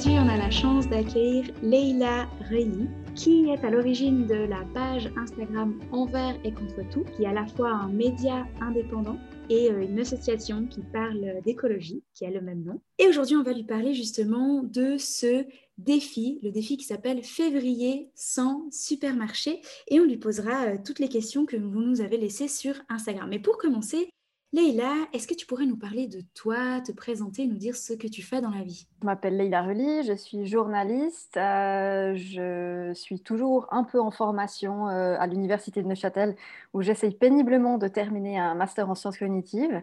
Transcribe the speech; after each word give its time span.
Aujourd'hui, 0.00 0.18
on 0.18 0.30
a 0.30 0.38
la 0.38 0.50
chance 0.50 0.88
d'accueillir 0.88 1.44
Leila 1.62 2.26
Reilly, 2.48 2.88
qui 3.14 3.50
est 3.50 3.62
à 3.62 3.68
l'origine 3.68 4.26
de 4.26 4.46
la 4.46 4.64
page 4.72 5.12
Instagram 5.14 5.78
Envers 5.92 6.38
et 6.42 6.54
contre 6.54 6.88
tout, 6.90 7.04
qui 7.14 7.24
est 7.24 7.26
à 7.26 7.34
la 7.34 7.46
fois 7.46 7.68
un 7.68 7.88
média 7.90 8.46
indépendant 8.62 9.18
et 9.50 9.70
euh, 9.70 9.82
une 9.82 10.00
association 10.00 10.64
qui 10.68 10.80
parle 10.80 11.42
d'écologie, 11.44 12.02
qui 12.14 12.24
a 12.24 12.30
le 12.30 12.40
même 12.40 12.64
nom. 12.64 12.80
Et 12.98 13.08
aujourd'hui, 13.08 13.36
on 13.36 13.42
va 13.42 13.52
lui 13.52 13.64
parler 13.64 13.92
justement 13.92 14.62
de 14.62 14.96
ce 14.96 15.44
défi, 15.76 16.40
le 16.42 16.50
défi 16.50 16.78
qui 16.78 16.86
s'appelle 16.86 17.22
Février 17.22 18.08
sans 18.14 18.70
supermarché, 18.70 19.60
et 19.88 20.00
on 20.00 20.04
lui 20.04 20.16
posera 20.16 20.64
euh, 20.64 20.76
toutes 20.82 20.98
les 20.98 21.10
questions 21.10 21.44
que 21.44 21.58
vous 21.58 21.82
nous 21.82 22.00
avez 22.00 22.16
laissées 22.16 22.48
sur 22.48 22.74
Instagram. 22.88 23.28
Mais 23.28 23.38
pour 23.38 23.58
commencer, 23.58 24.08
Leïla, 24.52 25.06
est-ce 25.12 25.28
que 25.28 25.34
tu 25.34 25.46
pourrais 25.46 25.66
nous 25.66 25.76
parler 25.76 26.08
de 26.08 26.22
toi, 26.34 26.80
te 26.80 26.90
présenter, 26.90 27.46
nous 27.46 27.56
dire 27.56 27.76
ce 27.76 27.92
que 27.92 28.08
tu 28.08 28.20
fais 28.20 28.40
dans 28.40 28.50
la 28.50 28.64
vie? 28.64 28.88
Je 29.00 29.06
m'appelle 29.06 29.36
Leïla 29.36 29.62
Reli, 29.62 30.02
je 30.02 30.12
suis 30.12 30.44
journaliste. 30.44 31.36
Euh, 31.36 32.16
je 32.16 32.92
suis 32.94 33.20
toujours 33.20 33.68
un 33.70 33.84
peu 33.84 34.00
en 34.00 34.10
formation 34.10 34.88
euh, 34.88 35.14
à 35.20 35.28
l'Université 35.28 35.84
de 35.84 35.86
Neuchâtel 35.86 36.34
où 36.74 36.82
j'essaye 36.82 37.14
péniblement 37.14 37.78
de 37.78 37.86
terminer 37.86 38.40
un 38.40 38.56
master 38.56 38.90
en 38.90 38.96
sciences 38.96 39.18
cognitives. 39.18 39.82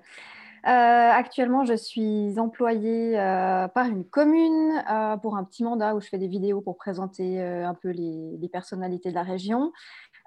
Euh, 0.65 1.11
actuellement, 1.11 1.63
je 1.63 1.75
suis 1.75 2.37
employée 2.37 3.13
par 3.73 3.85
une 3.85 4.03
commune 4.03 4.83
pour 5.21 5.37
un 5.37 5.45
petit 5.45 5.63
mandat 5.63 5.95
où 5.95 6.01
je 6.01 6.09
fais 6.09 6.17
des 6.17 6.27
vidéos 6.27 6.59
pour 6.59 6.75
présenter 6.75 7.41
un 7.41 7.73
peu 7.73 7.89
les, 7.91 8.49
personnalités 8.51 9.11
de 9.11 9.15
la 9.15 9.23
région. 9.23 9.71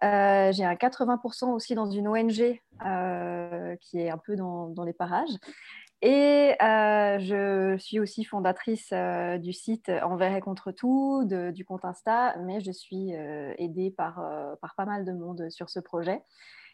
Euh, 0.03 0.53
j'ai 0.53 0.65
un 0.65 0.75
80% 0.75 1.51
aussi 1.51 1.75
dans 1.75 1.91
une 1.91 2.09
ONG 2.09 2.61
euh, 2.87 3.77
qui 3.81 4.01
est 4.01 4.11
un 4.11 4.19
peu 4.19 4.37
dans, 4.37 4.85
les 4.85 4.93
parages. 4.93 5.37
Et 6.03 6.55
euh, 6.63 7.19
je 7.19 7.77
suis 7.79 8.01
aussi 8.01 8.25
fondatrice 8.25 8.93
du 9.41 9.53
site 9.53 9.91
Envers 10.03 10.35
et 10.35 10.41
contre 10.41 10.73
tout, 10.73 11.25
du 11.27 11.65
compte 11.65 11.85
Insta, 11.85 12.37
mais 12.39 12.61
je 12.61 12.73
suis 12.73 13.13
aidée 13.59 13.91
par, 13.91 14.25
par 14.63 14.75
pas 14.75 14.87
mal 14.87 15.05
de 15.05 15.13
monde 15.13 15.51
sur 15.51 15.69
ce 15.69 15.81
projet. 15.81 16.23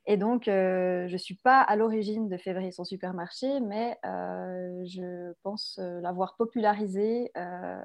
Et 0.09 0.17
donc, 0.17 0.47
euh, 0.47 1.09
je 1.09 1.12
ne 1.12 1.19
suis 1.19 1.35
pas 1.35 1.61
à 1.61 1.75
l'origine 1.75 2.29
de 2.29 2.37
Février 2.37 2.71
sans 2.71 2.85
supermarché, 2.85 3.59
mais 3.61 3.99
euh, 4.05 4.85
je 4.85 5.33
pense 5.43 5.79
euh, 5.81 6.01
l'avoir 6.01 6.37
popularisé 6.37 7.33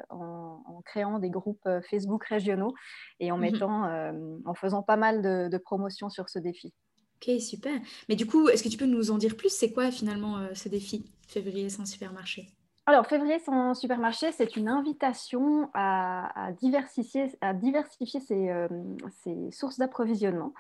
en, 0.10 0.82
créant 0.86 1.20
des 1.20 1.30
groupes 1.30 1.68
Facebook 1.90 2.26
régionaux 2.26 2.74
et 3.20 3.32
en, 3.32 3.38
mhm. 3.38 3.42
mettant, 3.42 4.12
en 4.46 4.54
faisant 4.56 4.82
pas 4.82 4.98
mal 4.98 5.22
de, 5.22 5.48
de 5.48 5.58
promotions 5.58 6.10
sur 6.10 6.30
ce 6.30 6.40
défi. 6.40 6.74
Ok, 7.16 7.40
super. 7.40 7.80
Mais 8.10 8.16
du 8.16 8.26
coup, 8.26 8.50
est-ce 8.50 8.64
que 8.64 8.70
tu 8.70 8.78
peux 8.78 8.86
nous 8.86 9.12
en 9.12 9.18
dire 9.18 9.38
plus? 9.38 9.50
C'est 9.50 9.72
quoi 9.72 9.92
finalement 9.92 10.40
ce 10.54 10.70
défi, 10.70 11.06
Février 11.28 11.70
sans 11.70 11.86
supermarché? 11.86 12.48
Alors, 12.88 13.06
février 13.06 13.38
sans 13.38 13.76
supermarché, 13.76 14.32
c'est 14.32 14.56
une 14.56 14.68
invitation 14.68 15.70
à, 15.76 16.50
diversifier, 16.60 17.32
à 17.40 17.54
diversifier 17.54 18.20
ses, 18.20 18.50
euh, 18.50 18.68
sources 19.52 19.78
d'approvisionnement. 19.78 20.52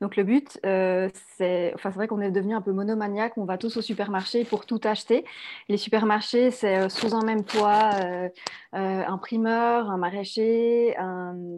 Donc, 0.00 0.14
le 0.14 0.22
but, 0.22 0.60
euh, 0.64 1.08
c'est, 1.36 1.72
enfin, 1.74 1.90
c'est 1.90 1.96
vrai 1.96 2.06
qu'on 2.06 2.20
est 2.20 2.30
devenu 2.30 2.54
un 2.54 2.60
peu 2.60 2.70
monomaniaque, 2.70 3.32
on 3.38 3.44
va 3.44 3.58
tous 3.58 3.76
au 3.76 3.82
supermarché 3.82 4.44
pour 4.44 4.66
tout 4.66 4.80
acheter. 4.84 5.24
Les 5.68 5.76
supermarchés, 5.76 6.52
c'est 6.52 6.76
euh, 6.76 6.88
sous 6.88 7.12
un 7.12 7.22
même 7.22 7.42
toit, 7.42 7.90
un 8.72 9.18
primeur, 9.18 9.90
un 9.90 9.96
maraîcher, 9.96 10.96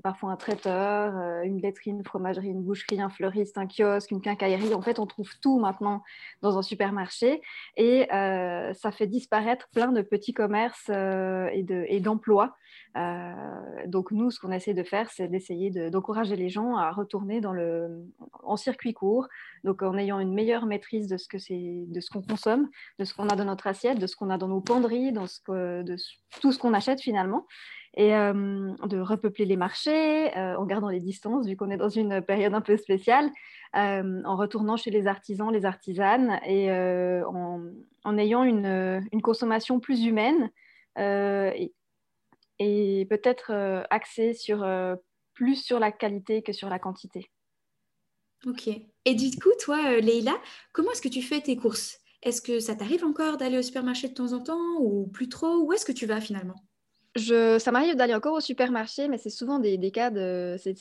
parfois 0.03 0.33
un 0.33 0.36
traiteur, 0.36 1.42
une 1.45 1.61
laiterie, 1.61 1.91
une 1.91 2.05
fromagerie, 2.05 2.48
une 2.48 2.62
boucherie, 2.62 3.01
un 3.01 3.08
fleuriste, 3.08 3.58
un 3.58 3.67
kiosque, 3.67 4.11
une 4.11 4.20
quincaillerie. 4.20 4.75
En 4.75 4.83
fait, 4.83 4.98
on 4.98 5.06
trouve 5.06 5.30
tout 5.41 5.58
maintenant 5.58 6.03
dans 6.42 6.58
un 6.58 6.62
supermarché 6.62 7.42
et 7.77 8.06
ça 8.11 8.92
fait 8.92 9.06
disparaître 9.06 9.69
plein 9.69 9.92
de 9.92 10.06
petits 10.07 10.33
commerces 10.33 10.91
euh, 10.91 11.49
et 11.53 12.01
d'emplois. 12.01 12.57
Euh, 12.97 13.33
donc 13.87 14.11
nous, 14.11 14.31
ce 14.31 14.41
qu'on 14.41 14.53
essaie 14.53 14.75
de 14.75 14.83
faire, 14.83 15.11
c'est 15.11 15.29
d'essayer 15.29 15.70
d'encourager 15.91 16.36
les 16.36 16.48
gens 16.48 16.77
à 16.77 16.91
retourner 16.91 17.41
dans 17.41 17.53
le, 17.53 18.07
en 18.42 18.57
circuit 18.57 18.95
court, 18.95 19.29
donc 19.64 19.83
en 19.83 19.97
ayant 19.98 20.19
une 20.19 20.33
meilleure 20.33 20.67
maîtrise 20.67 21.08
de 21.08 21.17
ce 21.17 21.29
que 21.29 21.39
c'est, 21.39 21.85
de 21.86 22.01
ce 22.01 22.11
qu'on 22.11 22.23
consomme, 22.23 22.69
de 22.98 23.05
ce 23.05 23.14
qu'on 23.14 23.29
a 23.29 23.36
dans 23.36 23.45
notre 23.45 23.67
assiette, 23.67 23.98
de 23.98 24.07
ce 24.07 24.17
qu'on 24.17 24.30
a 24.30 24.39
dans 24.39 24.48
nos 24.48 24.61
penderies, 24.61 25.13
dans 25.13 25.27
de 25.48 25.97
tout 26.41 26.53
ce 26.53 26.59
qu'on 26.59 26.75
achète 26.75 27.01
finalement 27.01 27.47
et 27.96 28.14
euh, 28.14 28.73
de 28.86 29.01
repeupler 29.01 29.46
les 29.46 29.57
marchés 29.57 30.30
en 30.36 30.64
gardant 30.67 30.89
les 30.89 31.01
distances, 31.01 31.46
vu 31.46 31.57
qu'on 31.57 31.70
est 31.70 31.77
dans 31.77 31.89
une 31.89 32.20
période 32.20 32.55
un 32.55 32.61
peu 32.61 32.77
spéciale, 32.77 33.30
en 33.74 34.36
retournant 34.36 34.77
chez 34.77 34.90
les 34.90 35.07
artisans, 35.07 35.51
les 35.51 35.64
artisanes, 35.64 36.39
et 36.46 36.70
en, 36.70 38.18
ayant 38.18 38.45
une, 38.45 39.02
consommation 39.23 39.80
plus 39.80 40.05
humaine 40.05 40.51
euh, 40.98 41.52
et, 42.58 43.06
peut-être 43.11 43.52
euh, 43.52 43.83
axée 43.90 44.33
sur, 44.33 44.62
euh, 44.62 44.96
plus 45.35 45.56
sur 45.56 45.79
la 45.79 45.92
qualité 45.92 46.42
que 46.42 46.52
sur 46.52 46.68
la 46.68 46.79
quantité. 46.79 47.30
Ok. 48.46 48.68
Et 48.68 49.14
du 49.14 49.30
coup, 49.39 49.51
toi, 49.61 50.01
Leïla, 50.01 50.36
comment 50.73 50.92
est-ce 50.92 51.02
que 51.02 51.08
tu 51.08 51.23
fais 51.23 51.40
tes 51.40 51.56
courses? 51.56 51.98
Est-ce 52.23 52.40
que 52.40 52.61
ça 52.61 52.74
t'arrive 52.74 53.05
encore 53.05 53.36
d'aller 53.36 53.58
au 53.58 53.62
supermarché 53.62 54.08
de 54.08 54.14
temps 54.14 54.33
en 54.33 54.40
temps 54.40 54.79
ou 54.80 55.06
plus 55.06 55.29
trop? 55.29 55.62
Où 55.62 55.73
est-ce 55.73 55.85
que 55.85 55.92
tu 55.92 56.06
vas 56.06 56.20
finalement? 56.20 56.56
Ça 57.17 57.71
m'arrive 57.73 57.97
d'aller 57.97 58.15
encore 58.15 58.35
au 58.35 58.41
supermarché, 58.41 59.09
mais 59.09 59.19
c'est 59.19 59.31
souvent 59.31 59.59
des, 59.59 59.79
cas 59.91 60.11
de, 60.11 60.57
c'est, 60.59 60.77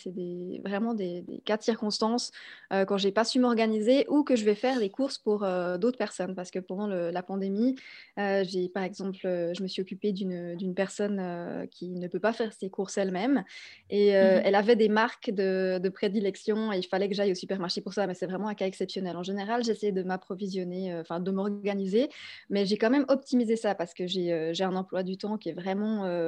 vraiment 0.63 0.93
des, 0.93 1.23
cas 1.45 1.57
de 1.57 1.63
circonstances 1.63 2.31
euh, 2.73 2.85
quand 2.85 2.97
j'ai 2.97 3.11
pas 3.11 3.23
su 3.23 3.39
m'organiser 3.39 4.05
ou 4.09 4.23
que 4.23 4.35
je 4.35 4.45
vais 4.45 4.55
faire 4.55 4.79
des 4.79 4.89
courses 4.89 5.17
pour 5.17 5.43
euh, 5.43 5.77
d'autres 5.77 5.97
personnes. 5.97 6.35
Parce 6.35 6.51
que 6.51 6.59
pendant 6.59 6.87
la 6.87 7.23
pandémie, 7.23 7.75
euh, 8.19 8.43
j'ai 8.47 8.69
par 8.69 8.83
exemple, 8.83 9.19
je 9.21 9.61
me 9.61 9.67
suis 9.67 9.81
occupée 9.81 10.11
d'une, 10.11 10.73
personne 10.75 11.67
qui 11.71 11.89
ne 11.91 12.07
peut 12.07 12.19
pas 12.19 12.33
faire 12.33 12.51
ses 12.51 12.69
courses 12.69 12.97
elle-même 12.97 13.43
et 13.89 14.11
mmh 14.11 14.41
elle 14.45 14.55
avait 14.55 14.75
des 14.75 14.89
marques 14.89 15.31
de, 15.31 15.79
de, 15.81 15.89
prédilection 15.89 16.71
et 16.73 16.77
il 16.77 16.83
fallait 16.83 17.07
que 17.07 17.15
j'aille 17.15 17.31
au 17.31 17.35
supermarché 17.35 17.81
pour 17.81 17.93
ça. 17.93 18.07
Mais 18.07 18.13
c'est 18.13 18.25
vraiment 18.25 18.47
un 18.47 18.53
cas 18.55 18.65
exceptionnel. 18.65 19.15
En 19.15 19.23
général, 19.23 19.63
j'essaie 19.63 19.91
de 19.91 20.03
m'approvisionner, 20.03 20.95
enfin 20.95 21.19
de 21.19 21.31
m'organiser, 21.31 22.09
mais 22.49 22.65
j'ai 22.65 22.77
quand 22.77 22.89
même 22.89 23.05
optimisé 23.07 23.55
ça 23.55 23.75
parce 23.75 23.93
que 23.93 24.07
j'ai, 24.07 24.31
un 24.65 24.75
emploi 24.75 25.03
du 25.03 25.17
temps 25.17 25.37
qui 25.37 25.49
est 25.49 25.53
vraiment 25.53 26.05
euh, 26.05 26.24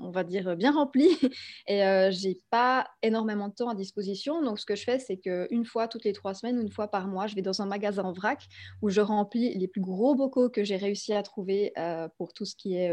on 0.00 0.10
va 0.10 0.24
dire, 0.24 0.56
bien 0.56 0.72
rempli 0.72 1.08
et 1.66 1.84
euh, 1.84 2.10
j'ai 2.10 2.38
pas 2.50 2.86
énormément 3.02 3.48
de 3.48 3.54
temps 3.54 3.68
à 3.68 3.74
disposition. 3.74 4.42
Donc, 4.42 4.58
ce 4.58 4.66
que 4.66 4.76
je 4.76 4.84
fais, 4.84 4.98
c'est 4.98 5.16
qu'une 5.16 5.64
fois 5.64 5.88
toutes 5.88 6.04
les 6.04 6.12
trois 6.12 6.34
semaines, 6.34 6.60
une 6.60 6.70
fois 6.70 6.88
par 6.88 7.08
mois, 7.08 7.26
je 7.26 7.34
vais 7.34 7.42
dans 7.42 7.62
un 7.62 7.66
magasin 7.66 8.04
en 8.04 8.12
vrac 8.12 8.46
où 8.80 8.90
je 8.90 9.00
remplis 9.00 9.54
les 9.54 9.68
plus 9.68 9.80
gros 9.80 10.14
bocaux 10.14 10.50
que 10.50 10.64
j'ai 10.64 10.76
réussi 10.76 11.12
à 11.12 11.22
trouver 11.22 11.72
euh, 11.78 12.08
pour 12.16 12.32
tout 12.32 12.44
ce 12.44 12.54
qui 12.56 12.74
est, 12.74 12.92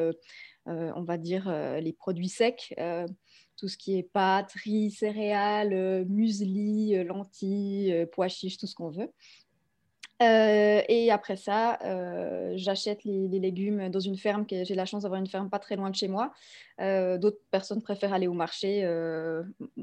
on 0.66 1.03
va 1.03 1.17
dire, 1.17 1.51
les 1.81 1.94
produits 1.94 2.29
secs 2.29 2.75
tout 3.57 3.67
ce 3.67 3.75
qui 3.75 3.97
est 3.97 4.03
pâtes, 4.03 4.53
riz, 4.63 4.89
céréales, 4.89 6.06
muesli, 6.07 7.03
lentilles, 7.03 8.06
pois 8.13 8.29
chiches, 8.29 8.57
tout 8.57 8.67
ce 8.67 8.73
qu'on 8.75 8.89
veut. 8.89 9.11
Euh, 10.22 10.81
et 10.90 11.12
après 11.12 11.38
ça, 11.38 11.80
euh, 11.85 12.52
j'achète 12.56 13.06
les, 13.06 13.28
légumes 13.30 13.90
dans 13.90 14.02
une 14.02 14.18
ferme. 14.18 14.46
J'ai 14.50 14.75
la 14.75 14.85
chance 14.85 15.03
d'avoir 15.03 15.19
une 15.19 15.28
ferme 15.28 15.50
pas 15.50 15.59
très 15.59 15.78
loin 15.78 15.90
de 15.90 15.96
chez 15.96 16.09
moi. 16.09 16.34
Euh, 16.81 17.18
d'autres 17.18 17.40
personnes 17.52 17.81
préfèrent 17.81 18.12
aller 18.13 18.28
au 18.28 18.34
marché. 18.34 18.84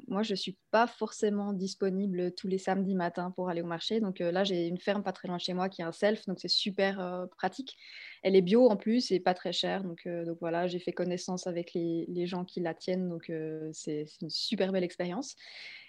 moi, 0.08 0.22
je 0.22 0.32
ne 0.32 0.36
suis 0.36 0.56
pas 0.70 0.86
forcément 0.86 1.52
disponible 1.54 2.32
tous 2.34 2.48
les 2.48 2.58
samedis 2.58 2.94
matins 2.94 3.30
pour 3.30 3.48
aller 3.48 3.62
au 3.62 3.66
marché. 3.66 4.00
Donc 4.00 4.18
là, 4.18 4.44
j'ai 4.44 4.66
une 4.66 4.78
ferme 4.78 5.02
pas 5.02 5.12
très 5.12 5.28
loin 5.28 5.38
de 5.38 5.42
chez 5.42 5.54
moi 5.54 5.70
qui 5.70 5.80
est 5.80 5.84
un 5.84 5.92
self. 5.92 6.26
Donc 6.26 6.38
c'est 6.38 6.48
super 6.48 7.26
pratique. 7.36 7.76
Elle 8.22 8.36
est 8.36 8.42
bio 8.42 8.68
en 8.68 8.76
plus 8.76 9.10
et 9.12 9.20
pas 9.20 9.34
très 9.34 9.52
chère. 9.52 9.84
Donc, 9.84 10.06
voilà, 10.40 10.66
j'ai 10.66 10.80
fait 10.80 10.92
connaissance 10.92 11.46
avec 11.46 11.72
les, 11.74 12.26
gens 12.26 12.44
qui 12.44 12.60
la 12.60 12.74
tiennent. 12.74 13.08
Donc 13.08 13.32
c'est 13.72 14.04
une 14.20 14.30
super 14.30 14.70
belle 14.70 14.84
expérience. 14.84 15.36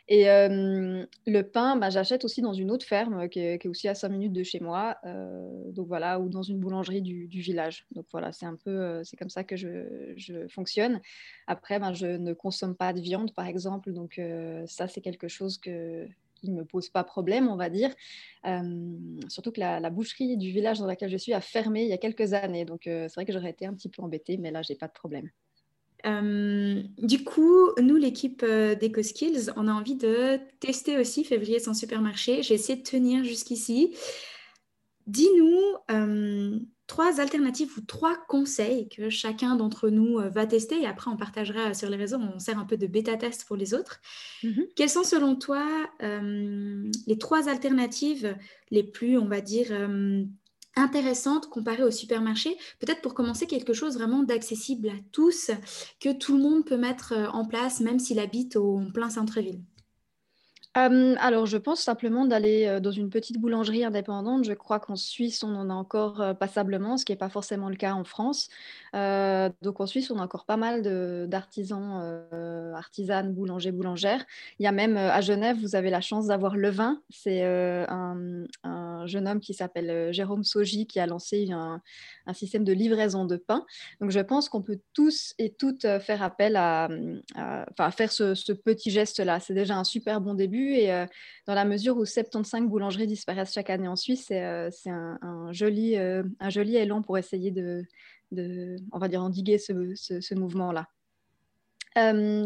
Et 0.09 0.25
le 0.25 1.41
pain, 1.41 1.75
bah, 1.75 1.90
j'achète 1.90 2.23
aussi 2.23 2.41
dans 2.41 2.53
une 2.53 2.72
autre 2.72 2.85
ferme 2.85 3.28
qui 3.28 3.40
est, 3.40 3.66
aussi 3.68 3.88
à 3.90 3.95
5 3.95 4.09
minutes 4.09 4.34
de 4.34 4.44
chez 4.44 4.59
moi, 4.59 4.97
donc 5.73 5.88
voilà, 5.88 6.19
ou 6.19 6.29
dans 6.29 6.44
une 6.44 6.59
boulangerie 6.59 7.02
du, 7.02 7.28
village. 7.28 7.85
Donc 7.91 8.05
voilà, 8.11 8.32
c'est 8.32 8.46
un 8.46 8.55
peu, 8.55 9.03
c'est 9.03 9.17
comme 9.17 9.29
ça 9.29 9.43
que 9.43 9.55
je, 9.58 10.47
fonctionne. 10.49 11.02
Après, 11.46 11.79
ben, 11.79 11.93
je 11.93 12.08
ne 12.08 12.34
consomme 12.34 12.76
pas 12.76 12.93
de 12.93 13.02
viande, 13.02 13.34
par 13.34 13.47
exemple, 13.47 13.91
donc 13.91 14.22
ça, 14.66 14.87
c'est 14.87 15.02
quelque 15.02 15.28
chose 15.28 15.58
qui 15.58 15.70
ne 15.70 16.53
me 16.53 16.64
pose 16.64 16.90
pas 16.90 17.03
problème, 17.03 17.49
on 17.49 17.58
va 17.58 17.70
dire. 17.70 17.93
surtout 19.28 19.52
que 19.52 19.59
la, 19.59 19.82
la, 19.82 19.90
boucherie 19.90 20.37
du 20.37 20.52
village 20.52 20.79
dans 20.79 20.87
laquelle 20.87 21.09
je 21.09 21.17
suis 21.17 21.34
a 21.34 21.41
fermé 21.41 21.84
il 21.84 21.90
y 21.90 21.93
a 21.93 21.97
quelques 21.97 22.34
années. 22.34 22.64
Donc, 22.64 22.82
c'est 22.84 23.14
vrai 23.14 23.26
que 23.26 23.34
j'aurais 23.34 23.49
été 23.49 23.66
un 23.66 23.73
petit 23.73 23.90
peu 23.90 24.02
embêtée, 24.02 24.37
mais 24.37 24.52
là, 24.52 24.61
j'ai 24.61 24.76
pas 24.76 24.87
de 24.87 24.93
problème. 24.93 25.29
Euh, 26.08 26.82
du 26.98 27.24
coup, 27.24 27.72
nous, 27.82 27.96
l'équipe 27.96 28.44
euh, 28.44 28.76
d'EcoSkills, 28.76 29.52
on 29.56 29.68
a 29.68 29.74
envie 29.74 29.96
de 29.96 30.40
tester 30.59 30.98
aussi 30.98 31.24
février 31.24 31.59
sans 31.59 31.74
supermarché. 31.74 32.44
J'ai 32.44 32.54
essayé 32.54 32.80
de 32.80 32.84
tenir 32.84 33.24
jusqu'ici. 33.24 33.96
Dis-nous 35.06 35.62
euh, 35.92 36.59
trois 36.86 37.20
alternatives 37.20 37.72
ou 37.78 37.82
trois 37.82 38.18
conseils 38.28 38.90
que 38.90 39.09
chacun 39.09 39.56
d'entre 39.56 39.90
nous 39.90 40.18
va 40.18 40.46
tester 40.46 40.82
et 40.82 40.86
après 40.86 41.09
on 41.09 41.16
partagera 41.16 41.74
sur 41.74 41.90
les 41.90 41.96
réseaux, 41.96 42.18
on 42.18 42.40
sert 42.40 42.59
un 42.59 42.66
peu 42.66 42.76
de 42.76 42.88
bêta-test 42.88 43.46
pour 43.46 43.56
les 43.56 43.74
autres. 43.74 44.02
Mm-hmm. 44.44 44.74
Quelles 44.76 44.90
sont 44.90 45.06
selon 45.06 45.38
toi 45.38 45.66
les 46.02 47.18
trois 47.18 47.48
alternatives 47.48 48.36
les 48.70 48.84
plus, 48.84 49.18
on 49.18 49.28
va 49.28 49.40
dire, 49.40 49.72
intéressante 50.78 51.50
comparée 51.50 51.84
au 51.84 51.91
supermarché. 51.91 52.58
Peut-être 52.79 53.02
pour 53.02 53.14
commencer 53.14 53.47
quelque 53.47 53.74
chose 53.74 53.96
vraiment 53.96 54.24
d'accessible 54.24 54.90
à 54.90 55.00
tous, 55.12 55.52
que 56.00 56.14
tout 56.14 56.38
le 56.38 56.44
monde 56.44 56.66
peut 56.66 56.78
mettre 56.78 57.14
en 57.34 57.46
place, 57.46 57.79
même 57.79 58.00
s'il 58.00 58.20
habite 58.20 58.56
au 58.56 58.82
plein 58.94 59.09
centre-ville 59.09 59.62
alors, 60.78 61.47
je 61.47 61.58
pense 61.58 61.82
simplement 61.82 62.26
d'aller 62.26 62.79
dans 62.82 62.91
une 62.91 63.09
petite 63.09 63.40
boulangerie 63.40 63.84
indépendante. 63.84 64.46
Je 64.46 64.53
crois 64.53 64.79
qu'en 64.79 64.96
Suisse, 64.96 65.44
on 65.44 65.56
en 65.56 65.70
a 65.70 65.74
encore 65.74 66.35
passablement, 66.40 66.97
ce 66.97 67.06
qui 67.06 67.12
n'est 67.12 67.18
pas 67.18 67.29
forcément 67.29 67.70
le 67.70 67.76
cas 67.76 67.94
en 67.94 68.03
France. 68.03 68.50
donc, 68.94 69.79
en 69.79 69.85
Suisse, 69.88 70.12
on 70.12 70.20
a 70.20 70.24
encore 70.24 70.46
pas 70.46 70.58
mal 70.58 70.84
d'artisans, 71.28 72.22
artisanes, 72.76 73.34
boulangers, 73.34 73.72
boulangères. 73.72 74.24
Il 74.59 74.64
y 74.64 74.68
a 74.68 74.72
même 74.72 74.97
à 74.97 75.20
Genève, 75.22 75.58
vous 75.59 75.76
avez 75.76 75.90
la 75.90 76.02
chance 76.02 76.28
d'avoir 76.28 76.56
Le 76.56 76.70
Vin. 76.70 77.02
C'est 77.09 77.44
un, 77.44 78.46
jeune 79.06 79.28
homme 79.28 79.40
qui 79.40 79.53
s'appelle 79.53 80.14
Jérôme 80.14 80.44
Soji 80.44 80.85
qui 80.85 81.00
a 81.00 81.08
lancé 81.08 81.50
un, 81.52 81.82
système 82.34 82.64
de 82.64 82.73
livraison 82.73 83.26
de 83.26 83.38
pain. 83.38 83.66
Donc, 84.00 84.12
je 84.12 84.20
pense 84.20 84.47
qu'on 84.47 84.62
peut 84.62 84.80
tous 84.94 85.34
et 85.40 85.50
toutes 85.50 85.88
faire 86.00 86.22
appel 86.22 86.56
à, 86.56 86.88
faire 87.91 88.12
ce 88.12 88.52
petit 88.52 88.91
geste-là. 88.91 89.40
C'est 89.40 89.56
déjà 89.56 89.76
un 89.76 89.84
super 89.84 90.22
bon 90.22 90.35
début. 90.35 90.66
Et 90.73 90.91
euh, 90.91 91.05
dans 91.46 91.53
la 91.53 91.66
mesure 91.66 91.97
où 91.97 92.05
75 92.05 92.67
boulangeries 92.67 93.08
disparaissent 93.08 93.53
chaque 93.53 93.69
année 93.69 93.87
en 93.87 93.96
Suisse, 93.96 94.25
c'est 94.28 94.43
euh, 94.43 94.69
un, 94.87 95.52
joli, 95.52 95.97
euh, 95.97 96.23
un 96.40 96.49
joli 96.49 96.75
élan 96.75 97.02
pour 97.02 97.17
essayer 97.17 97.52
de, 97.52 97.85
on 98.91 98.99
va 98.99 99.08
dire, 99.08 99.22
endiguer 99.22 99.58
ce, 99.58 100.34
mouvement-là. 100.35 100.87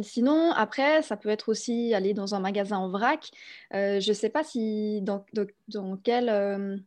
sinon, 0.03 0.51
après, 0.51 1.01
ça 1.01 1.17
peut 1.17 1.29
être 1.29 1.49
aussi 1.49 1.93
aller 1.93 2.13
dans 2.13 2.35
un 2.35 2.39
magasin 2.39 2.77
en 2.77 2.89
vrac. 2.89 3.29
je 3.71 4.07
ne 4.07 4.13
sais 4.13 4.29
pas 4.29 4.43
si 4.43 5.01
dans, 5.01 5.25
dans 5.67 5.97
quel, 5.97 6.83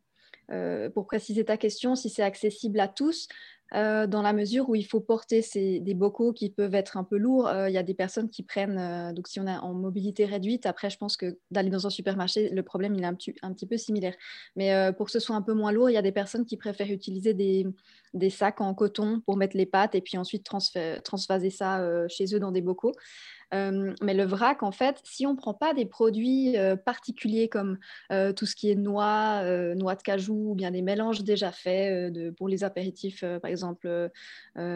pour 0.94 1.06
préciser 1.06 1.44
ta 1.44 1.56
question, 1.56 1.96
si 1.96 2.08
c'est 2.08 2.22
accessible 2.22 2.80
à 2.80 2.88
tous. 2.88 3.28
Euh, 3.74 4.06
dans 4.06 4.22
la 4.22 4.32
mesure 4.32 4.68
où 4.68 4.76
il 4.76 4.84
faut 4.84 5.00
porter 5.00 5.44
des 5.54 5.94
bocaux 5.94 6.32
qui 6.32 6.48
peuvent 6.50 6.74
être 6.74 6.96
un 6.96 7.02
peu 7.02 7.16
lourds. 7.16 7.48
Euh, 7.48 7.68
il 7.68 7.72
y 7.72 7.78
a 7.78 7.82
des 7.82 7.94
personnes 7.94 8.30
qui 8.30 8.44
prennent, 8.44 8.78
euh, 8.78 9.12
donc 9.12 9.26
si 9.26 9.40
on 9.40 9.46
est 9.48 9.56
en 9.56 9.74
mobilité 9.74 10.26
réduite, 10.26 10.66
après 10.66 10.90
je 10.90 10.96
pense 10.96 11.16
que 11.16 11.38
d'aller 11.50 11.70
dans 11.70 11.84
un 11.84 11.90
supermarché, 11.90 12.50
le 12.50 12.62
problème 12.62 12.94
il 12.94 13.02
est 13.02 13.06
un 13.06 13.14
petit, 13.14 13.66
peu 13.66 13.76
similaire. 13.76 14.14
Mais 14.54 14.92
pour 14.96 15.06
que 15.06 15.12
ce 15.12 15.18
soit 15.18 15.34
un 15.34 15.42
peu 15.42 15.54
moins 15.54 15.72
lourd, 15.72 15.90
il 15.90 15.94
y 15.94 15.96
a 15.96 16.02
des 16.02 16.12
personnes 16.12 16.44
qui 16.44 16.56
préfèrent 16.56 16.90
utiliser 16.90 17.34
des, 17.34 18.30
sacs 18.30 18.60
en 18.60 18.74
coton 18.74 19.20
pour 19.26 19.36
mettre 19.36 19.56
les 19.56 19.66
pâtes 19.66 19.94
et 19.94 20.00
puis 20.00 20.18
ensuite 20.18 20.44
transvaser 20.44 21.50
ça 21.50 21.82
chez 22.08 22.34
eux 22.34 22.38
dans 22.38 22.52
des 22.52 22.60
bocaux. 22.60 22.92
Mais 23.52 24.14
le 24.14 24.24
vrac, 24.24 24.62
en 24.62 24.72
fait, 24.72 25.00
si 25.04 25.26
on 25.26 25.32
ne 25.32 25.36
prend 25.36 25.54
pas 25.54 25.74
des 25.74 25.86
produits 25.86 26.56
particuliers 26.84 27.48
comme 27.48 27.78
tout 28.36 28.46
ce 28.46 28.54
qui 28.54 28.70
est 28.70 28.74
noix, 28.74 29.42
noix 29.74 29.94
de 29.94 30.02
cajou 30.02 30.50
ou 30.50 30.54
bien 30.54 30.70
des 30.70 30.82
mélanges 30.82 31.22
déjà 31.22 31.52
faits 31.52 32.12
pour 32.36 32.48
les 32.48 32.64
apéritifs, 32.64 33.24
par 33.40 33.50
exemple, 33.50 33.63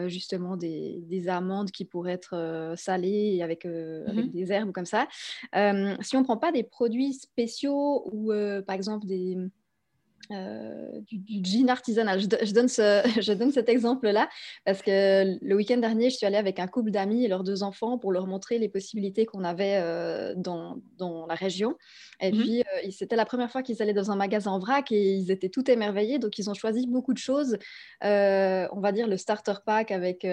justement 0.07 0.57
des, 0.57 1.29
amandes 1.29 1.71
qui 1.71 1.85
pourraient 1.85 2.13
être 2.13 2.73
salées 2.77 3.41
avec, 3.41 3.65
avec 3.65 4.25
mmh 4.25 4.29
des 4.29 4.51
herbes 4.51 4.71
comme 4.71 4.85
ça, 4.85 5.07
si 5.53 6.15
on 6.15 6.19
ne 6.19 6.23
prend 6.23 6.37
pas 6.37 6.51
des 6.51 6.63
produits 6.63 7.13
spéciaux 7.13 8.09
ou 8.11 8.31
par 8.65 8.75
exemple 8.75 9.05
des 9.05 9.37
euh, 10.31 11.01
du, 11.07 11.17
du, 11.17 11.43
gin 11.43 11.69
artisanal. 11.69 12.19
Je, 12.19 12.27
donne 12.27 12.67
je 13.21 13.33
donne 13.33 13.51
cet 13.51 13.67
exemple-là 13.67 14.29
parce 14.63 14.83
que 14.83 15.37
le 15.41 15.55
week-end 15.55 15.77
dernier, 15.77 16.11
je 16.11 16.17
suis 16.17 16.25
allée 16.25 16.37
avec 16.37 16.59
un 16.59 16.67
couple 16.67 16.91
d'amis 16.91 17.25
et 17.25 17.27
leurs 17.27 17.43
deux 17.43 17.63
enfants 17.63 17.97
pour 17.97 18.11
leur 18.11 18.27
montrer 18.27 18.59
les 18.59 18.69
possibilités 18.69 19.25
qu'on 19.25 19.43
avait 19.43 19.77
euh, 19.81 20.35
dans, 20.35 20.77
dans, 20.97 21.25
la 21.25 21.33
région. 21.33 21.75
Et 22.21 22.31
mmh 22.31 22.37
puis, 22.37 22.61
euh, 22.61 22.91
c'était 22.91 23.15
la 23.15 23.25
première 23.25 23.49
fois 23.49 23.63
qu'ils 23.63 23.81
allaient 23.81 23.93
dans 23.93 24.11
un 24.11 24.15
magasin 24.15 24.51
en 24.51 24.59
vrac 24.59 24.91
et 24.91 25.15
ils 25.15 25.31
étaient 25.31 25.49
tout 25.49 25.69
émerveillés. 25.69 26.19
Donc, 26.19 26.37
ils 26.37 26.47
ont 26.47 26.53
choisi 26.53 26.85
beaucoup 26.85 27.13
de 27.13 27.17
choses. 27.17 27.57
on 28.01 28.79
va 28.79 28.91
dire 28.91 29.07
le 29.07 29.17
starter 29.17 29.55
pack 29.65 29.89
avec 29.89 30.27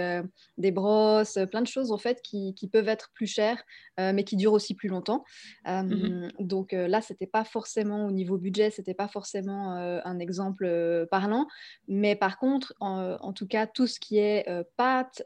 des 0.58 0.70
brosses, 0.72 1.38
plein 1.50 1.62
de 1.62 1.66
choses 1.66 1.90
en 1.90 1.98
fait 1.98 2.20
qui, 2.22 2.54
qui 2.54 2.69
peuvent 2.69 2.88
être 2.88 3.10
plus 3.14 3.26
chères, 3.26 3.62
mais 3.98 4.25
qui 4.25 4.37
durent 4.37 4.52
aussi 4.52 4.75
plus 4.75 4.88
longtemps. 4.88 5.25
Mmh 5.64 6.28
donc 6.38 6.72
là, 6.72 7.00
c'était 7.00 7.26
pas 7.26 7.44
forcément 7.44 8.06
au 8.06 8.10
niveau 8.10 8.38
budget, 8.38 8.70
c'était 8.70 8.94
pas 8.94 9.08
forcément 9.08 9.86
un 10.05 10.19
exemple 10.19 10.65
euh, 10.67 11.06
parlant. 11.06 11.47
Mais 11.88 12.17
par 12.17 12.38
contre, 12.38 12.75
en, 12.81 13.33
tout 13.33 13.47
cas, 13.47 13.67
tout 13.67 13.87
ce 13.87 14.00
qui 14.00 14.19
est 14.19 14.49
euh, 14.49 14.62
pâtes, 14.77 15.23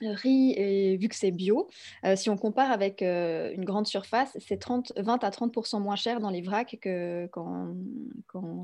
riz, 0.00 0.52
et 0.56 0.96
vu 0.96 1.08
que 1.08 1.14
c'est 1.14 1.30
bio, 1.30 1.68
si 2.16 2.28
on 2.28 2.36
compare 2.36 2.72
avec 2.72 3.02
une 3.02 3.64
grande 3.64 3.86
surface, 3.86 4.36
c'est 4.40 4.60
20 4.66 5.24
à 5.24 5.30
30% 5.30 5.80
moins 5.80 5.96
cher 5.96 6.18
dans 6.18 6.30
les 6.30 6.42
vracs 6.42 6.76
qu'en 7.30 7.74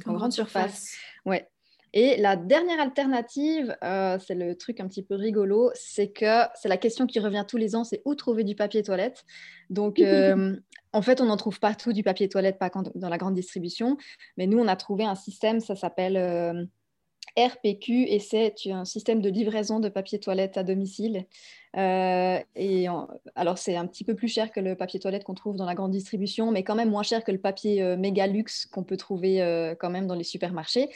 grande 0.05 0.33
surface. 0.33 0.97
Ouais. 1.25 1.49
Et 1.93 2.17
la 2.17 2.37
dernière 2.37 2.81
alternative, 2.81 3.76
c'est 3.81 4.35
le 4.35 4.55
truc 4.55 4.81
un 4.81 4.88
petit 4.88 5.02
peu 5.02 5.14
rigolo, 5.14 5.70
c'est 5.75 6.08
que 6.08 6.43
c'est 6.55 6.69
la 6.69 6.76
question 6.76 7.06
qui 7.06 7.19
revient 7.19 7.44
tous 7.49 7.56
les 7.56 7.75
ans, 7.75 7.85
c'est 7.85 8.02
où 8.05 8.14
trouver 8.14 8.44
du 8.44 8.55
papier 8.55 8.82
toilette. 8.82 9.25
Donc, 9.70 10.00
en 10.93 11.02
fait, 11.02 11.20
on 11.20 11.26
n'en 11.26 11.37
trouve 11.37 11.61
pas 11.61 11.75
tout 11.75 11.93
du 11.93 12.02
papier 12.02 12.29
toilette, 12.29 12.58
pas 12.58 12.70
dans 12.94 13.08
la 13.08 13.19
grande 13.19 13.35
distribution, 13.35 13.96
mais 14.37 14.46
nous, 14.46 14.58
on 14.58 14.69
a 14.69 14.76
trouvé 14.76 15.05
un 15.05 15.14
système, 15.14 15.61
ça 15.61 15.76
s'appelle 15.76 16.69
RPQ, 17.38 18.05
et 18.08 18.19
c'est 18.19 18.55
un 18.70 18.85
système 18.85 19.20
de 19.20 19.29
livraison 19.29 19.81
de 19.81 19.88
papier 19.88 20.19
toilette 20.19 20.56
à 20.56 20.64
domicile. 20.64 21.26
Euh, 21.79 22.41
alors, 23.37 23.59
c'est 23.59 23.77
un 23.77 23.87
petit 23.87 24.05
peu 24.05 24.15
plus 24.15 24.29
cher 24.29 24.51
que 24.51 24.59
le 24.61 24.75
papier 24.75 24.99
toilette 24.99 25.25
qu'on 25.25 25.35
trouve 25.35 25.57
dans 25.57 25.65
la 25.65 25.75
grande 25.75 25.93
distribution, 25.93 26.51
mais 26.51 26.65
quand 26.65 26.75
même 26.75 26.91
moins 26.91 27.03
cher 27.03 27.23
que 27.23 27.31
le 27.31 27.39
papier 27.39 27.83
euh, 27.83 27.97
méga 27.97 28.27
luxe 28.27 28.67
qu'on 28.67 28.83
peut 28.83 28.97
trouver 28.97 29.43
euh, 29.43 29.75
quand 29.79 29.91
même 29.91 30.07
dans 30.07 30.17
les 30.17 30.25
supermarchés. 30.25 30.89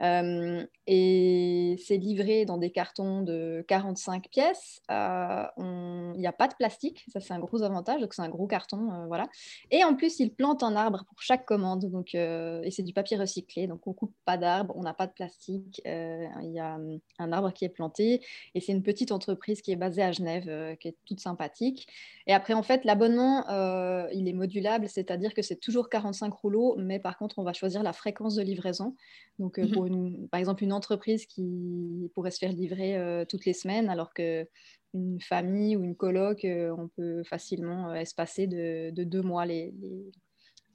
et 0.00 1.76
c'est 1.86 1.98
livré 1.98 2.44
dans 2.44 2.56
des 2.58 2.70
cartons 2.70 3.22
de 3.22 3.64
45 3.68 4.28
pièces. 4.30 4.80
Il 4.88 6.14
n'y 6.16 6.26
a 6.26 6.32
pas 6.32 6.48
de 6.48 6.54
plastique, 6.54 7.04
ça 7.12 7.20
c'est 7.20 7.34
un 7.34 7.38
gros 7.38 7.62
avantage, 7.62 8.00
donc 8.00 8.14
c'est 8.14 8.22
un 8.22 8.28
gros 8.28 8.46
carton. 8.46 9.06
voilà. 9.08 9.28
Et 9.70 9.84
en 9.84 9.94
plus, 9.94 10.20
il 10.20 10.32
plante 10.32 10.62
un 10.62 10.74
arbre 10.74 11.04
pour 11.08 11.20
chaque 11.20 11.44
commande, 11.44 11.84
donc, 11.90 12.14
et 12.14 12.70
c'est 12.70 12.82
du 12.82 12.92
papier 12.92 13.16
recyclé, 13.16 13.66
donc 13.66 13.86
on 13.86 13.92
coupe 13.92 14.14
pas 14.24 14.38
d'arbre, 14.38 14.74
on 14.76 14.82
n'a 14.82 14.94
pas 14.94 15.06
de 15.06 15.12
plastique. 15.12 15.82
Il 15.84 16.52
y 16.52 16.60
a 16.60 16.78
un 17.18 17.32
arbre 17.32 17.52
qui 17.52 17.64
est 17.64 17.68
planté, 17.68 18.22
et 18.54 18.60
c'est 18.60 18.72
une 18.72 18.82
petite 18.82 19.12
entreprise 19.12 19.60
qui 19.60 19.72
est 19.72 19.76
basée 19.76 20.02
à 20.02 20.12
Genève, 20.12 20.29
euh, 20.46 20.74
qui 20.76 20.88
est 20.88 20.96
toute 21.04 21.20
sympathique. 21.20 21.86
Et 22.26 22.32
après, 22.32 22.54
en 22.54 22.62
fait, 22.62 22.84
l'abonnement, 22.84 23.48
euh, 23.50 24.08
il 24.12 24.28
est 24.28 24.32
modulable, 24.32 24.88
c'est-à-dire 24.88 25.34
que 25.34 25.42
c'est 25.42 25.56
toujours 25.56 25.88
45 25.88 26.32
rouleaux, 26.32 26.76
mais 26.78 26.98
par 26.98 27.18
contre, 27.18 27.38
on 27.38 27.42
va 27.42 27.52
choisir 27.52 27.82
la 27.82 27.92
fréquence 27.92 28.34
de 28.34 28.42
livraison. 28.42 28.94
Donc, 29.38 29.58
euh, 29.58 29.68
pour 29.68 29.86
une, 29.86 30.28
par 30.28 30.40
exemple, 30.40 30.62
une 30.64 30.72
entreprise 30.72 31.26
qui 31.26 32.10
pourrait 32.14 32.30
se 32.30 32.38
faire 32.38 32.52
livrer 32.52 33.24
toutes 33.28 33.44
les 33.44 33.54
semaines, 33.54 33.88
alors 33.88 34.12
que 34.14 34.46
une 34.92 35.20
famille 35.20 35.76
ou 35.76 35.84
une 35.84 35.94
coloc, 35.94 36.44
on 36.44 36.88
peut 36.88 37.22
facilement 37.24 37.94
espacer 37.94 38.46
de, 38.46 38.90
de 38.90 39.04
deux 39.04 39.22
mois 39.22 39.46
les, 39.46 39.72
les, 39.80 40.10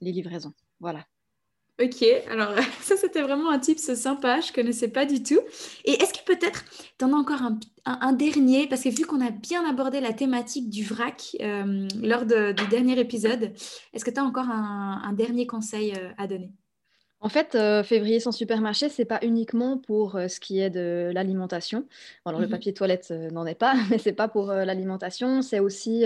les 0.00 0.12
livraisons. 0.12 0.54
Voilà. 0.80 1.06
Ok, 1.78 2.02
alors 2.30 2.54
ça 2.80 2.96
c'était 2.96 3.20
vraiment 3.20 3.50
un 3.50 3.58
tip 3.58 3.78
sympa, 3.78 4.40
je 4.40 4.50
connaissais 4.50 4.88
pas 4.88 5.04
du 5.04 5.22
tout. 5.22 5.40
Et 5.84 5.92
est-ce 5.92 6.14
que 6.14 6.24
peut-être 6.24 6.64
tu 6.98 7.04
en 7.04 7.12
as 7.12 7.16
encore 7.16 7.42
un, 7.84 8.12
dernier, 8.14 8.66
parce 8.66 8.82
que 8.82 8.88
vu 8.88 9.04
qu'on 9.04 9.20
a 9.20 9.30
bien 9.30 9.68
abordé 9.68 10.00
la 10.00 10.14
thématique 10.14 10.70
du 10.70 10.84
vrac 10.84 11.36
euh, 11.42 11.86
lors 12.02 12.24
du 12.24 12.66
dernier 12.70 12.98
épisode, 12.98 13.52
est-ce 13.92 14.04
que 14.04 14.10
tu 14.10 14.18
as 14.18 14.24
encore 14.24 14.48
un, 14.48 15.12
dernier 15.12 15.46
conseil 15.46 15.92
euh, 15.92 16.10
à 16.16 16.26
donner? 16.26 16.50
En 17.20 17.30
fait, 17.30 17.54
euh, 17.54 17.82
février 17.82 18.20
sans 18.20 18.30
supermarché, 18.30 18.90
c'est 18.90 19.06
pas 19.06 19.18
uniquement 19.22 19.78
pour 19.78 20.16
euh, 20.16 20.28
ce 20.28 20.38
qui 20.38 20.60
est 20.60 20.68
de 20.68 21.10
l'alimentation. 21.14 21.86
alors, 22.26 22.40
le 22.40 22.46
mmh 22.46 22.50
papier 22.50 22.74
toilette 22.74 23.08
euh, 23.10 23.30
n'en 23.30 23.46
est 23.46 23.54
pas, 23.54 23.74
mais 23.90 23.98
c'est 23.98 24.12
pas 24.12 24.28
pour 24.28 24.52
l'alimentation. 24.52 25.40
C'est 25.40 25.58
aussi, 25.58 26.04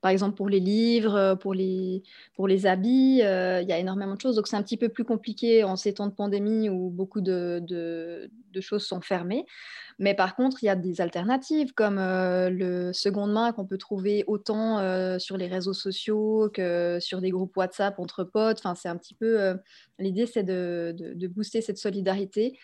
par 0.00 0.10
exemple, 0.10 0.36
pour 0.36 0.48
les 0.48 0.60
livres, 0.60 1.36
pour 1.40 1.54
les, 1.54 2.02
pour 2.34 2.48
les 2.48 2.66
habits. 2.66 3.18
Il 3.18 3.68
y 3.68 3.72
a 3.72 3.78
énormément 3.78 4.14
de 4.14 4.20
choses. 4.20 4.34
Donc, 4.34 4.48
c'est 4.48 4.56
un 4.56 4.62
petit 4.62 4.76
peu 4.76 4.88
plus 4.88 5.04
compliqué 5.04 5.62
en 5.62 5.76
ces 5.76 5.94
temps 5.94 6.06
de 6.06 6.12
pandémie 6.12 6.68
où 6.68 6.90
beaucoup 6.90 7.20
de, 7.20 7.62
de 7.68 8.60
choses 8.60 8.84
sont 8.84 9.00
fermées. 9.00 9.46
Mais 9.98 10.14
par 10.14 10.36
contre, 10.36 10.62
il 10.62 10.66
y 10.66 10.68
a 10.68 10.76
des 10.76 11.00
alternatives 11.00 11.74
comme 11.74 11.98
euh, 11.98 12.50
le 12.50 12.92
seconde 12.92 13.32
main 13.32 13.52
qu'on 13.52 13.66
peut 13.66 13.78
trouver 13.78 14.22
autant 14.28 14.78
euh, 14.78 15.18
sur 15.18 15.36
les 15.36 15.48
réseaux 15.48 15.72
sociaux 15.72 16.50
que 16.54 16.98
sur 17.00 17.20
des 17.20 17.30
groupes 17.30 17.56
WhatsApp 17.56 17.98
entre 17.98 18.22
potes. 18.22 18.58
Enfin, 18.58 18.76
c'est 18.76 18.88
un 18.88 18.96
petit 18.96 19.14
peu 19.14 19.40
euh, 19.40 19.54
l'idée, 19.98 20.26
c'est 20.26 20.44
de, 20.44 20.94
de, 20.96 21.26
booster 21.26 21.60
cette 21.60 21.78
solidarité, 21.78 22.58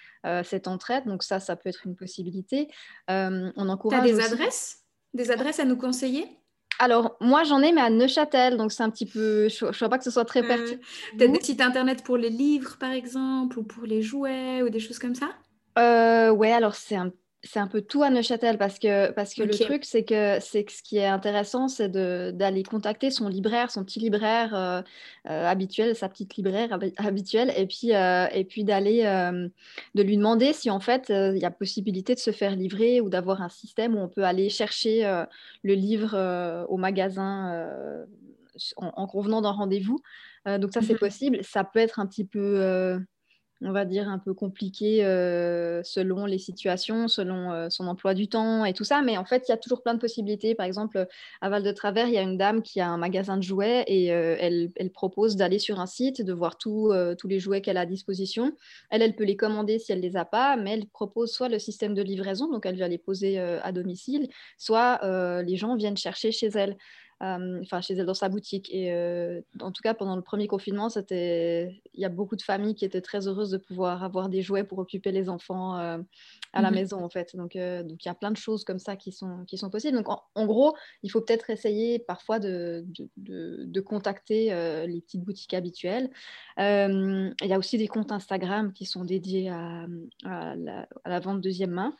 cette 0.44 0.68
entraide. 0.68 1.04
Donc 1.06 1.22
ça, 1.22 1.40
ça 1.40 1.56
peut 1.56 1.68
être 1.68 1.86
une 1.86 1.96
possibilité. 1.96 2.68
on 3.08 3.68
encourage. 3.68 4.04
Tu 4.04 4.10
as 4.10 4.14
des 4.14 4.20
adresses, 4.20 4.78
des 5.12 5.30
adresses 5.30 5.60
à 5.60 5.64
nous 5.64 5.76
conseiller? 5.76 6.26
Alors, 6.78 7.16
moi, 7.20 7.44
j'en 7.44 7.60
ai, 7.62 7.72
mais 7.72 7.80
à 7.80 7.90
Neuchâtel, 7.90 8.56
donc 8.56 8.72
c'est 8.72 8.82
un 8.82 8.90
petit 8.90 9.06
peu. 9.06 9.48
Je 9.48 9.66
ne 9.66 9.72
vois 9.72 9.88
pas 9.88 9.98
que 9.98 10.04
ce 10.04 10.10
soit 10.10 10.24
très 10.24 10.42
pertinent. 10.42 10.80
Tu 11.18 11.24
as 11.24 11.28
des 11.28 11.40
sites 11.40 11.60
internet 11.60 12.02
pour 12.02 12.16
les 12.16 12.30
livres, 12.30 12.76
par 12.78 12.90
exemple, 12.90 13.58
ou 13.58 13.62
pour 13.62 13.84
les 13.84 14.02
jouets, 14.02 14.62
ou 14.62 14.70
des 14.70 14.80
choses 14.80 14.98
comme 14.98 15.14
ça? 15.14 15.30
Euh, 15.78 16.30
Ouais, 16.30 16.52
alors 16.52 16.74
c'est 16.74 16.96
un 16.96 17.12
c'est 17.44 17.58
un 17.60 17.66
peu 17.66 17.82
tout 17.82 18.02
à 18.02 18.10
Neuchâtel 18.10 18.56
parce 18.56 18.78
que, 18.78 19.10
parce 19.12 19.34
que 19.34 19.42
le 19.42 19.54
truc, 19.54 19.84
c'est 19.84 20.02
que, 20.02 20.38
c'est 20.40 20.64
que 20.64 20.72
ce 20.72 20.82
qui 20.82 20.96
est 20.96 21.06
intéressant, 21.06 21.68
c'est 21.68 21.90
d'aller 21.90 22.62
contacter 22.62 23.10
son 23.10 23.28
libraire, 23.28 23.70
son 23.70 23.84
petit 23.84 24.00
libraire 24.00 24.54
euh, 24.54 24.80
euh, 25.30 25.46
habituel, 25.46 25.94
sa 25.94 26.08
petite 26.08 26.36
libraire 26.36 26.76
habituelle, 26.96 27.52
et 27.56 27.66
puis, 27.66 27.94
euh, 27.94 28.26
et 28.32 28.44
puis 28.44 28.64
d'aller, 28.64 29.02
de 29.94 30.02
lui 30.02 30.16
demander 30.16 30.52
si 30.52 30.70
en 30.70 30.80
fait 30.80 31.10
il 31.10 31.38
y 31.38 31.44
a 31.44 31.50
possibilité 31.50 32.14
de 32.14 32.20
se 32.20 32.30
faire 32.30 32.56
livrer 32.56 33.00
ou 33.00 33.10
d'avoir 33.10 33.42
un 33.42 33.48
système 33.48 33.94
où 33.94 33.98
on 33.98 34.08
peut 34.08 34.24
aller 34.24 34.48
chercher 34.48 35.02
le 35.62 35.74
livre 35.74 36.66
au 36.68 36.78
magasin 36.78 37.66
en, 38.76 39.06
convenant 39.06 39.42
d'un 39.42 39.50
rendez-vous. 39.50 40.00
donc 40.46 40.72
ça, 40.72 40.80
c'est 40.80 40.94
mmh 40.94 40.98
possible. 40.98 41.38
Ça 41.42 41.62
peut 41.64 41.78
être 41.78 42.00
un 42.00 42.06
petit 42.06 42.24
peu 42.24 42.98
on 43.64 43.72
va 43.72 43.84
dire, 43.84 44.08
un 44.08 44.18
peu 44.18 44.34
compliqué 44.34 45.04
euh, 45.04 45.82
selon 45.82 46.26
les 46.26 46.38
situations, 46.38 47.08
selon 47.08 47.52
euh, 47.52 47.70
son 47.70 47.86
emploi 47.86 48.14
du 48.14 48.28
temps 48.28 48.64
et 48.64 48.72
tout 48.72 48.84
ça. 48.84 49.02
Mais 49.02 49.16
en 49.16 49.24
fait, 49.24 49.44
il 49.48 49.52
y 49.52 49.54
a 49.54 49.56
toujours 49.56 49.82
plein 49.82 49.94
de 49.94 49.98
possibilités. 49.98 50.54
Par 50.54 50.66
exemple, 50.66 51.06
à 51.40 51.48
Val 51.48 51.62
de 51.62 51.72
Travers, 51.72 52.08
il 52.08 52.14
y 52.14 52.18
a 52.18 52.22
une 52.22 52.36
dame 52.36 52.62
qui 52.62 52.80
a 52.80 52.88
un 52.88 52.96
magasin 52.96 53.36
de 53.36 53.42
jouets 53.42 53.84
et 53.86 54.12
euh, 54.12 54.36
elle, 54.38 54.70
propose 54.92 55.36
d'aller 55.36 55.58
sur 55.58 55.80
un 55.80 55.86
site, 55.86 56.22
de 56.22 56.32
voir 56.32 56.56
tous 56.56 56.92
les 57.24 57.40
jouets 57.40 57.60
qu'elle 57.60 57.76
a 57.76 57.80
à 57.80 57.86
disposition. 57.86 58.52
Elle, 58.90 59.02
elle 59.02 59.16
peut 59.16 59.24
les 59.24 59.36
commander 59.36 59.78
si 59.78 59.92
elle 59.92 59.98
ne 59.98 60.04
les 60.04 60.16
a 60.16 60.24
pas, 60.24 60.56
mais 60.56 60.74
elle 60.74 60.86
propose 60.86 61.32
soit 61.32 61.48
le 61.48 61.58
système 61.58 61.94
de 61.94 62.02
livraison, 62.02 62.50
donc 62.50 62.64
elle 62.64 62.76
vient 62.76 62.88
les 62.88 62.98
poser 62.98 63.38
à 63.38 63.72
domicile, 63.72 64.28
soit 64.56 65.00
les 65.42 65.56
gens 65.56 65.74
viennent 65.74 65.96
chercher 65.96 66.30
chez 66.32 66.48
elle. 66.54 66.76
Euh, 67.22 67.60
enfin 67.62 67.80
chez 67.80 67.94
elle 67.94 68.06
dans 68.06 68.14
sa 68.14 68.28
boutique. 68.28 68.68
Et 68.72 68.92
euh, 68.92 69.40
en 69.60 69.70
tout 69.70 69.82
cas, 69.82 69.94
pendant 69.94 70.16
le 70.16 70.22
premier 70.22 70.48
confinement, 70.48 70.88
c'était, 70.88 71.80
il 71.94 72.00
y 72.00 72.04
a 72.04 72.08
beaucoup 72.08 72.34
de 72.34 72.42
familles 72.42 72.74
qui 72.74 72.84
étaient 72.84 73.00
très 73.00 73.28
heureuses 73.28 73.50
de 73.50 73.56
pouvoir 73.56 74.02
avoir 74.02 74.28
des 74.28 74.42
jouets 74.42 74.64
pour 74.64 74.78
occuper 74.78 75.12
les 75.12 75.28
enfants 75.28 75.78
euh, 75.78 75.98
à 76.52 76.60
la 76.60 76.70
mhm. 76.70 76.76
maison, 76.76 77.04
en 77.04 77.08
fait. 77.08 77.36
Donc, 77.36 77.56
donc 77.56 78.04
il 78.04 78.06
y 78.06 78.08
a 78.08 78.14
plein 78.14 78.32
de 78.32 78.36
choses 78.36 78.64
comme 78.64 78.80
ça 78.80 78.96
qui 78.96 79.12
sont, 79.12 79.44
qui 79.46 79.56
sont 79.58 79.70
possibles. 79.70 79.96
Donc, 79.96 80.08
en, 80.08 80.46
gros, 80.46 80.74
il 81.02 81.10
faut 81.10 81.20
peut-être 81.20 81.50
essayer 81.50 82.00
parfois 82.00 82.40
de, 82.40 82.84
de, 83.16 83.64
de, 83.64 83.80
contacter 83.80 84.46
les 84.86 85.00
petites 85.00 85.22
boutiques 85.22 85.54
habituelles. 85.54 86.10
il 86.58 87.34
y 87.42 87.52
a 87.52 87.58
aussi 87.58 87.78
des 87.78 87.88
comptes 87.88 88.12
Instagram 88.12 88.72
qui 88.72 88.86
sont 88.86 89.04
dédiés 89.04 89.50
à, 89.50 89.86
à, 90.24 90.56
la, 90.56 90.88
à 91.04 91.10
la 91.10 91.20
vente 91.20 91.40
deuxième 91.40 91.70
main. 91.70 91.94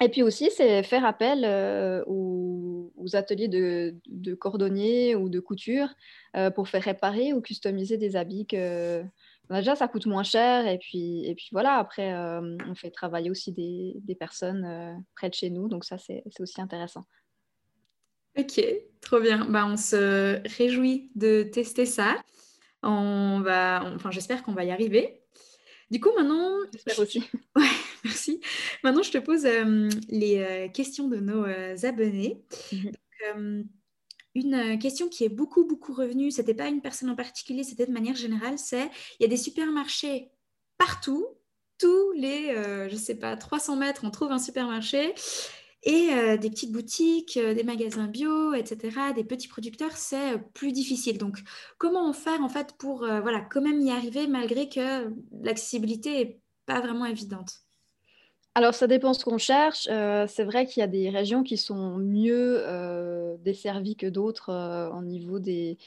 Et 0.00 0.08
puis 0.08 0.22
aussi, 0.22 0.50
c'est 0.50 0.82
faire 0.82 1.04
appel 1.04 1.44
euh, 1.44 2.02
aux, 2.06 2.90
ateliers 3.12 3.48
de, 3.48 4.34
cordonniers 4.34 5.14
ou 5.14 5.28
de 5.28 5.38
couture 5.38 5.88
euh, 6.36 6.50
pour 6.50 6.68
faire 6.68 6.82
réparer 6.82 7.32
ou 7.32 7.40
customiser 7.40 7.98
des 7.98 8.16
habits 8.16 8.46
que 8.46 9.02
déjà 9.50 9.76
ça 9.76 9.88
coûte 9.88 10.06
moins 10.06 10.22
cher. 10.22 10.66
Et 10.66 10.78
puis, 10.78 11.26
et 11.26 11.34
puis 11.34 11.48
voilà, 11.52 11.76
après, 11.76 12.14
euh, 12.14 12.56
on 12.68 12.74
fait 12.74 12.90
travailler 12.90 13.30
aussi 13.30 13.52
des, 13.52 14.14
personnes 14.18 15.04
près 15.14 15.28
de 15.28 15.34
chez 15.34 15.50
nous. 15.50 15.68
Donc 15.68 15.84
ça, 15.84 15.98
c'est 15.98 16.22
aussi 16.40 16.60
intéressant. 16.60 17.04
Ok, 18.38 18.64
trop 19.02 19.20
bien. 19.20 19.44
Bah, 19.44 19.66
on 19.66 19.76
se 19.76 20.40
réjouit 20.56 21.10
de 21.14 21.42
tester 21.42 21.84
ça. 21.84 22.16
On 22.82 23.40
va, 23.40 23.82
enfin, 23.94 24.10
j'espère 24.10 24.42
qu'on 24.42 24.54
va 24.54 24.64
y 24.64 24.70
arriver. 24.70 25.22
Du 25.90 26.00
coup, 26.00 26.10
maintenant. 26.16 26.56
J'espère 26.72 26.98
aussi. 26.98 27.22
Ouais, 27.56 27.68
merci. 28.04 28.40
Maintenant, 28.82 29.02
je 29.02 29.12
te 29.12 29.18
pose 29.18 29.46
euh, 29.46 29.88
les 30.08 30.38
euh, 30.38 30.68
questions 30.68 31.08
de 31.08 31.18
nos 31.18 31.44
euh, 31.44 31.76
abonnés. 31.84 32.42
Mhm. 32.72 33.68
une 34.34 34.78
question 34.78 35.08
qui 35.08 35.24
est 35.24 35.28
beaucoup, 35.28 35.64
beaucoup 35.64 35.92
revenue, 35.92 36.30
ce 36.30 36.40
n'était 36.40 36.54
pas 36.54 36.68
une 36.68 36.80
personne 36.80 37.10
en 37.10 37.14
particulier, 37.14 37.62
c'était 37.62 37.86
de 37.86 37.92
manière 37.92 38.16
générale, 38.16 38.58
c'est 38.58 38.90
il 39.18 39.22
y 39.22 39.24
a 39.24 39.28
des 39.28 39.36
supermarchés 39.36 40.30
partout, 40.78 41.26
tous 41.78 42.12
les, 42.12 42.54
je 42.88 42.92
ne 42.92 42.98
sais 42.98 43.14
pas, 43.14 43.36
300 43.36 43.76
mètres, 43.76 44.02
on 44.04 44.10
trouve 44.10 44.32
un 44.32 44.38
supermarché 44.38 45.14
et 45.82 46.38
des 46.38 46.50
petites 46.50 46.72
boutiques, 46.72 47.38
des 47.38 47.62
magasins 47.62 48.06
bio, 48.06 48.54
etc., 48.54 49.12
des 49.14 49.24
petits 49.24 49.48
producteurs, 49.48 49.96
c'est 49.96 50.38
plus 50.54 50.72
difficile. 50.72 51.18
Donc, 51.18 51.38
comment 51.78 52.12
faire 52.12 52.40
en 52.40 52.48
fait 52.48 52.74
pour 52.78 52.98
voilà, 53.00 53.40
quand 53.42 53.62
même 53.62 53.80
y 53.80 53.90
arriver 53.90 54.26
malgré 54.26 54.68
que 54.68 55.12
l'accessibilité 55.42 56.10
n'est 56.10 56.40
pas 56.66 56.80
vraiment 56.80 57.06
évidente? 57.06 57.61
Alors, 58.54 58.74
ça 58.74 58.86
dépend 58.86 59.14
ce 59.14 59.24
qu'on 59.24 59.38
cherche. 59.38 59.88
Euh, 59.90 60.26
c'est 60.28 60.44
vrai 60.44 60.66
qu'il 60.66 60.80
y 60.80 60.84
a 60.84 60.86
des 60.86 61.08
régions 61.08 61.42
qui 61.42 61.56
sont 61.56 61.96
mieux 61.96 62.62
euh, 62.66 63.34
desservies 63.42 63.96
que 63.96 64.06
d'autres 64.06 64.50
euh, 64.50 64.90
au 64.90 65.00
niveau 65.00 65.38
des, 65.38 65.78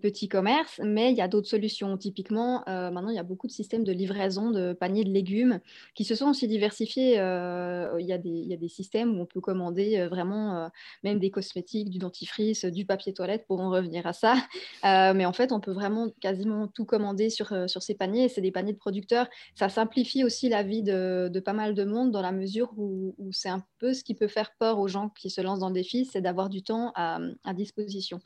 petits 0.00 0.26
commerces, 0.26 0.80
mais 0.82 1.10
il 1.10 1.16
y 1.16 1.20
a 1.20 1.28
d'autres 1.28 1.48
solutions. 1.48 1.94
Typiquement, 1.98 2.64
maintenant, 2.66 3.10
il 3.10 3.16
y 3.16 3.18
a 3.18 3.22
beaucoup 3.22 3.46
de 3.46 3.52
systèmes 3.52 3.84
de 3.84 3.92
livraison 3.92 4.50
de 4.50 4.72
paniers 4.72 5.04
de 5.04 5.10
légumes 5.10 5.60
qui 5.94 6.04
se 6.04 6.14
sont 6.14 6.28
aussi 6.28 6.48
diversifiés. 6.48 7.12
il, 7.14 8.06
y 8.06 8.12
a 8.12 8.18
des, 8.18 8.68
systèmes 8.68 9.18
où 9.18 9.22
on 9.22 9.26
peut 9.26 9.40
commander 9.40 10.06
vraiment 10.06 10.70
même 11.04 11.18
des 11.18 11.30
cosmétiques, 11.30 11.90
du 11.90 11.98
dentifrice, 11.98 12.64
du 12.64 12.84
papier 12.84 13.12
toilette, 13.12 13.46
pour 13.46 13.60
en 13.60 13.70
revenir 13.70 14.06
à 14.06 14.12
ça. 14.12 14.34
mais 14.82 15.24
en 15.24 15.32
fait, 15.32 15.52
on 15.52 15.60
peut 15.60 15.72
vraiment 15.72 16.08
quasiment 16.20 16.66
tout 16.66 16.84
commander 16.84 17.30
sur, 17.30 17.52
ces 17.68 17.94
paniers. 17.94 18.28
C'est 18.28 18.40
des 18.40 18.52
paniers 18.52 18.72
de 18.72 18.78
producteurs. 18.78 19.28
Ça 19.54 19.68
simplifie 19.68 20.24
aussi 20.24 20.48
la 20.48 20.62
vie 20.62 20.82
de 20.82 21.40
pas 21.44 21.52
mal 21.52 21.74
de 21.74 21.84
monde 21.84 22.05
dans 22.10 22.22
la 22.22 22.32
mesure 22.32 22.72
où, 22.76 23.14
c'est 23.32 23.48
un 23.48 23.62
peu 23.78 23.94
ce 23.94 24.04
qui 24.04 24.14
peut 24.14 24.28
faire 24.28 24.52
peur 24.58 24.78
aux 24.78 24.88
gens 24.88 25.08
qui 25.10 25.30
se 25.30 25.40
lancent 25.40 25.60
dans 25.60 25.68
le 25.68 25.74
défi, 25.74 26.04
c'est 26.04 26.20
d'avoir 26.20 26.48
du 26.48 26.62
temps 26.62 26.92
à, 26.94 27.20
disposition. 27.54 28.20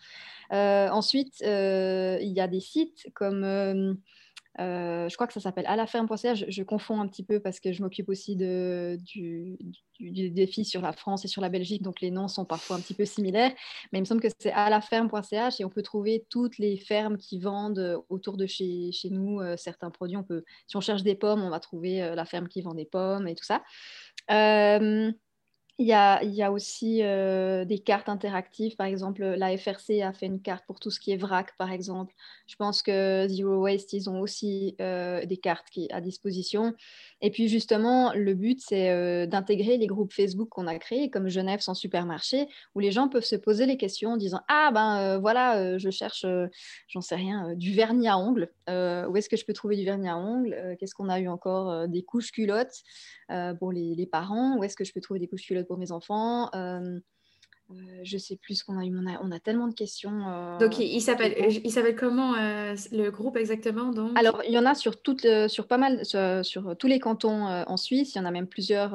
Euh, 0.53 0.89
ensuite, 0.89 1.43
euh, 1.43 2.19
il 2.21 2.33
y 2.33 2.41
a 2.41 2.49
des 2.49 2.61
sites 2.61 3.09
comme... 3.15 3.97
Euh, 4.59 5.09
je 5.09 5.15
crois 5.15 5.27
que 5.27 5.33
ça 5.33 5.41
s'appelle 5.41 5.67
à 5.67 5.77
la 5.77 5.87
ferme.ca. 5.87 6.35
Je, 6.35 6.47
je, 6.49 6.63
confonds 6.63 7.01
un 7.01 7.07
petit 7.07 7.23
peu 7.23 7.41
parce 7.41 7.61
que 7.61 7.73
je 7.73 7.83
m'occupe 7.83 8.09
aussi 8.09 8.35
du, 8.35 8.99
défi 10.01 10.65
sur 10.65 10.83
la 10.83 10.93
France 10.93 11.25
et 11.25 11.29
sur 11.29 11.41
la 11.41 11.49
Belgique, 11.49 11.83
donc 11.83 12.01
les 12.01 12.11
noms 12.11 12.27
sont 12.27 12.45
parfois 12.45 12.77
un 12.77 12.81
petit 12.81 12.95
peu 12.95 13.05
similaires. 13.05 13.53
Mais 13.93 13.99
il 13.99 14.03
me 14.03 14.07
semble 14.07 14.21
que 14.21 14.29
c'est 14.39 14.53
à 14.53 14.69
la 14.71 14.81
ferme.ch 14.81 15.61
et 15.61 15.65
on 15.65 15.71
peut 15.71 15.83
trouver 15.83 16.27
toutes 16.31 16.59
les 16.59 16.77
fermes 16.77 17.17
qui 17.17 17.39
vendent 17.39 18.03
autour 18.09 18.37
de 18.37 18.47
chez, 18.47 18.91
nous 19.11 19.41
certains 19.57 19.91
produits. 19.91 20.17
Si 20.67 20.77
on 20.77 20.81
cherche 20.81 21.03
des 21.03 21.15
pommes, 21.15 21.43
on 21.43 21.51
va 21.51 21.61
trouver 21.61 21.99
la 22.15 22.25
ferme 22.25 22.49
qui 22.49 22.63
vend 22.63 22.75
des 22.75 22.87
pommes 22.87 23.29
et 23.29 23.35
tout 23.35 23.45
ça. 23.45 23.63
Il 25.83 25.87
y, 25.87 25.95
a, 25.95 26.53
aussi 26.53 27.03
euh, 27.03 27.65
des 27.65 27.79
cartes 27.79 28.11
interactives. 28.11 28.77
Par 28.77 28.87
exemple, 28.87 29.25
la 29.25 29.57
FRC 29.57 30.03
a 30.03 30.13
fait 30.13 30.27
une 30.27 30.43
carte 30.43 30.67
pour 30.67 30.79
tout 30.79 30.91
ce 30.91 31.01
qui 31.01 31.11
est 31.11 31.17
vrac, 31.17 31.57
par 31.57 31.73
exemple. 31.73 32.13
Je 32.47 32.55
pense 32.57 32.83
que 32.83 33.25
Zero 33.31 33.63
Waste, 33.63 33.95
ils 33.95 34.11
ont 34.11 34.21
aussi 34.21 34.77
euh, 34.83 35.25
des 35.25 35.39
cartes 35.39 35.71
qui, 35.71 35.91
à 35.91 36.03
disposition. 36.03 36.75
Et 37.23 37.31
puis, 37.31 37.49
justement, 37.49 38.13
le 38.13 38.35
but, 38.35 38.61
c'est 38.61 38.91
euh, 38.91 39.25
d'intégrer 39.25 39.79
les 39.79 39.87
groupes 39.87 40.13
Facebook 40.13 40.51
qu'on 40.51 40.67
a 40.67 40.79
créés, 40.79 41.09
comme 41.09 41.31
Genève 41.31 41.61
sans 41.61 41.73
supermarché, 41.73 42.47
où 42.75 42.81
les 42.81 42.91
gens 42.91 43.09
peuvent 43.09 43.25
se 43.25 43.37
poser 43.37 43.65
les 43.65 43.79
questions 43.79 44.11
en 44.11 44.17
disant 44.19 44.43
Ah, 44.49 44.73
ben 44.75 45.19
voilà, 45.19 45.79
je 45.79 45.89
cherche, 45.89 46.27
j'en 46.89 47.01
sais 47.01 47.17
rien, 47.17 47.55
du 47.55 47.73
vernis 47.73 48.07
à 48.07 48.19
ongles. 48.19 48.51
où 48.69 49.17
est-ce 49.17 49.31
que 49.31 49.39
je 49.39 49.47
peux 49.47 49.55
trouver 49.55 49.77
du 49.77 49.87
vernis 49.87 50.11
à 50.11 50.19
ongles? 50.19 50.77
Qu'est-ce 50.79 50.95
qu'on 50.95 51.09
a 51.09 51.19
eu 51.21 51.29
encore 51.29 51.89
Des 51.89 52.03
couches 52.03 52.33
culottes 52.33 52.83
pour 53.59 53.73
les, 53.73 53.95
les 53.95 54.07
parents? 54.07 54.59
Où 54.59 54.65
est-ce 54.65 54.77
que 54.77 54.85
je 54.85 54.93
peux 54.93 55.01
trouver 55.01 55.21
des 55.21 55.27
couches 55.27 55.47
culottes 55.47 55.70
pour 55.71 55.79
mes 55.79 55.93
enfants. 55.93 56.51
Euh, 56.57 56.99
euh, 57.71 57.75
je 58.03 58.19
sais 58.19 58.35
plus 58.35 58.57
ce 58.57 58.65
qu'on 58.65 58.77
a 58.77 58.85
eu. 58.85 58.93
On 58.99 59.07
a, 59.07 59.21
on 59.23 59.31
a 59.31 59.39
tellement 59.39 59.69
de 59.69 59.75
questions. 59.75 60.27
Euh, 60.27 60.59
donc, 60.59 60.81
il, 60.81 61.01
s'appelle, 61.01 61.33
il 61.65 61.71
s'appelle 61.71 61.95
comment 61.95 62.33
le 62.35 63.09
groupe 63.11 63.37
exactement 63.37 63.93
donc? 63.93 64.19
Alors, 64.19 64.43
il 64.45 64.53
y 64.53 64.59
en 64.59 64.67
a 64.67 64.75
sur, 64.75 65.01
toutes, 65.01 65.29
sur 65.47 65.69
pas 65.69 65.79
mal, 65.79 66.05
sur, 66.05 66.77
tous 66.77 66.87
les 66.89 66.99
cantons 66.99 67.45
en 67.45 67.77
Suisse. 67.77 68.17
Il 68.17 68.19
y 68.19 68.21
en 68.21 68.25
a 68.25 68.33
même 68.33 68.49
plusieurs 68.49 68.91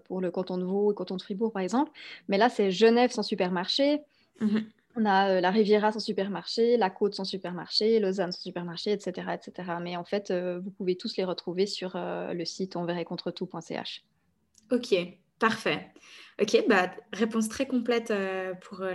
pour 0.00 0.20
le 0.20 0.32
canton 0.32 0.58
de 0.58 0.64
Vaud 0.64 0.86
et 0.86 0.94
le 0.94 0.94
canton 0.94 1.16
de 1.16 1.22
Fribourg, 1.22 1.52
par 1.52 1.62
exemple. 1.62 1.92
Mais 2.26 2.38
là, 2.38 2.48
c'est 2.48 2.72
Genève 2.72 3.12
sans 3.12 3.22
supermarché. 3.22 4.00
Mhm. 4.40 4.64
On 4.96 5.04
a 5.04 5.40
la 5.40 5.50
Riviera 5.52 5.92
sans 5.92 6.00
supermarché, 6.00 6.76
la 6.76 6.90
Côte 6.90 7.14
sans 7.14 7.24
supermarché, 7.24 8.00
Lausanne 8.00 8.32
sans 8.32 8.40
supermarché, 8.40 8.90
etc. 8.90 9.28
etc. 9.34 9.74
Mais 9.80 9.96
en 9.96 10.04
fait, 10.04 10.32
vous 10.32 10.72
pouvez 10.72 10.96
tous 10.96 11.16
les 11.18 11.24
retrouver 11.24 11.66
sur 11.66 11.92
le 11.94 12.44
site 12.44 12.74
onverretcontretout.ch. 12.74 14.04
Ok, 14.72 14.96
parfait. 15.38 15.90
Ok, 16.40 16.64
bah, 16.68 16.90
réponse 17.14 17.48
très 17.48 17.66
complète 17.66 18.10
euh, 18.10 18.52
pour 18.54 18.82
euh, 18.82 18.92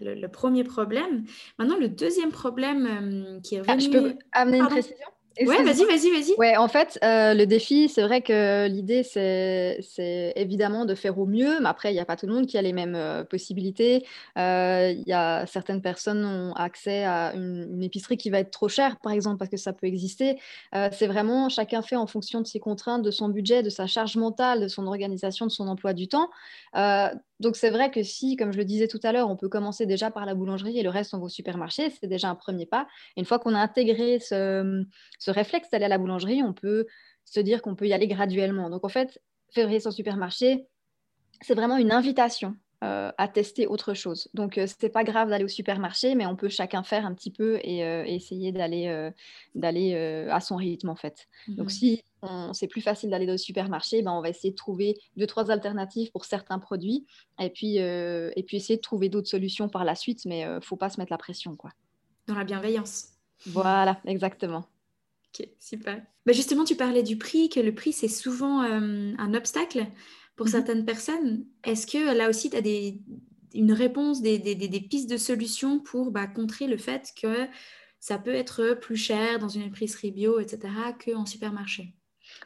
le, 0.00 0.26
premier 0.28 0.62
problème. 0.62 1.24
Maintenant, 1.58 1.76
le 1.76 1.88
deuxième 1.88 2.30
problème 2.30 2.86
euh, 2.86 3.40
qui 3.40 3.56
est 3.56 3.60
revenu... 3.60 3.74
Ah, 3.74 3.78
je 3.78 3.88
peux 3.90 4.18
amener 4.32 4.58
une 4.58 4.68
précision? 4.68 5.08
Ouais, 5.40 5.62
vas-y, 5.62 5.84
vas-y, 5.84 6.10
vas-y. 6.10 6.34
Ouais, 6.38 6.56
en 6.56 6.68
fait, 6.68 6.98
euh, 7.02 7.34
le 7.34 7.44
défi, 7.46 7.88
c'est 7.88 8.02
vrai 8.02 8.22
que 8.22 8.68
l'idée, 8.68 9.02
c'est 9.02 10.32
évidemment 10.36 10.84
de 10.84 10.94
faire 10.94 11.18
au 11.18 11.26
mieux, 11.26 11.60
mais 11.60 11.68
après, 11.68 11.90
il 11.90 11.94
n'y 11.94 12.00
a 12.00 12.04
pas 12.04 12.16
tout 12.16 12.26
le 12.26 12.32
monde 12.32 12.46
qui 12.46 12.56
a 12.56 12.62
les 12.62 12.72
mêmes 12.72 12.94
euh, 12.94 13.24
possibilités. 13.24 14.06
Euh, 14.38 14.92
il 14.96 15.08
y 15.08 15.12
a 15.12 15.44
certaines 15.46 15.82
personnes 15.82 16.24
ont 16.24 16.52
accès 16.54 17.04
à 17.04 17.32
une, 17.34 17.82
épicerie 17.82 18.16
qui 18.16 18.30
va 18.30 18.38
être 18.38 18.50
trop 18.50 18.68
chère, 18.68 18.98
par 19.00 19.12
exemple, 19.12 19.38
parce 19.38 19.50
que 19.50 19.56
ça 19.56 19.72
peut 19.72 19.86
exister. 19.86 20.38
c'est 20.72 21.06
vraiment 21.06 21.48
chacun 21.48 21.82
fait 21.82 21.96
en 21.96 22.06
fonction 22.06 22.40
de 22.40 22.46
ses 22.46 22.60
contraintes, 22.60 23.02
de 23.02 23.10
son 23.10 23.28
budget, 23.28 23.62
de 23.62 23.70
sa 23.70 23.86
charge 23.86 24.16
mentale, 24.16 24.60
de 24.60 24.68
son 24.68 24.86
organisation, 24.86 25.46
de 25.46 25.50
son 25.50 25.68
emploi 25.68 25.92
du 25.92 26.08
temps. 26.08 26.30
Donc 27.44 27.56
c'est 27.56 27.68
vrai 27.68 27.90
que 27.90 28.02
si, 28.02 28.36
comme 28.36 28.52
je 28.52 28.56
le 28.56 28.64
disais 28.64 28.88
tout 28.88 29.00
à 29.02 29.12
l'heure, 29.12 29.28
on 29.28 29.36
peut 29.36 29.50
commencer 29.50 29.84
déjà 29.84 30.10
par 30.10 30.24
la 30.24 30.34
boulangerie 30.34 30.78
et 30.78 30.82
le 30.82 30.88
reste 30.88 31.12
on 31.12 31.18
va 31.18 31.24
au 31.24 31.28
supermarché, 31.28 31.90
c'est 31.90 32.06
déjà 32.06 32.30
un 32.30 32.34
premier 32.34 32.64
pas. 32.64 32.88
une 33.18 33.26
fois 33.26 33.38
qu'on 33.38 33.54
a 33.54 33.58
intégré 33.58 34.18
ce, 34.18 34.82
réflexe 35.26 35.68
d'aller 35.68 35.84
à 35.84 35.88
la 35.88 35.98
boulangerie, 35.98 36.42
on 36.42 36.54
peut 36.54 36.86
se 37.26 37.40
dire 37.40 37.60
qu'on 37.60 37.76
peut 37.76 37.86
y 37.86 37.92
aller 37.92 38.08
graduellement. 38.08 38.70
Donc 38.70 38.82
en 38.82 38.88
fait, 38.88 39.20
février 39.50 39.78
sans 39.78 39.90
supermarché, 39.90 40.66
c'est 41.42 41.54
vraiment 41.54 41.76
une 41.76 41.92
invitation 41.92 42.56
euh, 42.82 43.12
à 43.16 43.28
tester 43.28 43.66
autre 43.66 43.94
chose. 43.94 44.28
Donc, 44.34 44.58
euh, 44.58 44.66
ce 44.66 44.74
n'est 44.82 44.90
pas 44.90 45.04
grave 45.04 45.30
d'aller 45.30 45.44
au 45.44 45.48
supermarché, 45.48 46.14
mais 46.14 46.26
on 46.26 46.36
peut 46.36 46.48
chacun 46.48 46.82
faire 46.82 47.06
un 47.06 47.14
petit 47.14 47.30
peu 47.30 47.58
et, 47.62 47.84
euh, 47.84 48.04
essayer 48.04 48.52
d'aller 48.52 49.10
d'aller 49.54 49.94
à 50.30 50.40
son 50.40 50.56
rythme, 50.56 50.90
en 50.90 50.96
fait. 50.96 51.28
Donc, 51.48 51.66
mhm. 51.66 51.70
si 51.70 52.04
c'est 52.52 52.66
plus 52.66 52.80
facile 52.80 53.10
d'aller 53.10 53.30
au 53.30 53.36
supermarché, 53.36 54.02
ben, 54.02 54.12
on 54.12 54.20
va 54.20 54.28
essayer 54.28 54.50
de 54.50 54.56
trouver 54.56 54.98
deux, 55.16 55.26
trois 55.26 55.50
alternatives 55.50 56.10
pour 56.10 56.24
certains 56.24 56.58
produits 56.58 57.06
et 57.40 57.50
puis, 57.50 57.76
et 57.76 58.42
puis 58.46 58.56
essayer 58.56 58.76
de 58.76 58.82
trouver 58.82 59.08
d'autres 59.08 59.28
solutions 59.28 59.68
par 59.68 59.84
la 59.84 59.94
suite, 59.94 60.24
mais 60.26 60.40
il 60.40 60.54
ne 60.54 60.60
faut 60.60 60.76
pas 60.76 60.90
se 60.90 61.00
mettre 61.00 61.12
la 61.12 61.18
pression. 61.18 61.56
Quoi. 61.56 61.70
Dans 62.26 62.34
la 62.34 62.44
bienveillance. 62.44 63.08
Voilà, 63.46 64.00
exactement. 64.06 64.64
Ok, 65.28 65.48
super. 65.58 66.02
Bah 66.26 66.32
justement, 66.32 66.64
tu 66.64 66.76
parlais 66.76 67.02
du 67.02 67.16
prix, 67.18 67.48
que 67.48 67.60
le 67.60 67.74
prix, 67.74 67.92
c'est 67.92 68.08
souvent 68.08 68.60
un 68.60 69.34
obstacle 69.34 69.86
pour 70.36 70.46
mhm. 70.46 70.52
certaines 70.52 70.84
personnes. 70.84 71.44
Est-ce 71.64 71.86
que 71.86 72.16
là 72.16 72.28
aussi, 72.28 72.50
tu 72.50 72.56
as 72.56 72.62
des, 72.62 73.00
une 73.54 73.72
réponse, 73.72 74.22
des, 74.22 74.38
des, 74.38 74.54
des, 74.54 74.80
pistes 74.80 75.10
de 75.10 75.16
solutions 75.16 75.80
pour 75.80 76.10
bah, 76.10 76.26
contrer 76.26 76.66
le 76.66 76.76
fait 76.76 77.12
que 77.20 77.46
ça 78.00 78.18
peut 78.18 78.34
être 78.34 78.74
plus 78.80 78.96
cher 78.96 79.38
dans 79.38 79.48
une 79.48 79.62
épicerie 79.62 80.10
bio, 80.10 80.38
etc., 80.38 80.68
qu'en 81.04 81.24
supermarché? 81.24 81.94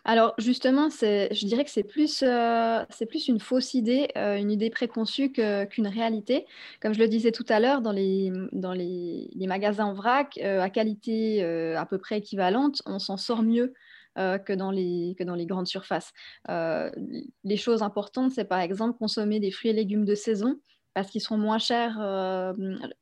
Alors 0.04 0.34
justement, 0.38 0.88
je 0.90 1.46
dirais 1.46 1.64
que 1.64 1.70
c'est 1.70 1.84
plus, 1.84 2.22
euh, 2.22 2.84
plus 3.08 3.28
une 3.28 3.40
fausse 3.40 3.74
idée, 3.74 4.08
euh, 4.16 4.36
une 4.36 4.50
idée 4.50 4.70
préconçue 4.70 5.32
qu'une 5.32 5.86
réalité. 5.86 6.46
Comme 6.80 6.94
je 6.94 6.98
le 6.98 7.08
disais 7.08 7.32
tout 7.32 7.46
à 7.48 7.60
l'heure, 7.60 7.80
dans 7.80 7.92
les, 7.92 8.32
dans 8.52 8.72
les, 8.72 9.30
les 9.34 9.46
magasins 9.46 9.86
en 9.86 9.94
vrac, 9.94 10.38
euh, 10.42 10.60
à 10.60 10.70
qualité 10.70 11.42
à 11.42 11.86
peu 11.86 11.98
près 11.98 12.18
équivalente, 12.18 12.82
on 12.86 12.98
s'en 12.98 13.16
sort 13.16 13.42
mieux 13.42 13.74
euh, 14.18 14.38
que, 14.38 14.52
dans 14.52 14.70
les, 14.70 15.14
que 15.18 15.24
dans 15.24 15.34
les 15.34 15.46
grandes 15.46 15.68
surfaces. 15.68 16.12
Euh, 16.48 16.90
les 17.44 17.56
choses 17.56 17.82
importantes, 17.82 18.32
c'est 18.32 18.44
par 18.44 18.60
exemple 18.60 18.98
consommer 18.98 19.40
des 19.40 19.50
fruits 19.50 19.70
et 19.70 19.74
légumes 19.74 20.04
de 20.04 20.14
saison 20.14 20.60
parce 20.94 21.10
qu'ils 21.10 21.20
seront 21.20 21.36
moins 21.36 21.58
chers 21.58 21.96
euh, 22.00 22.52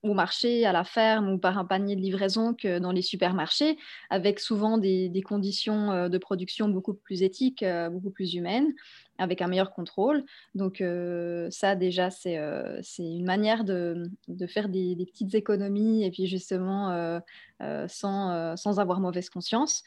au 0.02 0.12
marché, 0.12 0.66
à 0.66 0.72
la 0.72 0.84
ferme 0.84 1.30
ou 1.30 1.38
par 1.38 1.56
un 1.56 1.64
panier 1.64 1.96
de 1.96 2.02
livraison 2.02 2.52
que 2.52 2.78
dans 2.78 2.92
les 2.92 3.00
supermarchés, 3.00 3.78
avec 4.10 4.38
souvent 4.38 4.76
des, 4.76 5.08
des 5.08 5.22
conditions 5.22 6.08
de 6.08 6.18
production 6.18 6.68
beaucoup 6.68 6.92
plus 6.92 7.22
éthiques, 7.22 7.64
beaucoup 7.90 8.10
plus 8.10 8.34
humaines 8.34 8.74
avec 9.18 9.42
un 9.42 9.48
meilleur 9.48 9.72
contrôle. 9.72 10.24
Donc 10.54 10.80
euh, 10.80 11.48
ça 11.50 11.74
déjà, 11.74 12.10
c'est 12.10 12.38
euh, 12.38 12.80
une 12.98 13.24
manière 13.24 13.64
de, 13.64 14.10
de 14.28 14.46
faire 14.46 14.68
des, 14.68 14.96
petites 15.06 15.34
économies 15.34 16.04
et 16.04 16.10
puis 16.10 16.26
justement 16.26 16.90
euh, 16.90 17.88
sans, 17.88 18.56
sans, 18.56 18.80
avoir 18.80 19.00
mauvaise 19.00 19.30
conscience. 19.30 19.82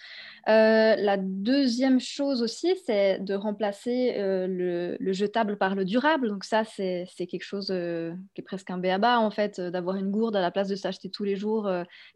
la 0.47 1.17
deuxième 1.17 1.99
chose 1.99 2.41
aussi, 2.41 2.73
c'est 2.85 3.19
de 3.19 3.35
remplacer 3.35 4.15
le, 4.17 4.97
le, 4.99 5.13
jetable 5.13 5.57
par 5.57 5.75
le 5.75 5.85
durable. 5.85 6.29
Donc 6.29 6.45
ça, 6.45 6.63
c'est 6.63 7.05
quelque 7.17 7.43
chose 7.43 7.67
qui 7.67 8.41
est 8.41 8.45
presque 8.45 8.69
un 8.71 8.77
béaba 8.77 9.19
en 9.19 9.29
fait, 9.29 9.59
d'avoir 9.59 9.97
une 9.97 10.09
gourde 10.09 10.35
à 10.35 10.41
la 10.41 10.51
place 10.51 10.67
de 10.67 10.75
s'acheter 10.75 11.09
tous 11.09 11.23
les 11.23 11.35
jours 11.35 11.69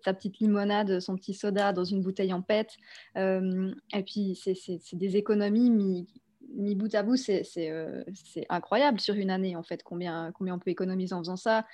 sa 0.03 0.13
petite 0.13 0.39
limonade, 0.39 0.99
son 0.99 1.15
petit 1.15 1.33
soda 1.33 1.73
dans 1.73 1.83
une 1.83 2.01
bouteille 2.01 2.33
en 2.33 2.41
pète. 2.41 2.71
et 3.15 4.03
puis 4.05 4.35
c'est 4.35 4.95
des 4.95 5.17
économies 5.17 5.69
mis 5.69 6.07
mis 6.53 6.75
bout 6.75 6.93
à 6.95 7.03
bout, 7.03 7.17
euh, 7.29 8.03
c'est 8.13 8.45
incroyable 8.49 8.99
sur 8.99 9.15
une 9.15 9.29
année, 9.29 9.55
en 9.55 9.63
fait, 9.63 9.83
combien, 9.83 10.31
combien 10.33 10.55
on 10.55 10.59
peut 10.59 10.71
économiser 10.71 11.13
en 11.13 11.19
faisant 11.19 11.35
ça. 11.35 11.65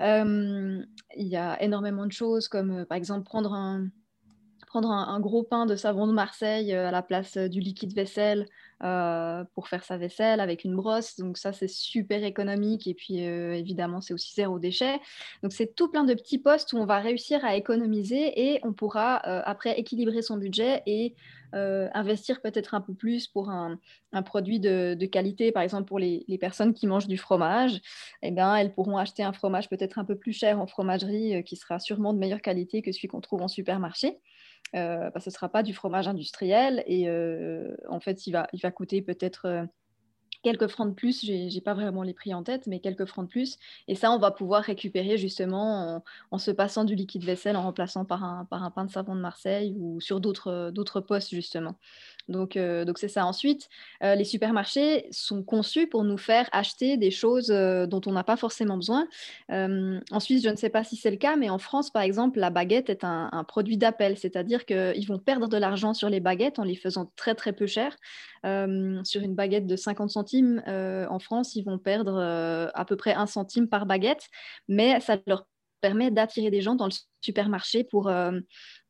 Euh, 0.00 0.84
il 1.16 1.26
y 1.26 1.36
a 1.36 1.60
énormément 1.62 2.06
de 2.06 2.12
choses, 2.12 2.48
comme 2.48 2.80
euh, 2.80 2.84
par 2.84 2.96
exemple 2.96 3.24
prendre 3.24 3.52
un, 3.52 3.88
prendre 4.76 4.92
un, 4.92 5.20
gros 5.20 5.42
pain 5.42 5.64
de 5.64 5.74
savon 5.74 6.06
de 6.06 6.12
Marseille 6.12 6.70
à 6.74 6.90
la 6.90 7.00
place 7.00 7.38
du 7.38 7.60
liquide 7.60 7.94
vaisselle 7.94 8.46
pour 9.54 9.68
faire 9.68 9.84
sa 9.84 9.96
vaisselle 9.96 10.38
avec 10.38 10.64
une 10.64 10.76
brosse. 10.76 11.16
Donc 11.16 11.38
ça, 11.38 11.54
c'est 11.54 11.68
super 11.68 12.22
économique. 12.24 12.86
Et 12.86 12.92
puis, 12.92 13.20
évidemment, 13.20 14.02
c'est 14.02 14.12
aussi 14.12 14.34
zéro 14.34 14.58
déchet. 14.58 15.00
Donc 15.42 15.54
c'est 15.54 15.74
tout 15.74 15.88
plein 15.88 16.04
de 16.04 16.12
petits 16.12 16.38
postes 16.38 16.74
où 16.74 16.76
on 16.76 16.84
va 16.84 16.98
réussir 16.98 17.42
à 17.42 17.56
économiser 17.56 18.50
et 18.50 18.60
on 18.64 18.74
pourra 18.74 19.16
après 19.16 19.80
équilibrer 19.80 20.20
son 20.20 20.36
budget 20.36 20.82
et 20.84 21.14
euh, 21.54 21.88
investir 21.94 22.42
peut-être 22.42 22.74
un 22.74 22.80
peu 22.80 22.92
plus 22.92 23.28
pour 23.28 23.50
un, 23.50 23.78
produit 24.24 24.60
de, 24.60 25.06
qualité, 25.06 25.52
par 25.52 25.62
exemple 25.62 25.84
pour 25.84 25.98
les, 25.98 26.24
personnes 26.40 26.74
qui 26.74 26.86
mangent 26.86 27.06
du 27.06 27.16
fromage, 27.16 27.80
eh 28.22 28.30
bien, 28.30 28.56
elles 28.56 28.74
pourront 28.74 28.98
acheter 28.98 29.22
un 29.22 29.32
fromage 29.32 29.68
peut-être 29.68 29.98
un 29.98 30.04
peu 30.04 30.16
plus 30.16 30.32
cher 30.32 30.60
en 30.60 30.66
fromagerie 30.66 31.36
euh, 31.36 31.42
qui 31.42 31.56
sera 31.56 31.78
sûrement 31.78 32.12
de 32.12 32.18
meilleure 32.18 32.42
qualité 32.42 32.82
que 32.82 32.92
celui 32.92 33.08
qu'on 33.08 33.20
trouve 33.20 33.42
en 33.42 33.48
supermarché. 33.48 34.18
Euh, 34.74 35.10
ce 35.18 35.30
ne 35.30 35.32
sera 35.32 35.48
pas 35.48 35.62
du 35.62 35.72
fromage 35.74 36.08
industriel 36.08 36.82
et 36.86 37.08
en 37.88 38.00
fait, 38.00 38.26
il 38.26 38.32
va, 38.32 38.70
coûter 38.70 39.02
peut-être 39.02 39.66
quelques 40.42 40.66
francs 40.68 40.88
de 40.88 40.94
plus, 40.94 41.24
je 41.24 41.32
n'ai 41.32 41.60
pas 41.60 41.74
vraiment 41.74 42.02
les 42.02 42.14
prix 42.14 42.32
en 42.34 42.42
tête, 42.42 42.66
mais 42.66 42.80
quelques 42.80 43.06
francs 43.06 43.26
de 43.26 43.30
plus. 43.30 43.58
Et 43.88 43.94
ça, 43.94 44.12
on 44.12 44.18
va 44.18 44.30
pouvoir 44.30 44.62
récupérer 44.62 45.18
justement 45.18 46.02
en, 46.30 46.38
se 46.38 46.50
passant 46.50 46.84
du 46.84 46.94
liquide 46.94 47.24
vaisselle, 47.24 47.56
en 47.56 47.62
remplaçant 47.62 48.04
par 48.04 48.22
un, 48.22 48.44
par 48.44 48.62
un 48.62 48.70
pain 48.70 48.84
de 48.84 48.90
savon 48.90 49.14
de 49.14 49.20
Marseille 49.20 49.74
ou 49.78 50.00
sur 50.00 50.20
d'autres 50.20 51.00
postes 51.00 51.30
justement. 51.30 51.76
Donc, 52.28 52.56
euh, 52.56 52.84
donc 52.84 52.98
c'est 52.98 53.08
ça. 53.08 53.24
Ensuite, 53.26 53.68
euh, 54.02 54.14
les 54.14 54.24
supermarchés 54.24 55.06
sont 55.10 55.42
conçus 55.42 55.86
pour 55.86 56.04
nous 56.04 56.18
faire 56.18 56.48
acheter 56.52 56.96
des 56.96 57.10
choses 57.10 57.50
euh, 57.50 57.86
dont 57.86 58.00
on 58.06 58.12
n'a 58.12 58.24
pas 58.24 58.36
forcément 58.36 58.76
besoin. 58.76 59.06
en 59.48 60.20
Suisse, 60.20 60.42
je 60.42 60.48
ne 60.48 60.56
sais 60.56 60.70
pas 60.70 60.84
si 60.84 60.96
c'est 60.96 61.10
le 61.10 61.16
cas, 61.16 61.36
mais 61.36 61.50
en 61.50 61.58
France, 61.58 61.90
par 61.90 62.02
exemple, 62.02 62.38
la 62.38 62.50
baguette 62.50 62.90
est 62.90 63.04
un, 63.04 63.44
produit 63.46 63.76
d'appel, 63.76 64.18
c'est-à-dire 64.18 64.64
qu'ils 64.64 65.06
vont 65.06 65.18
perdre 65.18 65.48
de 65.48 65.56
l'argent 65.56 65.94
sur 65.94 66.08
les 66.08 66.20
baguettes 66.20 66.58
en 66.58 66.64
les 66.64 66.76
faisant 66.76 67.12
très 67.16 67.34
très 67.34 67.52
peu 67.52 67.66
cher. 67.66 67.96
sur 68.42 69.22
une 69.22 69.34
baguette 69.34 69.66
de 69.66 69.76
50 69.76 70.10
centimes 70.10 70.62
en 70.66 71.18
France, 71.18 71.54
ils 71.54 71.64
vont 71.64 71.78
perdre 71.78 72.20
à 72.74 72.84
peu 72.84 72.96
près 72.96 73.14
un 73.14 73.26
centime 73.26 73.68
par 73.68 73.86
baguette, 73.86 74.28
mais 74.68 75.00
ça 75.00 75.18
leur 75.26 75.46
permet 75.80 76.10
d'attirer 76.10 76.50
des 76.50 76.62
gens 76.62 76.74
dans 76.74 76.86
le 76.86 76.92
supermarché 77.20 77.84
pour, 77.84 78.10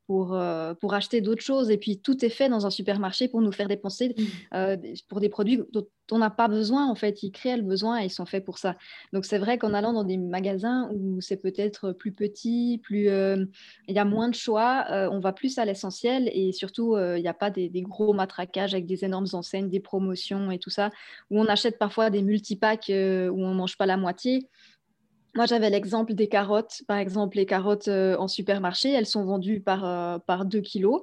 pour, 0.07 0.35
euh, 0.35 0.75
pour 0.75 0.95
acheter 0.95 1.21
d'autres 1.21 1.43
choses. 1.43 1.71
Et 1.71 1.77
puis, 1.77 1.99
tout 1.99 2.25
est 2.25 2.31
fait 2.31 2.49
dans 2.49 2.67
un 2.67 2.71
supermarché 2.71 3.29
pour 3.29 3.41
nous 3.41 3.53
faire 3.53 3.69
dépenser 3.69 4.15
mm. 4.17 4.25
euh, 4.55 4.77
pour 5.09 5.21
des 5.21 5.29
produits 5.29 5.61
dont 5.73 5.87
on 6.13 6.19
n'a 6.19 6.31
pas 6.31 6.47
besoin. 6.49 6.89
En 6.89 6.95
fait, 6.95 7.23
ils 7.23 7.33
créent 7.33 7.57
le 7.57 7.63
besoin 7.63 8.01
et 8.01 8.07
ils 8.07 8.11
sont 8.11 8.27
faits 8.27 8.45
pour 8.45 8.59
ça. 8.59 8.77
Donc, 9.13 9.25
c'est 9.25 9.39
vrai 9.39 9.59
qu'en 9.59 9.75
allant 9.75 9.93
dans 9.93 10.05
des 10.05 10.17
magasins 10.17 10.89
où 10.95 11.21
c'est 11.21 11.37
peut-être 11.37 11.93
plus 11.93 12.13
petit, 12.13 12.81
plus, 12.83 13.09
euh, 13.09 13.45
il 13.89 13.97
y 13.97 13.99
a 13.99 14.05
moins 14.05 14.29
de 14.29 14.35
choix, 14.35 14.87
on 14.91 15.19
va 15.19 15.33
plus 15.33 15.59
à 15.59 15.65
l'essentiel 15.65 16.31
et 16.33 16.53
surtout, 16.53 16.97
il 16.97 17.21
n'y 17.21 17.29
a 17.29 17.35
pas 17.35 17.51
des, 17.51 17.69
des, 17.69 17.83
gros 17.83 18.13
matraquages 18.13 18.75
avec 18.75 18.87
des 18.87 19.05
énormes 19.05 19.27
enseignes, 19.33 19.69
des 19.69 19.81
promotions 19.81 20.51
et 20.51 20.59
tout 20.59 20.71
ça, 20.71 20.91
où 21.31 21.41
on 21.41 21.47
achète 21.47 21.79
parfois 21.79 22.11
des 22.11 22.23
multipacks 22.23 22.89
où 22.89 22.93
on 22.93 23.51
ne 23.51 23.55
mange 23.55 23.77
pas 23.77 23.87
la 23.87 23.97
moitié. 23.97 24.49
Moi, 25.37 25.45
j'avais 25.45 25.69
l'exemple 25.69 26.15
des 26.15 26.29
carottes. 26.29 26.81
Par 26.89 26.97
exemple, 26.97 27.37
les 27.37 27.45
carottes 27.45 27.89
euh, 27.89 28.17
en 28.17 28.27
supermarché, 28.27 28.91
elles 28.91 29.07
sont 29.07 29.23
vendues 29.23 29.61
par, 29.61 29.85
euh, 29.85 30.19
par 30.19 30.47
2 30.47 30.61
kilos. 30.61 31.03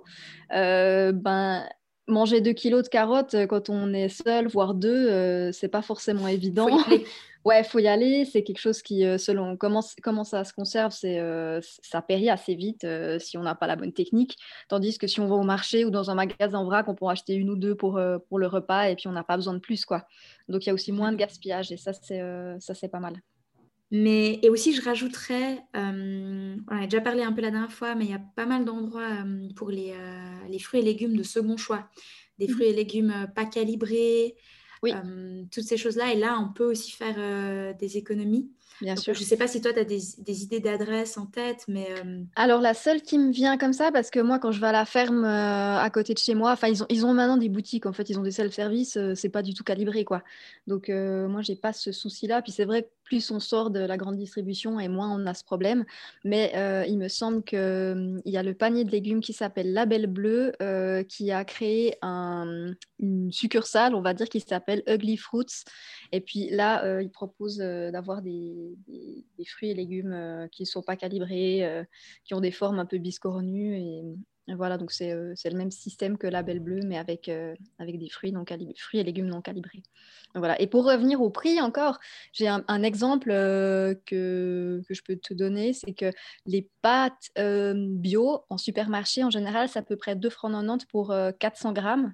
Euh, 0.55 1.11
ben, 1.11 1.69
manger 2.07 2.41
2 2.41 2.51
kilos 2.53 2.83
de 2.83 2.89
carottes 2.89 3.35
quand 3.47 3.69
on 3.69 3.93
est 3.93 4.09
seul, 4.09 4.47
voire 4.47 4.73
deux, 4.73 5.51
c'est 5.53 5.69
pas 5.69 5.83
forcément 5.83 6.27
évident. 6.27 6.67
Faut 6.67 6.91
ouais, 7.45 7.63
faut 7.63 7.77
y 7.77 7.87
aller. 7.87 8.25
C'est 8.25 8.43
quelque 8.43 8.59
chose 8.59 8.81
qui, 8.81 9.03
selon 9.17 9.55
comment, 9.55 9.81
comment 10.01 10.23
ça 10.23 10.43
se 10.43 10.51
conserve, 10.51 10.91
c'est 10.91 11.21
ça 11.61 12.01
périt 12.01 12.29
assez 12.29 12.55
vite 12.55 12.85
si 13.19 13.37
on 13.37 13.43
n'a 13.43 13.55
pas 13.55 13.67
la 13.67 13.77
bonne 13.77 13.93
technique. 13.93 14.35
Tandis 14.67 14.97
que 14.97 15.07
si 15.07 15.21
on 15.21 15.27
va 15.27 15.35
au 15.35 15.43
marché 15.43 15.85
ou 15.85 15.91
dans 15.91 16.09
un 16.09 16.15
magasin 16.15 16.59
en 16.59 16.65
vrac, 16.65 16.89
on 16.89 16.95
pourra 16.95 17.13
acheter 17.13 17.35
une 17.35 17.49
ou 17.49 17.55
deux 17.55 17.75
pour, 17.75 18.01
pour 18.27 18.37
le 18.37 18.47
repas 18.47 18.89
et 18.89 18.95
puis 18.95 19.07
on 19.07 19.13
n'a 19.13 19.23
pas 19.23 19.37
besoin 19.37 19.53
de 19.53 19.59
plus. 19.59 19.85
quoi. 19.85 20.05
Donc 20.49 20.65
il 20.65 20.67
y 20.67 20.71
a 20.71 20.73
aussi 20.73 20.91
moins 20.91 21.13
de 21.13 21.17
gaspillage 21.17 21.71
et 21.71 21.77
ça, 21.77 21.93
c'est 21.93 22.21
ça 22.59 22.73
c'est 22.73 22.89
pas 22.89 22.99
mal. 22.99 23.21
Mais, 23.95 24.39
et 24.41 24.49
aussi, 24.49 24.73
je 24.73 24.81
rajouterais, 24.81 25.59
euh, 25.75 26.55
on 26.67 26.75
a 26.75 26.85
déjà 26.85 26.99
parlé 26.99 27.21
un 27.21 27.31
peu 27.31 27.41
la 27.41 27.51
dernière 27.51 27.71
fois, 27.71 27.93
mais 27.93 28.05
il 28.05 28.09
y 28.09 28.15
a 28.15 28.21
pas 28.35 28.47
mal 28.47 28.65
d'endroits 28.65 29.23
euh, 29.23 29.47
pour 29.55 29.69
les, 29.69 29.91
euh, 29.91 30.47
les, 30.49 30.57
fruits 30.57 30.79
et 30.79 30.83
légumes 30.83 31.15
de 31.15 31.21
second 31.21 31.57
choix. 31.57 31.87
Des 32.39 32.47
mhm. 32.47 32.53
fruits 32.53 32.65
et 32.65 32.73
légumes 32.73 33.27
pas 33.35 33.45
calibrés, 33.45 34.35
oui. 34.81 34.93
toutes 35.51 35.65
ces 35.65 35.77
choses-là. 35.77 36.11
Et 36.11 36.17
là, 36.17 36.39
on 36.39 36.51
peut 36.51 36.65
aussi 36.65 36.91
faire 36.91 37.75
des 37.75 37.97
économies. 37.97 38.49
Bien 38.81 38.95
sûr. 38.95 39.13
Je 39.13 39.19
ne 39.19 39.25
sais 39.25 39.37
pas 39.37 39.47
si 39.47 39.61
toi, 39.61 39.73
tu 39.73 39.79
as 39.79 39.83
des, 39.83 40.43
idées 40.43 40.59
d'adresse 40.59 41.17
en 41.17 41.25
tête, 41.25 41.65
mais... 41.67 41.87
Euh, 41.91 42.23
Alors, 42.35 42.61
la 42.61 42.73
seule 42.73 43.01
qui 43.01 43.17
me 43.17 43.31
vient 43.31 43.57
comme 43.57 43.73
ça, 43.73 43.91
parce 43.91 44.09
que 44.09 44.19
moi, 44.19 44.39
quand 44.39 44.51
je 44.51 44.59
vais 44.59 44.67
à 44.67 44.71
la 44.71 44.85
ferme 44.85 45.23
euh, 45.23 45.77
à 45.79 45.89
côté 45.89 46.13
de 46.13 46.19
chez 46.19 46.35
moi, 46.35 46.51
enfin, 46.51 46.67
ils 46.67 46.83
ont, 46.83 46.85
ils 46.89 47.05
ont 47.05 47.13
maintenant 47.13 47.37
des 47.37 47.49
boutiques, 47.49 47.85
en 47.85 47.93
fait, 47.93 48.09
ils 48.09 48.19
ont 48.19 48.23
des 48.23 48.31
self-service, 48.31 48.97
euh, 48.97 49.15
c'est 49.15 49.29
pas 49.29 49.41
du 49.41 49.53
tout 49.53 49.63
calibré, 49.63 50.05
quoi. 50.05 50.23
Donc, 50.67 50.89
moi, 50.89 51.41
j'ai 51.41 51.55
pas 51.55 51.73
ce 51.73 51.91
souci-là. 51.91 52.41
Puis 52.41 52.51
c'est 52.51 52.65
vrai 52.65 52.83
que 52.83 52.87
plus 53.03 53.31
on 53.31 53.39
sort 53.39 53.69
de 53.69 53.79
la 53.79 53.97
grande 53.97 54.15
distribution 54.15 54.79
et 54.79 54.87
moins 54.87 55.13
on 55.13 55.25
a 55.25 55.33
ce 55.33 55.43
problème. 55.43 55.85
Mais 56.23 56.53
il 56.87 56.97
me 56.97 57.09
semble 57.09 57.43
qu'il 57.43 58.21
y 58.25 58.37
a 58.37 58.43
le 58.43 58.53
panier 58.53 58.85
de 58.85 58.91
légumes 58.91 59.19
qui 59.19 59.33
s'appelle 59.33 59.73
Label 59.73 60.07
Bleu, 60.07 60.53
qui 61.09 61.31
a 61.31 61.43
créé 61.43 61.95
un, 62.01 62.73
une 62.99 63.31
succursale, 63.31 63.93
on 63.93 64.01
va 64.01 64.13
dire, 64.13 64.29
qui 64.29 64.39
s'appelle 64.39 64.83
Ugly 64.87 65.17
Fruits. 65.17 65.63
Et 66.11 66.21
puis 66.21 66.49
là, 66.49 67.01
il 67.01 67.09
propose 67.09 67.57
d'avoir 67.57 68.21
des 68.21 68.62
des, 68.87 69.45
fruits 69.45 69.69
et 69.69 69.73
légumes 69.73 70.13
euh, 70.13 70.47
qui 70.47 70.63
ne 70.63 70.67
sont 70.67 70.81
pas 70.81 70.95
calibrés, 70.95 71.65
euh, 71.65 71.83
qui 72.23 72.33
ont 72.33 72.41
des 72.41 72.51
formes 72.51 72.79
un 72.79 72.85
peu 72.85 72.97
biscornues. 72.97 73.77
Et, 73.77 74.03
voilà, 74.55 74.77
donc 74.77 74.91
c'est 74.91 75.13
le 75.13 75.57
même 75.57 75.71
système 75.71 76.17
que 76.17 76.27
Label 76.27 76.59
Bleu, 76.59 76.81
mais 76.85 76.97
avec, 76.97 77.31
avec 77.79 77.97
des 77.97 78.09
fruits, 78.09 78.33
non 78.33 78.43
fruits 78.75 78.99
et 78.99 79.03
légumes 79.03 79.27
non 79.27 79.41
calibrés. 79.41 79.83
Voilà. 80.35 80.61
Et 80.61 80.67
pour 80.67 80.83
revenir 80.83 81.21
au 81.21 81.29
prix 81.29 81.61
encore, 81.61 81.97
j'ai 82.33 82.49
un, 82.49 82.83
exemple 82.83 83.29
que, 83.29 83.97
que, 84.05 84.93
je 84.93 85.01
peux 85.01 85.15
te 85.15 85.33
donner, 85.33 85.71
c'est 85.71 85.93
que 85.93 86.11
les 86.45 86.69
pâtes 86.81 87.31
bio 87.37 88.41
en 88.49 88.57
supermarché, 88.57 89.23
en 89.23 89.29
général, 89.29 89.69
c'est 89.69 89.79
à 89.79 89.83
peu 89.83 89.95
près 89.95 90.17
2 90.17 90.29
francs 90.29 90.51
90 90.51 90.87
pour 90.87 91.15
400 91.39 91.71
grammes. 91.71 92.13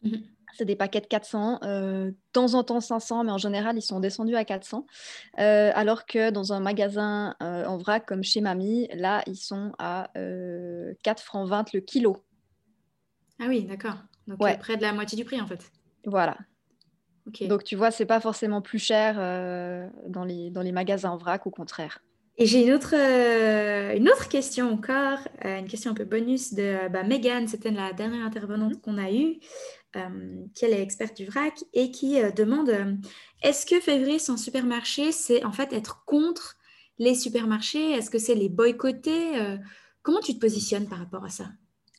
Mmh 0.00 0.35
c'est 0.56 0.64
des 0.64 0.76
paquets 0.76 1.00
de 1.00 1.06
400, 1.06 1.60
de 1.62 2.14
temps 2.32 2.54
en 2.54 2.64
temps 2.64 2.80
500, 2.80 3.24
mais 3.24 3.32
en 3.32 3.38
général, 3.38 3.76
ils 3.76 3.82
sont 3.82 4.00
descendus 4.00 4.36
à 4.36 4.44
400. 4.44 4.86
alors 5.36 6.06
que 6.06 6.30
dans 6.30 6.52
un 6.52 6.60
magasin 6.60 7.34
en 7.40 7.76
vrac 7.76 8.06
comme 8.06 8.22
chez 8.22 8.40
Mamie, 8.40 8.88
là, 8.94 9.22
ils 9.26 9.36
sont 9.36 9.72
à 9.78 10.10
4 11.02 11.22
francs 11.22 11.48
20 11.48 11.72
le 11.72 11.80
kilo. 11.80 12.16
Ah 13.40 13.46
oui, 13.48 13.64
d'accord. 13.64 13.96
Donc 14.26 14.38
près 14.58 14.76
de 14.76 14.82
la 14.82 14.92
moitié 14.92 15.16
du 15.16 15.24
prix, 15.24 15.40
en 15.40 15.46
fait. 15.46 15.70
Voilà. 16.04 16.36
Donc 17.42 17.64
tu 17.64 17.74
vois, 17.76 17.90
c'est 17.90 18.06
pas 18.06 18.20
forcément 18.20 18.62
plus 18.62 18.78
cher 18.78 19.16
dans, 20.08 20.24
les, 20.24 20.50
dans 20.50 20.62
les 20.62 20.72
magasins 20.72 21.10
en 21.10 21.16
vrac, 21.16 21.46
au 21.46 21.50
contraire. 21.50 22.00
Et 22.38 22.46
j'ai 22.46 22.66
une 22.66 22.72
autre, 22.72 22.94
une 22.94 24.08
autre 24.08 24.28
question 24.28 24.70
encore, 24.70 25.18
une 25.42 25.66
question 25.66 25.92
un 25.92 25.94
peu 25.94 26.04
bonus 26.04 26.52
de 26.52 26.88
bah, 26.90 27.02
Megan, 27.02 27.48
c'était 27.48 27.70
la 27.70 27.92
dernière 27.92 28.24
intervenante 28.24 28.74
mmh. 28.74 28.80
qu'on 28.80 28.98
a 28.98 29.10
eue. 29.10 29.38
Euh, 29.96 30.44
qui 30.54 30.66
est 30.66 30.82
experte 30.82 31.16
du 31.16 31.24
vrac 31.24 31.64
et 31.72 31.90
qui 31.90 32.22
euh, 32.22 32.30
demande 32.30 32.68
euh, 32.68 32.92
est-ce 33.42 33.64
que 33.64 33.80
février 33.80 34.18
sans 34.18 34.36
supermarché, 34.36 35.10
c'est 35.10 35.42
en 35.44 35.52
fait 35.52 35.72
être 35.72 36.04
contre 36.04 36.56
les 36.98 37.14
supermarchés? 37.14 37.92
Est-ce 37.92 38.10
que 38.10 38.18
c'est 38.18 38.34
les 38.34 38.48
boycotter? 38.48 39.58
Comment 40.02 40.20
tu 40.20 40.34
te 40.34 40.40
positionnes 40.40 40.88
par 40.88 40.98
rapport 40.98 41.24
à 41.24 41.28
ça? 41.28 41.46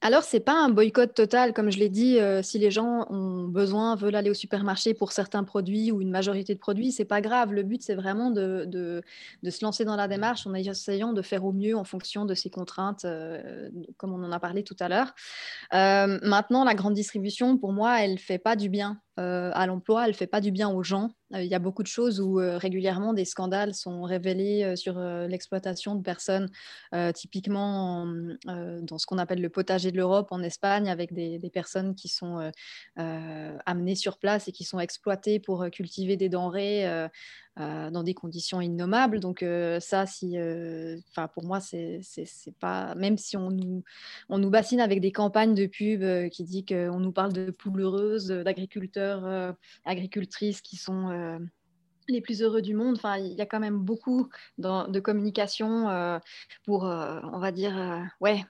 Alors, 0.02 0.24
ce 0.24 0.36
n'est 0.36 0.44
pas 0.44 0.54
un 0.54 0.70
boycott 0.70 1.16
total, 1.16 1.54
comme 1.54 1.72
je 1.72 1.80
l'ai 1.80 1.90
dit, 1.90 2.20
euh, 2.20 2.44
si 2.44 2.60
les 2.60 2.70
gens 2.70 3.08
ont 3.10 3.48
besoin, 3.48 3.96
veulent 3.96 4.16
aller 4.16 4.30
au 4.30 4.36
supermarché 4.36 4.94
pour 4.94 5.12
certains 5.12 5.44
produits 5.44 5.92
ou 5.92 6.02
une 6.02 6.12
majorité 6.12 6.54
de 6.54 6.60
produits, 6.60 6.92
c'est 6.92 7.04
pas 7.06 7.20
grave. 7.20 7.52
Le 7.52 7.64
but, 7.64 7.82
c'est 7.82 7.96
vraiment 7.96 8.30
de, 8.30 8.66
de, 8.68 9.02
se 9.50 9.66
lancer 9.66 9.86
dans 9.86 9.96
la 9.96 10.08
démarche 10.08 10.46
en 10.46 10.54
essayant 10.54 11.14
de 11.14 11.22
faire 11.24 11.46
au 11.46 11.52
mieux 11.52 11.76
en 11.76 11.84
fonction 11.84 12.26
de 12.26 12.36
ces 12.36 12.52
contraintes, 12.52 13.06
euh, 13.06 13.70
comme 13.98 14.14
on 14.14 14.24
en 14.24 14.32
a 14.32 14.40
parlé 14.40 14.64
tout 14.64 14.76
à 14.80 14.88
l'heure. 14.88 15.16
Euh, 15.74 16.20
maintenant, 16.22 16.64
la 16.64 16.76
grande 16.76 16.94
distribution, 16.94 17.58
pour 17.58 17.74
moi, 17.74 18.00
elle 18.04 18.14
ne 18.14 18.18
fait 18.18 18.38
pas 18.38 18.56
du 18.56 18.70
bien 18.70 19.02
à 19.18 19.66
l'emploi, 19.66 20.04
elle 20.06 20.12
ne 20.12 20.16
fait 20.16 20.28
pas 20.28 20.42
du 20.42 20.52
bien 20.52 20.70
aux 20.70 20.84
gens. 20.84 21.12
Il 21.32 21.46
y 21.46 21.56
a 21.56 21.60
beaucoup 21.60 21.84
de 21.84 21.88
choses 21.88 22.22
où 22.22 22.36
régulièrement 22.36 23.14
des 23.14 23.26
scandales 23.26 23.74
sont 23.74 24.04
révélés 24.04 24.76
sur 24.76 25.00
l'exploitation 25.00 25.96
de 25.96 26.02
personnes, 26.04 26.50
typiquement 27.14 28.06
dans 28.46 28.98
ce 28.98 29.06
qu'on 29.06 29.18
appelle 29.18 29.42
le 29.42 29.50
potager 29.50 29.92
de 29.92 29.98
l'Europe 29.98 30.28
en 30.32 30.42
Espagne, 30.42 30.90
avec 30.90 31.14
des, 31.14 31.50
personnes 31.52 31.96
qui 31.96 32.08
sont 32.08 32.52
amenées 32.96 33.96
sur 33.96 34.20
place 34.20 34.48
et 34.48 34.52
qui 34.52 34.64
sont 34.64 34.80
exploitées 34.80 35.40
pour 35.40 35.70
cultiver 35.72 36.16
des 36.16 36.30
denrées 36.30 37.10
euh, 37.60 37.90
dans 37.90 38.04
des 38.04 38.14
conditions 38.14 38.62
innommables. 38.62 39.20
Donc 39.20 39.42
euh, 39.42 39.80
ça, 39.80 40.06
si, 40.06 40.38
euh, 40.38 40.98
pour 41.34 41.44
moi, 41.44 41.60
c'est 41.60 42.02
pas 42.60 42.94
même 42.94 43.18
si 43.18 43.36
on 43.36 43.50
nous, 43.50 43.84
on 44.30 44.38
nous 44.38 44.52
bassine 44.52 44.80
avec 44.80 45.02
des 45.02 45.12
campagnes 45.12 45.56
de 45.56 45.66
pub 45.66 46.30
qui 46.30 46.44
dit 46.44 46.66
qu'on 46.66 47.00
nous 47.00 47.12
parle 47.12 47.34
de 47.34 47.50
poules 47.50 47.82
heureuses, 47.82 48.28
d'agriculteurs, 48.28 49.07
agricultrices 49.86 50.62
qui 50.62 50.78
sont 50.78 51.40
les 52.10 52.22
plus 52.22 52.42
heureux 52.42 52.62
du 52.62 52.74
monde. 52.74 53.00
Il 53.18 53.34
y 53.34 53.42
a 53.42 53.46
quand 53.46 53.60
même 53.60 53.80
beaucoup 53.80 54.30
de 54.58 55.00
communication 55.00 56.20
pour, 56.66 56.84
on 56.84 57.40
va 57.40 57.52
dire, 57.52 58.08
ouais, 58.22 58.46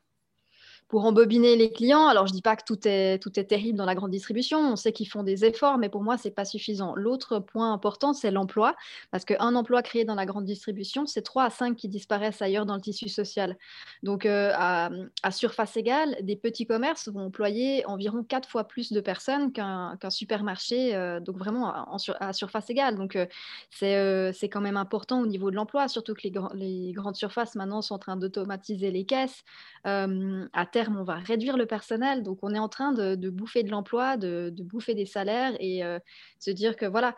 pour 0.87 1.03
embobiner 1.05 1.55
les 1.57 1.71
clients. 1.71 2.07
Alors, 2.07 2.27
je 2.27 2.31
ne 2.31 2.37
dis 2.37 2.41
pas 2.41 2.55
que 2.55 2.63
tout 2.63 2.87
est, 2.87 3.21
tout 3.21 3.37
est 3.37 3.43
terrible 3.43 3.77
dans 3.77 3.85
la 3.85 3.95
grande 3.95 4.11
distribution. 4.11 4.59
On 4.59 4.77
sait 4.77 4.93
qu'ils 4.93 5.09
font 5.09 5.23
des 5.23 5.43
efforts, 5.43 5.77
mais 5.77 5.89
pour 5.89 6.01
moi, 6.01 6.17
ce 6.17 6.27
n'est 6.27 6.33
pas 6.33 6.45
suffisant. 6.45 6.95
L'autre 6.95 7.39
point 7.39 7.73
important, 7.73 8.13
c'est 8.13 8.31
l'emploi. 8.31 8.73
Parce 9.11 9.25
qu'un 9.25 9.55
emploi 9.55 9.81
créé 9.81 10.05
dans 10.05 10.15
la 10.15 10.25
grande 10.25 10.45
distribution, 10.45 11.05
c'est 11.05 11.23
3 11.23 11.43
à 11.43 11.49
5 11.49 11.75
qui 11.75 11.89
disparaissent 11.89 12.41
ailleurs 12.41 12.65
dans 12.65 12.75
le 12.75 12.81
tissu 12.81 13.09
social. 13.09 13.57
Donc, 14.01 14.25
euh, 14.25 14.53
à, 14.55 14.89
surface 15.31 15.75
égale, 15.75 16.15
des 16.21 16.37
petits 16.37 16.65
commerces 16.65 17.09
vont 17.09 17.25
employer 17.25 17.85
environ 17.85 18.23
4 18.23 18.47
fois 18.47 18.63
plus 18.63 18.93
de 18.93 19.01
personnes 19.01 19.51
qu'un 19.51 19.97
supermarché. 20.09 20.95
Euh, 20.95 21.19
donc, 21.19 21.37
vraiment 21.37 21.73
à 22.19 22.31
surface 22.31 22.69
égale. 22.69 22.95
Donc, 22.95 23.17
euh, 23.17 24.31
c'est 24.33 24.49
quand 24.49 24.61
même 24.61 24.77
important 24.77 25.19
au 25.19 25.27
niveau 25.27 25.51
de 25.51 25.55
l'emploi, 25.57 25.89
surtout 25.89 26.13
que 26.13 26.21
les, 26.23 26.33
les, 26.53 26.93
grandes 26.93 27.17
surfaces 27.17 27.55
maintenant 27.55 27.81
sont 27.81 27.95
en 27.95 27.99
train 27.99 28.15
d'automatiser 28.15 28.89
les 28.89 29.05
caisses. 29.05 29.43
à 29.83 30.65
on 30.89 31.03
va 31.03 31.15
réduire 31.15 31.57
le 31.57 31.65
personnel. 31.65 32.23
Donc, 32.23 32.39
on 32.41 32.53
est 32.53 32.59
en 32.59 32.69
train 32.69 32.93
de, 32.93 33.29
bouffer 33.29 33.63
de 33.63 33.69
l'emploi, 33.69 34.17
de, 34.17 34.53
bouffer 34.59 34.93
des 34.93 35.05
salaires 35.05 35.53
et 35.59 35.83
euh, 35.83 35.99
se 36.39 36.51
dire 36.51 36.75
que 36.75 36.85
voilà, 36.85 37.15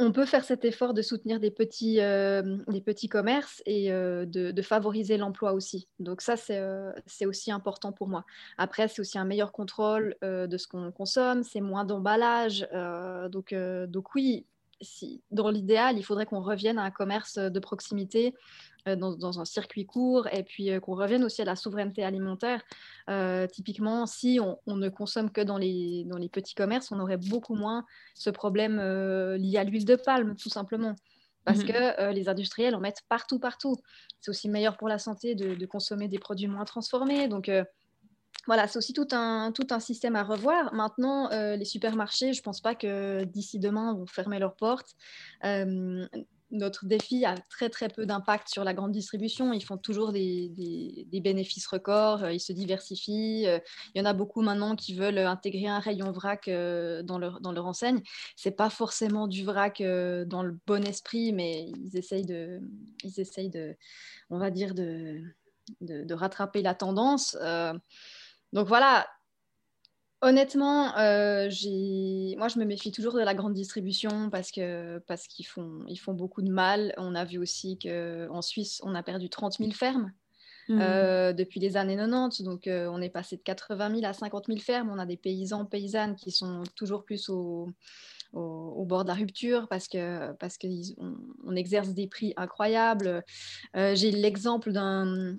on 0.00 0.12
peut 0.12 0.26
faire 0.26 0.44
cet 0.44 0.64
effort 0.64 0.94
de 0.94 1.02
soutenir 1.02 1.40
des 1.40 1.50
petits, 1.50 2.00
euh, 2.00 2.58
des 2.68 2.80
petits 2.80 3.08
commerces 3.08 3.62
et 3.66 3.90
euh, 3.90 4.26
de, 4.26 4.62
favoriser 4.62 5.16
l'emploi 5.16 5.52
aussi. 5.52 5.88
Donc 5.98 6.20
ça, 6.20 6.36
c'est 6.36 7.26
aussi 7.26 7.50
important 7.50 7.92
pour 7.92 8.08
moi. 8.08 8.24
Après, 8.58 8.88
c'est 8.88 9.00
aussi 9.00 9.18
un 9.18 9.24
meilleur 9.24 9.52
contrôle 9.52 10.14
de 10.22 10.56
ce 10.56 10.68
qu'on 10.68 10.92
consomme, 10.92 11.42
c'est 11.42 11.60
moins 11.60 11.84
d'emballage. 11.84 12.68
donc, 13.30 13.54
donc 13.88 14.14
oui, 14.14 14.46
si, 14.80 15.22
dans 15.30 15.50
l'idéal, 15.50 15.98
il 15.98 16.02
faudrait 16.04 16.26
qu'on 16.26 16.40
revienne 16.40 16.78
à 16.78 16.82
un 16.82 16.90
commerce 16.90 17.38
de 17.38 17.60
proximité 17.60 18.34
euh, 18.86 18.96
dans, 18.96 19.40
un 19.40 19.44
circuit 19.44 19.86
court 19.86 20.28
et 20.32 20.42
puis 20.42 20.70
euh, 20.70 20.80
qu'on 20.80 20.94
revienne 20.94 21.24
aussi 21.24 21.42
à 21.42 21.44
la 21.44 21.56
souveraineté 21.56 22.04
alimentaire. 22.04 22.62
Euh, 23.10 23.46
typiquement, 23.46 24.06
si 24.06 24.38
on, 24.40 24.76
ne 24.76 24.88
consomme 24.88 25.30
que 25.30 25.40
dans 25.40 25.58
les, 25.58 26.04
dans 26.04 26.16
les 26.16 26.28
petits 26.28 26.54
commerces, 26.54 26.92
on 26.92 27.00
aurait 27.00 27.16
beaucoup 27.16 27.54
moins 27.54 27.84
ce 28.14 28.30
problème 28.30 28.76
lié 29.36 29.58
à 29.58 29.64
l'huile 29.64 29.84
de 29.84 29.96
palme, 29.96 30.36
tout 30.36 30.50
simplement. 30.50 30.94
Parce 31.44 31.60
mmh 31.60 31.66
que 31.66 32.12
les 32.12 32.28
industriels 32.28 32.74
en 32.74 32.80
mettent 32.80 33.02
partout, 33.08 33.38
partout. 33.38 33.76
C'est 34.20 34.30
aussi 34.30 34.50
meilleur 34.50 34.76
pour 34.76 34.86
la 34.86 34.98
santé 34.98 35.34
de, 35.34 35.66
consommer 35.66 36.06
des 36.06 36.18
produits 36.18 36.46
moins 36.46 36.66
transformés. 36.66 37.26
Donc, 37.26 37.50
voilà, 38.48 38.66
c'est 38.66 38.78
aussi 38.78 38.92
tout 38.92 39.06
un, 39.12 39.52
tout 39.52 39.68
un 39.70 39.78
système 39.78 40.16
à 40.16 40.24
revoir. 40.24 40.74
Maintenant, 40.74 41.28
les 41.30 41.64
supermarchés, 41.64 42.32
je 42.32 42.40
ne 42.40 42.42
pense 42.42 42.60
pas 42.60 42.74
que 42.74 43.22
d'ici 43.22 43.60
demain 43.60 43.94
vont 43.94 44.06
fermer 44.06 44.40
leurs 44.40 44.56
portes 44.56 44.96
notre 46.50 46.86
défi 46.86 47.24
a 47.24 47.34
très 47.50 47.68
très 47.68 47.88
peu 47.88 48.06
d'impact 48.06 48.48
sur 48.48 48.64
la 48.64 48.74
grande 48.74 48.92
distribution. 48.92 49.52
Ils 49.52 49.64
font 49.64 49.76
toujours 49.76 50.12
des, 50.12 51.06
bénéfices 51.12 51.66
records, 51.66 52.24
euh, 52.24 52.32
ils 52.32 52.40
se 52.40 52.52
diversifient. 52.52 53.46
Euh, 53.46 53.58
il 53.94 53.98
y 53.98 54.02
en 54.02 54.06
a 54.06 54.14
beaucoup 54.14 54.40
maintenant 54.40 54.76
qui 54.76 54.94
veulent 54.94 55.18
intégrer 55.18 55.66
un 55.66 55.78
rayon 55.78 56.10
vrac 56.10 56.48
euh, 56.48 57.02
dans 57.02 57.18
leur, 57.18 57.40
dans 57.40 57.52
leur 57.52 57.66
enseigne. 57.66 58.00
Ce 58.36 58.48
n'est 58.48 58.54
pas 58.54 58.70
forcément 58.70 59.26
du 59.26 59.44
vrac 59.44 59.82
dans 59.82 60.42
le 60.42 60.56
bon 60.66 60.86
esprit, 60.86 61.32
mais 61.32 61.68
ils 61.68 61.96
essayent 61.96 62.26
de, 62.26 62.60
ils 63.04 63.20
essayent 63.20 63.50
de 63.50 63.76
on 64.30 64.38
va 64.38 64.50
dire, 64.50 64.74
de, 64.74 65.22
de, 65.80 66.14
rattraper 66.14 66.62
la 66.62 66.74
tendance. 66.74 67.36
Donc 68.52 68.66
voilà, 68.66 69.06
Honnêtement, 70.20 70.98
euh, 70.98 71.48
moi 72.38 72.48
je 72.48 72.58
me 72.58 72.64
méfie 72.64 72.90
toujours 72.90 73.14
de 73.14 73.20
la 73.20 73.34
grande 73.34 73.54
distribution 73.54 74.30
parce 74.30 74.50
que 74.50 74.98
parce 75.06 75.28
qu'ils 75.28 75.46
font 75.46 75.84
ils 75.86 75.96
font 75.96 76.12
beaucoup 76.12 76.42
de 76.42 76.50
mal. 76.50 76.92
On 76.96 77.14
a 77.14 77.24
vu 77.24 77.38
aussi 77.38 77.78
qu'en 77.78 78.42
Suisse, 78.42 78.80
on 78.82 78.96
a 78.96 79.04
perdu 79.04 79.30
30 79.30 79.58
000 79.58 79.70
fermes 79.70 80.12
mmh. 80.68 80.80
euh, 80.80 81.32
depuis 81.32 81.60
les 81.60 81.76
années 81.76 81.94
90. 81.94 82.42
Donc 82.42 82.66
euh, 82.66 82.88
on 82.90 83.00
est 83.00 83.10
passé 83.10 83.36
de 83.36 83.42
80 83.42 83.94
000 84.00 84.06
à 84.06 84.12
50 84.12 84.46
000 84.48 84.58
fermes. 84.58 84.90
On 84.90 84.98
a 84.98 85.06
des 85.06 85.16
paysans 85.16 85.64
paysannes 85.64 86.16
qui 86.16 86.32
sont 86.32 86.64
toujours 86.74 87.04
plus 87.04 87.28
au 87.28 87.68
au, 88.32 88.84
bord 88.84 89.04
de 89.04 89.08
la 89.08 89.14
rupture 89.14 89.68
parce 89.68 89.88
que 89.88 90.32
parce 90.34 90.58
qu'on 90.58 90.68
on 91.44 91.56
exerce 91.56 91.90
des 91.90 92.06
prix 92.06 92.32
incroyables. 92.36 93.24
Euh, 93.76 93.94
j'ai 93.94 94.10
l'exemple 94.10 94.72
d'un 94.72 95.38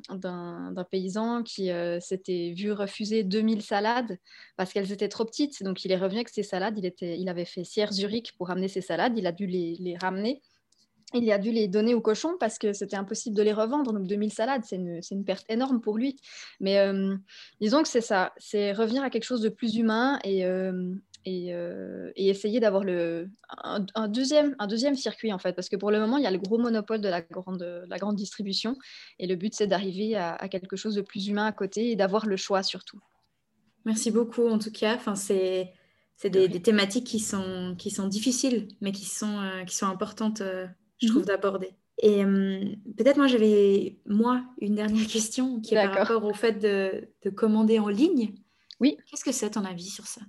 paysan 0.91 1.43
qui 1.43 1.71
euh, 1.71 1.99
s'était 1.99 2.53
vu 2.55 2.71
refuser 2.71 3.23
2000 3.23 3.61
salades 3.61 4.17
parce 4.57 4.73
qu'elles 4.73 4.91
étaient 4.91 5.09
trop 5.09 5.25
petites. 5.25 5.63
Donc 5.63 5.85
il 5.85 5.91
est 5.91 5.97
revenu 5.97 6.17
avec 6.17 6.29
ses 6.29 6.43
salades. 6.43 6.77
Il, 6.77 6.85
était, 6.85 7.17
il 7.19 7.29
avait 7.29 7.45
fait 7.45 7.63
Sierre 7.63 7.91
Zurich 7.91 8.33
pour 8.37 8.47
ramener 8.47 8.67
ses 8.67 8.81
salades. 8.81 9.17
Il 9.17 9.27
a 9.27 9.31
dû 9.31 9.47
les, 9.47 9.75
les 9.79 9.97
ramener 9.97 10.41
il 11.13 11.31
a 11.31 11.37
dû 11.37 11.51
les 11.51 11.67
donner 11.67 11.93
aux 11.93 12.01
cochons 12.01 12.35
parce 12.39 12.57
que 12.59 12.73
c'était 12.73 12.95
impossible 12.95 13.35
de 13.35 13.41
les 13.41 13.53
revendre. 13.53 13.93
Donc 13.93 14.07
2000 14.07 14.31
salades, 14.31 14.61
c'est 14.65 14.75
une, 14.75 14.99
une, 15.09 15.25
perte 15.25 15.45
énorme 15.49 15.81
pour 15.81 15.97
lui. 15.97 16.17
Mais 16.59 16.79
euh, 16.79 17.15
disons 17.61 17.81
que 17.81 17.87
c'est 17.87 18.01
ça, 18.01 18.33
c'est 18.37 18.71
revenir 18.73 19.03
à 19.03 19.09
quelque 19.09 19.23
chose 19.23 19.41
de 19.41 19.49
plus 19.49 19.75
humain 19.75 20.19
et, 20.23 20.45
et, 21.25 21.53
essayer 22.15 22.59
d'avoir 22.59 22.83
le, 22.83 23.29
un, 23.63 24.07
deuxième, 24.07 24.55
un 24.59 24.67
deuxième 24.67 24.95
circuit, 24.95 25.33
en 25.33 25.39
fait, 25.39 25.53
parce 25.53 25.69
que 25.69 25.75
pour 25.75 25.91
le 25.91 25.99
moment, 25.99 26.17
il 26.17 26.23
y 26.23 26.27
a 26.27 26.31
le 26.31 26.37
gros 26.37 26.57
monopole 26.57 27.01
de 27.01 27.09
la 27.09 27.21
grande, 27.21 27.85
la 27.87 27.97
grande 27.97 28.15
distribution, 28.15 28.75
et 29.19 29.27
le 29.27 29.35
but, 29.35 29.53
c'est 29.53 29.67
d'arriver 29.67 30.15
à, 30.15 30.47
quelque 30.49 30.75
chose 30.75 30.95
de 30.95 31.01
plus 31.01 31.27
humain 31.27 31.45
à 31.45 31.51
côté 31.51 31.91
et 31.91 31.95
d'avoir 31.95 32.25
le 32.25 32.37
choix 32.37 32.63
surtout. 32.63 32.99
Merci 33.85 34.11
beaucoup, 34.11 34.47
en 34.47 34.59
tout 34.59 34.71
cas. 34.71 34.95
Enfin, 34.95 35.15
c'est 35.15 35.73
c'est 36.19 36.29
des, 36.29 36.61
thématiques 36.61 37.07
qui 37.07 37.19
sont, 37.19 37.75
qui 37.77 37.91
sont 37.91 38.05
difficiles, 38.05 38.67
mais 38.81 38.91
qui 38.91 39.05
sont, 39.05 39.39
euh, 39.39 39.63
qui 39.63 39.73
sont 39.73 39.85
importantes, 39.85 40.41
euh, 40.41 40.67
je 41.01 41.07
trouve, 41.07 41.21
mhm. 41.21 41.27
d'aborder. 41.27 41.69
Et 42.01 42.23
peut-être 42.97 43.17
moi 43.17 43.27
j'avais 43.27 43.99
moi 44.05 44.43
une 44.61 44.75
dernière 44.75 45.05
question 45.07 45.59
qui 45.59 45.75
est 45.75 45.83
par 45.85 45.93
rapport 45.93 46.23
au 46.23 46.33
fait 46.33 46.53
de, 46.53 47.09
de 47.23 47.29
commander 47.29 47.77
en 47.79 47.89
ligne. 47.89 48.35
Oui. 48.79 48.97
Qu'est-ce 49.09 49.23
que 49.25 49.33
c'est 49.33 49.49
ton 49.49 49.65
avis 49.65 49.89
sur 49.89 50.07
ça? 50.07 50.21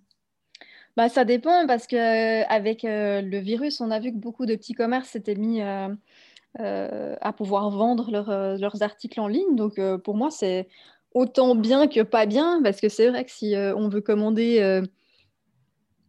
Bah, 1.00 1.08
ça 1.08 1.24
dépend 1.24 1.66
parce 1.66 1.86
qu'avec 1.86 2.82
le 2.82 3.38
virus, 3.38 3.80
on 3.80 3.90
a 3.90 4.00
vu 4.00 4.12
que 4.12 4.18
beaucoup 4.18 4.44
de 4.44 4.54
petits 4.54 4.74
commerces 4.74 5.08
s'étaient 5.08 5.34
mis 5.34 5.62
à 5.62 7.32
pouvoir 7.36 7.70
vendre 7.70 8.10
leurs 8.10 8.82
articles 8.82 9.18
en 9.18 9.26
ligne. 9.26 9.56
Donc 9.56 9.80
pour 10.04 10.14
moi, 10.14 10.30
c'est 10.30 10.68
autant 11.14 11.54
bien 11.54 11.86
que 11.88 12.02
pas 12.02 12.26
bien 12.26 12.60
parce 12.62 12.82
que 12.82 12.90
c'est 12.90 13.08
vrai 13.08 13.24
que 13.24 13.30
si 13.30 13.54
on 13.56 13.88
veut 13.88 14.02
commander 14.02 14.82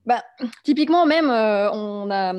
bah, 0.06 0.24
typiquement, 0.64 1.06
même, 1.06 1.30
euh, 1.30 1.70
on 1.72 2.10
a, 2.10 2.34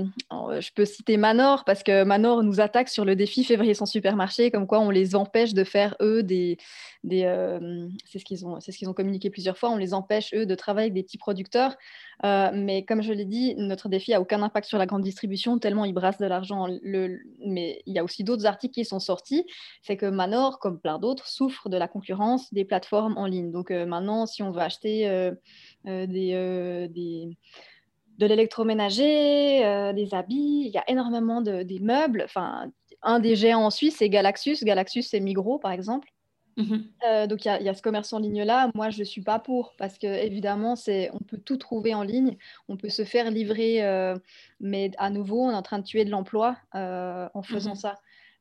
je 0.60 0.70
peux 0.74 0.84
citer 0.84 1.16
Manor 1.16 1.64
parce 1.64 1.84
que 1.84 2.02
Manor 2.02 2.42
nous 2.42 2.60
attaque 2.60 2.88
sur 2.88 3.04
le 3.04 3.14
défi 3.14 3.44
février 3.44 3.74
sans 3.74 3.86
supermarché, 3.86 4.50
comme 4.50 4.66
quoi 4.66 4.80
on 4.80 4.90
les 4.90 5.14
empêche 5.14 5.54
de 5.54 5.62
faire 5.62 5.94
eux 6.00 6.24
des, 6.24 6.58
euh, 7.04 7.88
c'est 8.04 8.18
ce 8.18 8.24
qu'ils 8.24 8.46
ont, 8.46 8.94
communiqué 8.94 9.30
plusieurs 9.30 9.58
fois, 9.58 9.70
on 9.70 9.76
les 9.76 9.94
empêche 9.94 10.32
eux 10.34 10.46
de 10.46 10.54
travailler 10.54 10.86
avec 10.86 10.94
des 10.94 11.02
petits 11.02 11.18
producteurs. 11.18 11.76
Euh, 12.24 12.50
mais 12.54 12.84
comme 12.84 13.02
je 13.02 13.12
l'ai 13.12 13.24
dit, 13.24 13.54
notre 13.56 13.88
défi 13.88 14.14
a 14.14 14.20
aucun 14.20 14.42
impact 14.42 14.68
sur 14.68 14.78
la 14.78 14.86
grande 14.86 15.02
distribution 15.02 15.58
tellement 15.58 15.84
ils 15.84 15.92
brassent 15.92 16.18
de 16.18 16.26
l'argent. 16.26 16.66
Mais 17.44 17.82
il 17.86 17.94
y 17.94 17.98
a 17.98 18.04
aussi 18.04 18.24
d'autres 18.24 18.46
articles 18.46 18.74
qui 18.74 18.84
sont 18.84 19.00
sortis, 19.00 19.44
c'est 19.82 19.96
que 19.96 20.06
Manor, 20.06 20.58
comme 20.58 20.80
plein 20.80 20.98
d'autres, 20.98 21.26
souffre 21.26 21.68
de 21.68 21.76
la 21.76 21.88
concurrence 21.88 22.52
des 22.52 22.64
plateformes 22.64 23.16
en 23.16 23.26
ligne. 23.26 23.50
Donc 23.50 23.70
maintenant, 23.70 24.26
si 24.26 24.42
on 24.42 24.50
veut 24.50 24.60
acheter 24.60 25.08
euh, 25.88 26.06
des, 26.06 26.32
euh, 26.34 26.86
de 26.86 28.26
l'électroménager, 28.26 29.64
euh, 29.64 29.92
des 29.92 30.14
habits, 30.14 30.64
il 30.66 30.70
y 30.70 30.78
a 30.78 30.84
énormément 30.88 31.42
de, 31.42 31.64
des 31.64 31.80
meubles. 31.80 32.22
Enfin, 32.24 32.70
un 33.02 33.18
des 33.18 33.34
géants 33.34 33.64
en 33.64 33.70
Suisse, 33.70 33.96
c'est 33.98 34.08
Galaxus. 34.08 34.58
Galaxus, 34.62 35.02
c'est 35.02 35.18
Migros, 35.18 35.58
par 35.58 35.72
exemple. 35.72 36.08
Mhm. 36.56 37.28
donc 37.28 37.44
il 37.44 37.58
y, 37.60 37.64
y, 37.64 37.68
a 37.68 37.74
ce 37.74 37.82
commerce 37.82 38.12
en 38.12 38.18
ligne 38.18 38.42
là. 38.42 38.70
Moi, 38.74 38.90
je 38.90 38.98
ne 39.00 39.04
suis 39.04 39.22
pas 39.22 39.38
pour 39.38 39.74
parce 39.78 39.98
que 39.98 40.06
évidemment, 40.06 40.76
c'est 40.76 41.10
on 41.12 41.18
peut 41.18 41.38
tout 41.38 41.56
trouver 41.56 41.94
en 41.94 42.02
ligne, 42.02 42.36
on 42.68 42.76
peut 42.76 42.90
se 42.90 43.04
faire 43.04 43.30
livrer, 43.30 43.80
mais 44.60 44.90
à 44.98 45.10
nouveau, 45.10 45.44
on 45.44 45.50
est 45.50 45.54
en 45.54 45.62
train 45.62 45.78
de 45.78 45.84
tuer 45.84 46.04
de 46.04 46.10
l'emploi 46.10 46.56
en 46.74 47.42
faisant 47.42 47.70
mhm. 47.70 47.76
ça. 47.76 47.94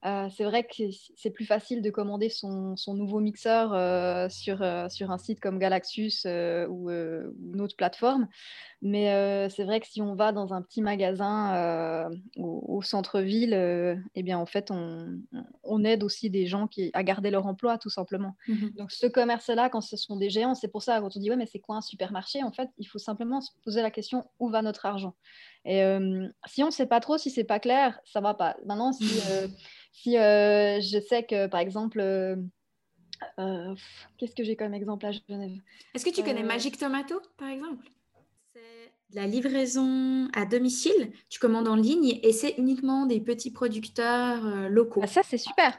Euh, 0.04 0.30
c'est 0.36 0.46
vrai 0.46 0.64
que 0.64 0.84
c'est 1.16 1.30
plus 1.30 1.46
facile 1.46 1.82
de 1.82 1.90
commander 1.92 2.30
son, 2.30 2.76
nouveau 2.88 3.20
mixeur 3.20 3.72
euh, 3.74 4.30
sur, 4.30 4.62
euh, 4.64 4.90
sur 4.90 5.12
un 5.12 5.20
site 5.20 5.40
comme 5.40 5.60
Galaxus 5.60 6.26
ou, 6.26 6.90
une 6.90 7.62
autre 7.62 7.76
plateforme. 7.76 8.28
Mais 8.82 9.50
c'est 9.50 9.64
vrai 9.64 9.80
que 9.80 9.88
si 9.88 10.02
on 10.02 10.16
va 10.16 10.32
dans 10.32 10.54
un 10.54 10.62
petit 10.62 10.82
magasin 10.82 12.10
au, 12.38 12.82
centre-ville, 12.82 13.54
eh 14.16 14.24
bien, 14.24 14.40
en 14.40 14.48
fait, 14.48 14.72
on, 14.72 15.84
aide 15.84 16.04
aussi 16.04 16.30
des 16.30 16.48
gens 16.48 16.68
qui, 16.68 16.90
à 16.94 17.04
garder 17.04 17.30
leur 17.30 17.46
emploi, 17.46 17.78
tout 17.78 17.90
simplement. 17.90 18.36
Mmh 18.48 18.70
Donc, 18.78 18.92
ce 18.92 19.06
commerce-là, 19.06 19.70
quand 19.70 19.82
ce 19.82 19.98
sont 19.98 20.16
des 20.16 20.30
géants, 20.30 20.56
c'est 20.56 20.68
pour 20.68 20.82
ça, 20.82 21.00
quand 21.00 21.16
on 21.16 21.20
dit, 21.20 21.30
ouais, 21.30 21.36
mais 21.36 21.46
c'est 21.46 21.60
quoi 21.60 21.76
un 21.76 21.82
supermarché 21.82 22.44
En 22.44 22.52
fait, 22.52 22.70
il 22.78 22.86
faut 22.86 23.00
simplement 23.00 23.42
se 23.42 23.52
poser 23.64 23.82
la 23.82 23.92
question, 23.92 24.26
où 24.40 24.50
va 24.50 24.62
notre 24.64 24.86
argent? 24.86 25.16
Et 25.64 25.84
si 26.48 26.64
on 26.64 26.68
ne 26.68 26.72
sait 26.72 26.88
pas 26.88 27.00
trop, 27.00 27.20
si 27.20 27.30
c'est 27.30 27.44
pas 27.44 27.60
clair, 27.60 28.00
ça 28.04 28.20
va 28.20 28.34
pas. 28.34 28.58
Maintenant, 28.66 28.94
si... 28.94 29.06
Si 29.92 30.18
euh, 30.18 30.80
je 30.80 31.00
sais 31.00 31.24
que, 31.24 31.48
par 31.48 31.60
exemple, 31.60 32.00
euh, 32.00 32.36
euh, 33.40 33.76
qu'est-ce 34.18 34.36
que 34.36 34.44
j'ai 34.44 34.56
comme 34.56 34.74
exemple 34.74 35.06
à 35.06 35.12
Genève 35.12 35.60
Est-ce 35.94 36.06
que 36.06 36.14
tu 36.14 36.24
connais 36.24 36.44
Magic 36.44 36.78
Tomato, 36.78 37.22
par 37.38 37.50
exemple? 37.50 37.86
C'est 38.54 38.94
de 39.12 39.16
la 39.16 39.28
livraison 39.28 40.28
à 40.34 40.46
domicile. 40.46 41.12
Tu 41.30 41.40
commandes 41.40 41.68
en 41.68 41.76
ligne 41.76 42.20
et 42.24 42.32
c'est 42.32 42.56
uniquement 42.58 43.06
des 43.06 43.20
petits 43.20 43.52
producteurs 43.52 44.70
locaux. 44.70 45.02
Ah, 45.04 45.08
ça, 45.08 45.22
c'est 45.24 45.38
super. 45.38 45.78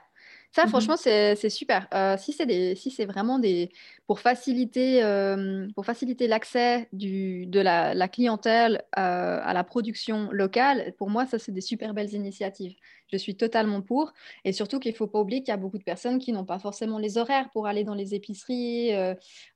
Ça, 0.55 0.67
mmh 0.67 0.69
franchement, 0.69 0.97
c'est 0.99 1.49
super. 1.49 1.89
Euh, 1.95 2.17
si 2.19 2.35
c'est 2.35 2.75
si 2.75 2.91
c'est 2.91 3.07
vraiment 3.07 3.39
des 3.39 3.71
pour 4.07 4.21
faciliter 4.21 5.03
euh, 5.03 5.67
pour 5.75 5.87
faciliter 5.87 6.27
l'accès 6.29 6.89
de 6.93 7.61
la, 7.61 7.95
la 7.95 8.09
clientèle 8.09 8.85
euh, 8.99 9.41
à 9.43 9.55
la 9.55 9.65
production 9.65 10.31
locale, 10.31 10.93
pour 10.99 11.09
moi, 11.09 11.25
ça 11.25 11.39
c'est 11.39 11.53
des 11.53 11.63
super 11.63 11.95
belles 11.95 12.13
initiatives. 12.13 12.75
Je 13.11 13.17
suis 13.17 13.35
totalement 13.35 13.81
pour. 13.81 14.13
Et 14.45 14.53
surtout 14.53 14.79
qu'il 14.79 14.93
ne 14.93 14.97
faut 14.97 15.07
pas 15.07 15.21
oublier 15.21 15.41
qu'il 15.41 15.49
y 15.53 15.55
a 15.55 15.57
beaucoup 15.57 15.79
de 15.79 15.85
personnes 15.85 16.19
qui 16.19 16.33
n'ont 16.33 16.45
pas 16.45 16.59
forcément 16.59 16.99
les 16.99 17.17
horaires 17.17 17.49
pour 17.51 17.67
aller 17.67 17.85
dans 17.85 17.95
les 17.95 18.15
épiceries 18.15 18.91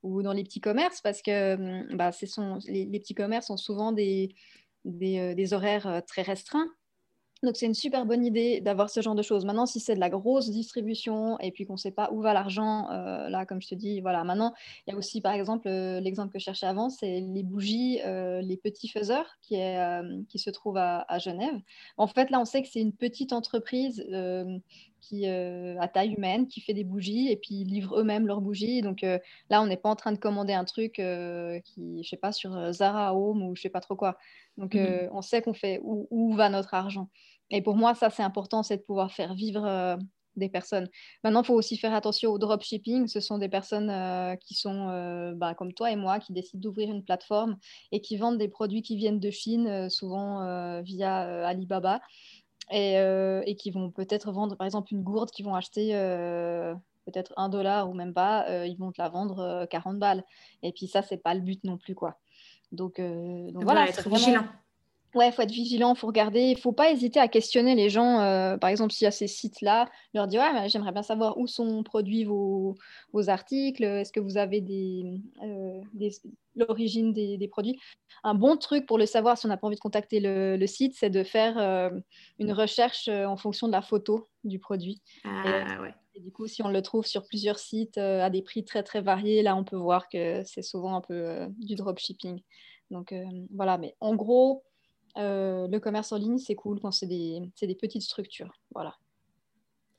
ou 0.01 0.23
dans 0.23 0.33
les 0.33 0.43
petits 0.43 0.61
commerces 0.61 1.01
parce 1.01 1.21
que 1.21 1.55
mmh, 1.91 1.95
bah, 1.95 2.11
sont, 2.11 2.57
les, 2.67 2.85
les, 2.85 2.99
petits 2.99 3.15
commerces 3.15 3.51
ont 3.51 3.57
souvent 3.57 3.91
des, 3.91 4.33
des, 4.85 5.35
des 5.35 5.53
horaires 5.53 6.01
très 6.07 6.23
restreints. 6.23 6.67
Donc, 7.43 7.55
c'est 7.55 7.65
une 7.65 7.73
super 7.73 8.05
bonne 8.05 8.25
idée 8.25 8.61
d'avoir 8.61 8.89
ce 8.89 9.01
genre 9.01 9.15
de 9.15 9.21
choses. 9.21 9.45
Maintenant, 9.45 9.65
si 9.65 9.79
c'est 9.79 9.95
de 9.95 9.99
la 9.99 10.09
grosse 10.09 10.49
distribution 10.49 11.39
et 11.39 11.51
puis 11.51 11.65
qu'on 11.65 11.73
ne 11.73 11.77
sait 11.77 11.91
pas 11.91 12.09
où 12.11 12.21
va 12.21 12.33
l'argent, 12.33 12.89
euh, 12.91 13.29
là, 13.29 13.45
comme 13.45 13.61
je 13.61 13.67
te 13.67 13.75
dis, 13.75 14.01
voilà. 14.01 14.23
Maintenant, 14.23 14.53
il 14.85 14.91
y 14.91 14.93
a 14.93 14.97
aussi, 14.97 15.21
par 15.21 15.33
exemple, 15.33 15.67
euh, 15.67 15.99
l'exemple 15.99 16.33
que 16.33 16.39
je 16.39 16.45
cherchais 16.45 16.65
avant, 16.65 16.89
c'est 16.89 17.19
les 17.19 17.43
bougies, 17.43 17.99
euh, 18.05 18.41
les 18.41 18.57
petits 18.57 18.87
faiseurs 18.87 19.37
qui, 19.41 19.55
est, 19.55 19.77
qui 20.29 20.39
se 20.39 20.49
trouvent 20.49 20.77
à, 20.77 21.05
Genève. 21.19 21.59
En 21.97 22.07
fait, 22.07 22.29
là, 22.29 22.39
on 22.39 22.45
sait 22.45 22.61
que 22.61 22.67
c'est 22.67 22.81
une 22.81 22.93
petite 22.93 23.33
entreprise 23.33 24.05
qui, 25.01 25.27
à 25.27 25.87
taille 25.87 26.13
humaine 26.13 26.47
qui 26.47 26.61
fait 26.61 26.73
des 26.73 26.83
bougies 26.83 27.29
et 27.29 27.37
puis 27.37 27.55
ils 27.55 27.67
livrent 27.67 27.99
eux-mêmes 27.99 28.27
leurs 28.27 28.41
bougies. 28.41 28.81
Donc 28.81 29.01
là, 29.01 29.61
on 29.61 29.67
n'est 29.67 29.77
pas 29.77 29.89
en 29.89 29.95
train 29.95 30.11
de 30.11 30.17
commander 30.17 30.53
un 30.53 30.65
truc 30.65 30.93
qui, 30.93 32.03
je 32.03 32.07
sais 32.07 32.17
pas, 32.17 32.31
sur 32.31 32.73
Zara 32.73 33.15
Home 33.15 33.43
ou 33.43 33.55
je 33.55 33.61
sais 33.61 33.69
pas 33.69 33.81
trop 33.81 33.95
quoi. 33.95 34.17
Donc, 34.57 34.73
mmh 34.73 35.09
on 35.11 35.21
sait 35.21 35.41
qu'on 35.41 35.53
fait 35.53 35.79
où, 35.83 36.07
où, 36.09 36.33
va 36.33 36.49
notre 36.49 36.73
argent. 36.73 37.09
Et 37.49 37.61
pour 37.61 37.75
moi, 37.75 37.95
ça, 37.95 38.09
c'est 38.09 38.23
important, 38.23 38.63
c'est 38.63 38.77
de 38.77 38.81
pouvoir 38.81 39.11
faire 39.11 39.33
vivre 39.33 39.65
euh, 39.65 39.95
des 40.35 40.49
personnes. 40.49 40.89
Maintenant, 41.23 41.41
il 41.43 41.45
faut 41.45 41.53
aussi 41.53 41.77
faire 41.77 41.93
attention 41.93 42.31
au 42.31 42.37
dropshipping. 42.37 43.07
Ce 43.07 43.19
sont 43.19 43.37
des 43.37 43.49
personnes 43.49 43.89
euh, 43.89 44.35
qui 44.35 44.53
sont 44.53 44.89
euh, 44.89 45.33
bah, 45.35 45.53
comme 45.53 45.73
toi 45.73 45.91
et 45.91 45.95
moi, 45.95 46.19
qui 46.19 46.33
décident 46.33 46.61
d'ouvrir 46.61 46.89
une 46.89 47.03
plateforme 47.03 47.57
et 47.91 48.01
qui 48.01 48.17
vendent 48.17 48.37
des 48.37 48.49
produits 48.49 48.81
qui 48.81 48.97
viennent 48.97 49.19
de 49.19 49.31
Chine, 49.31 49.89
souvent 49.89 50.81
via 50.81 51.47
Alibaba, 51.47 52.01
et, 52.71 52.95
et, 53.45 53.55
qui 53.55 53.71
vont 53.71 53.91
peut-être 53.91 54.31
vendre, 54.31 54.55
par 54.55 54.65
exemple, 54.65 54.93
une 54.93 55.03
gourde 55.03 55.31
qu'ils 55.31 55.45
vont 55.45 55.55
acheter 55.55 55.91
peut-être 57.05 57.33
un 57.37 57.47
dollar 57.47 57.89
ou 57.89 57.93
même 57.93 58.13
pas, 58.13 58.65
ils 58.65 58.77
vont 58.77 58.91
te 58.91 59.01
la 59.01 59.09
vendre 59.09 59.65
40 59.69 59.97
balles. 59.99 60.23
Et 60.63 60.73
puis 60.73 60.87
ça, 60.87 61.01
c'est 61.01 61.17
pas 61.17 61.33
le 61.33 61.41
but 61.41 61.63
non 61.63 61.77
plus, 61.77 61.95
quoi. 61.95 62.19
Donc, 62.71 62.99
donc 62.99 63.63
voilà, 63.63 63.87
être 63.87 64.09
vigilant. 64.09 64.43
Ouais, 65.15 65.29
il 65.29 65.31
faut 65.31 65.41
être 65.41 65.51
vigilant, 65.51 65.93
il 65.93 65.97
faut 65.97 66.07
regarder. 66.07 66.41
Il 66.41 66.55
ne 66.55 66.59
faut 66.59 66.73
pas 66.73 66.91
hésiter 66.91 67.19
à 67.19 67.27
questionner 67.27 67.75
les 67.75 67.89
gens. 67.89 68.19
Euh, 68.19 68.57
par 68.57 68.69
exemple, 68.69 68.91
s'il 68.91 69.05
y 69.05 69.07
a 69.07 69.11
ces 69.11 69.27
sites-là, 69.27 69.89
leur 70.13 70.27
dire 70.27 70.41
ouais, 70.41 70.67
j'aimerais 70.69 70.91
bien 70.91 71.01
savoir 71.01 71.37
où 71.37 71.47
sont 71.47 71.81
produits 71.83 72.25
vos, 72.25 72.75
vos 73.13 73.29
articles. 73.29 73.83
Est-ce 73.83 74.11
que 74.11 74.19
vous 74.19 74.37
avez 74.37 74.59
des, 74.59 75.05
euh, 75.43 75.81
l'origine 76.55 77.13
des, 77.13 77.47
produits? 77.47 77.79
Un 78.23 78.35
bon 78.35 78.57
truc 78.57 78.85
pour 78.85 78.97
le 78.97 79.05
savoir 79.05 79.37
si 79.37 79.45
on 79.45 79.49
n'a 79.49 79.57
pas 79.57 79.67
envie 79.67 79.77
de 79.77 79.81
contacter 79.81 80.19
le, 80.19 80.67
site, 80.67 80.93
c'est 80.95 81.09
de 81.09 81.23
faire 81.23 81.57
euh, 81.57 81.89
une 82.37 82.51
recherche 82.51 83.07
en 83.07 83.37
fonction 83.37 83.67
de 83.67 83.71
la 83.71 83.81
photo 83.81 84.27
du 84.43 84.59
produit. 84.59 85.01
Ah, 85.23 85.81
ouais. 85.81 85.93
et, 86.15 86.19
du 86.19 86.31
coup, 86.31 86.47
si 86.47 86.61
on 86.63 86.69
le 86.69 86.81
trouve 86.81 87.05
sur 87.05 87.25
plusieurs 87.25 87.59
sites 87.59 87.97
à 87.97 88.29
des 88.29 88.41
prix 88.41 88.65
très 88.65 88.83
très 88.83 89.01
variés, 89.01 89.41
là, 89.41 89.55
on 89.55 89.63
peut 89.63 89.77
voir 89.77 90.09
que 90.09 90.43
c'est 90.43 90.63
souvent 90.63 90.95
un 90.97 91.01
peu 91.01 91.47
du 91.57 91.75
dropshipping. 91.75 92.41
Donc 92.91 93.13
voilà, 93.51 93.77
mais 93.77 93.95
en 93.99 94.15
gros, 94.15 94.63
euh, 95.17 95.67
le 95.67 95.79
commerce 95.79 96.11
en 96.11 96.17
ligne, 96.17 96.37
c'est 96.37 96.55
cool 96.55 96.79
quand 96.79 96.91
c'est 96.91 97.07
des, 97.07 97.41
des, 97.61 97.75
petites 97.75 98.03
structures. 98.03 98.53
Voilà. 98.73 98.95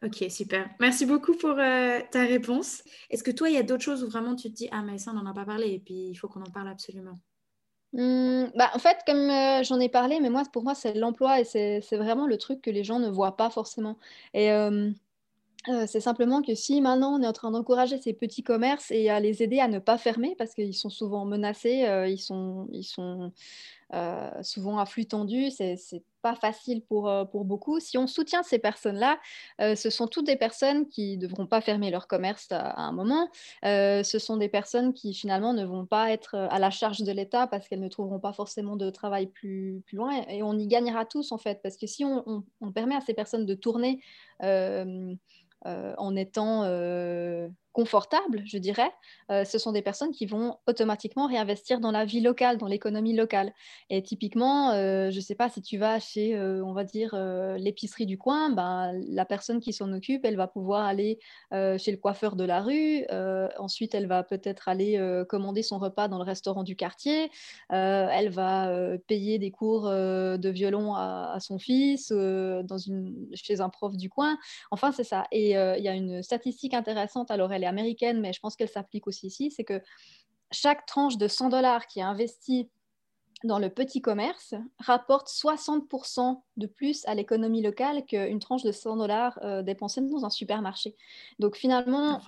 Ok, 0.04 0.24
super. 0.31 0.70
Merci 0.78 1.07
beaucoup 1.07 1.35
pour 1.35 1.59
euh, 1.59 2.00
ta 2.11 2.22
réponse. 2.24 2.83
Est-ce 3.11 3.24
que 3.24 3.31
toi, 3.31 3.50
il 3.50 3.54
y 3.54 3.59
a 3.59 3.62
d'autres 3.62 3.83
choses 3.83 4.04
où 4.04 4.09
vraiment 4.09 4.37
tu 4.37 4.48
te 4.48 4.54
dis, 4.54 4.68
ah 4.70 4.83
mais 4.83 4.98
ça, 4.98 5.11
on 5.11 5.14
n'en 5.14 5.26
a 5.26 5.35
pas 5.35 5.44
parlé 5.44 5.72
et 5.72 5.78
puis 5.81 6.11
il 6.11 6.14
faut 6.14 6.28
qu'on 6.28 6.42
en 6.42 6.50
parle 6.50 6.68
absolument? 6.68 7.18
Mmh, 7.94 8.46
bah, 8.54 8.70
en 8.74 8.78
fait, 8.78 8.98
comme 9.07 9.31
euh, 9.31 9.62
j'en 9.64 9.81
ai 9.81 9.88
parlé, 9.88 10.20
mais 10.20 10.31
moi, 10.31 10.44
pour 10.52 10.62
moi, 10.62 10.74
c'est 10.74 10.94
l'emploi 10.94 11.40
et 11.40 11.44
c'est 11.44 11.81
vraiment 11.96 12.26
le 12.26 12.37
truc 12.37 12.61
que 12.61 12.70
les 12.70 12.85
gens 12.85 13.00
ne 13.00 13.09
voient 13.09 13.37
pas 13.37 13.50
forcément. 13.50 13.98
Et 14.35 14.50
c'est 15.86 16.00
simplement 16.00 16.40
que 16.40 16.54
si 16.54 16.80
maintenant 16.80 17.18
on 17.18 17.22
est 17.22 17.26
en 17.26 17.32
train 17.32 17.50
d'encourager 17.50 17.98
ces 18.00 18.14
petits 18.14 18.42
commerces 18.42 18.90
et 18.90 19.10
à 19.10 19.20
les 19.20 19.42
aider 19.42 19.60
à 19.60 19.68
ne 19.68 19.78
pas 19.78 19.98
fermer 19.98 20.34
parce 20.38 20.54
qu'ils 20.54 20.74
sont 20.74 20.88
souvent 20.88 21.26
menacés, 21.26 21.84
ils 22.08 22.18
sont, 22.18 22.68
ils 22.72 22.84
sont 22.84 23.32
euh, 23.94 24.42
souvent 24.42 24.78
à 24.78 24.84
flux 24.84 25.06
tendu, 25.06 25.50
c'est 25.50 25.76
pas 26.22 26.35
facile 26.35 26.83
pour, 26.83 27.09
euh, 27.09 27.24
pour 27.24 27.44
beaucoup. 27.44 27.81
Si 27.81 27.98
on 27.98 28.07
soutient 28.07 28.42
ces 28.42 28.59
personnes-là, 28.59 29.18
euh, 29.61 29.74
ce 29.74 29.90
sont 29.90 30.07
toutes 30.07 30.26
des 30.26 30.37
personnes 30.37 30.88
qui 30.88 31.16
ne 31.16 31.26
devront 31.26 31.46
pas 31.46 31.61
fermer 31.61 31.90
leur 31.90 32.07
commerce 32.07 32.48
à, 32.50 32.81
un 32.81 32.92
moment. 32.92 33.28
ce 33.62 34.18
sont 34.18 34.37
des 34.37 34.48
personnes 34.48 34.92
qui 34.92 35.14
finalement 35.14 35.52
ne 35.52 35.64
vont 35.64 35.87
pas 35.87 36.11
être 36.12 36.35
à 36.35 36.59
la 36.59 36.70
charge 36.70 37.00
de 37.00 37.12
l'État 37.12 37.46
parce 37.46 37.68
qu'elles 37.68 37.81
ne 37.81 37.88
trouveront 37.88 38.20
pas 38.20 38.33
forcément 38.33 38.76
de 38.76 38.90
travail 38.90 39.26
plus, 39.26 39.83
plus 39.87 39.96
loin. 39.96 40.24
Et 40.28 40.42
on 40.42 40.59
y 40.59 40.66
gagnera 40.66 41.04
tous 41.04 41.33
en 41.33 41.38
fait, 41.38 41.61
parce 41.62 41.76
que 41.76 41.87
si 41.87 42.04
on, 42.04 42.44
on, 42.61 42.72
permet 42.72 42.94
à 42.94 43.00
ces 43.00 43.14
personnes 43.14 43.46
de 43.46 43.54
tourner 43.54 44.00
en 44.40 46.16
étant 46.16 46.64
confortables, 47.78 48.42
je 48.44 48.58
dirais, 48.58 48.90
euh, 49.30 49.44
ce 49.44 49.56
sont 49.56 49.70
des 49.70 49.82
personnes 49.82 50.10
qui 50.10 50.26
vont 50.26 50.56
automatiquement 50.66 51.28
réinvestir 51.28 51.78
dans 51.78 51.92
la 51.92 52.04
vie 52.04 52.20
locale, 52.20 52.58
dans 52.58 52.66
l'économie 52.66 53.14
locale. 53.14 53.52
Et 53.88 54.02
typiquement, 54.02 54.72
euh, 54.72 55.12
je 55.12 55.16
ne 55.16 55.20
sais 55.20 55.36
pas 55.36 55.48
si 55.48 55.62
tu 55.62 55.78
vas 55.78 56.00
chez, 56.00 56.34
euh, 56.34 56.60
on 56.64 56.72
va 56.72 56.82
dire, 56.82 57.14
l'épicerie 57.56 58.06
du 58.06 58.18
coin, 58.18 58.50
ben, 58.50 59.00
la 59.08 59.24
personne 59.24 59.60
qui 59.60 59.72
s'en 59.72 59.92
occupe, 59.92 60.24
elle 60.24 60.34
va 60.34 60.48
pouvoir 60.48 60.86
aller 60.86 61.20
chez 61.52 61.92
le 61.92 61.96
coiffeur 61.98 62.34
de 62.34 62.42
la 62.42 62.62
rue, 62.62 63.06
ensuite 63.58 63.94
elle 63.94 64.06
va 64.06 64.24
peut-être 64.24 64.68
aller 64.68 65.00
commander 65.28 65.62
son 65.62 65.78
repas 65.78 66.08
dans 66.08 66.18
le 66.18 66.24
restaurant 66.24 66.64
du 66.64 66.74
quartier, 66.74 67.30
elle 67.68 68.30
va 68.30 68.72
payer 69.06 69.38
des 69.38 69.50
cours 69.50 69.84
de 69.84 70.48
violon 70.48 70.94
à, 70.94 71.32
à 71.34 71.40
son 71.40 71.58
fils 71.58 72.10
dans 72.10 72.78
une, 72.78 73.28
chez 73.34 73.60
un 73.60 73.68
prof 73.68 73.96
du 73.96 74.10
coin. 74.10 74.36
Enfin, 74.70 74.90
c'est 74.90 75.04
ça. 75.04 75.26
Et 75.30 75.50
il 75.50 75.82
y 75.82 75.88
a 75.88 75.94
une 75.94 76.22
statistique 76.22 76.74
intéressante, 76.74 77.30
elle 77.30 77.64
est 77.64 77.67
américaine, 77.68 78.20
mais 78.20 78.33
je 78.33 78.40
pense 78.40 78.57
qu'elle 78.57 78.68
s'applique 78.68 79.07
aussi 79.07 79.28
ici, 79.28 79.50
c'est 79.50 79.64
que 79.64 79.81
chaque 80.50 80.87
tranche 80.87 81.18
de 81.18 81.28
100 81.28 81.50
dollars 81.50 81.87
qui 81.87 82.00
est 82.00 82.02
investie 82.02 82.70
dans 83.44 83.59
le 83.59 83.70
petit 83.70 84.00
commerce 84.00 84.54
rapporte 84.78 85.28
60% 85.28 86.40
de 86.57 86.66
plus 86.66 87.04
à 87.07 87.14
l'économie 87.14 87.62
locale 87.62 88.04
qu'une 88.04 88.40
tranche 88.40 88.64
de 88.64 88.72
100 88.72 88.96
dollars 88.96 89.38
euh, 89.42 89.62
dépensée 89.62 90.00
dans 90.00 90.24
un 90.24 90.31
supermarché. 90.31 90.96
Donc 91.38 91.57
finalement, 91.57 92.20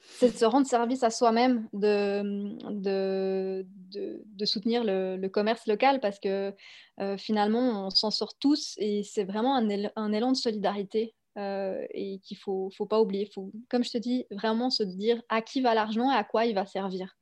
c'est 0.00 0.32
de 0.32 0.36
se 0.36 0.44
rendre 0.44 0.66
service 0.66 1.02
à 1.04 1.10
soi-même, 1.10 1.68
de, 1.72 2.56
de, 2.70 3.66
de, 3.94 4.44
soutenir 4.44 4.82
le, 4.84 5.28
commerce 5.28 5.66
local 5.66 6.00
parce 6.00 6.18
que 6.18 6.52
euh, 7.00 7.16
finalement, 7.16 7.86
on 7.86 7.90
s'en 7.90 8.10
sort 8.10 8.34
tous 8.38 8.74
et 8.78 9.02
c'est 9.04 9.24
vraiment 9.24 9.56
un, 9.56 9.68
un, 9.96 10.12
élan 10.12 10.32
de 10.32 10.36
solidarité 10.36 11.14
euh, 11.38 11.86
et 11.92 12.18
qu'il 12.18 12.36
ne 12.36 12.40
faut, 12.40 12.70
faut 12.76 12.86
pas 12.86 13.00
oublier. 13.00 13.30
faut, 13.32 13.52
comme 13.70 13.84
je 13.84 13.90
te 13.90 13.98
dis, 13.98 14.26
vraiment 14.32 14.70
se 14.70 14.82
dire 14.82 15.22
à 15.28 15.40
qui 15.40 15.60
va 15.60 15.72
l'argent 15.72 16.10
et 16.10 16.14
à 16.14 16.24
quoi 16.24 16.46
il 16.46 16.54
va 16.54 16.66
servir. 16.66 17.16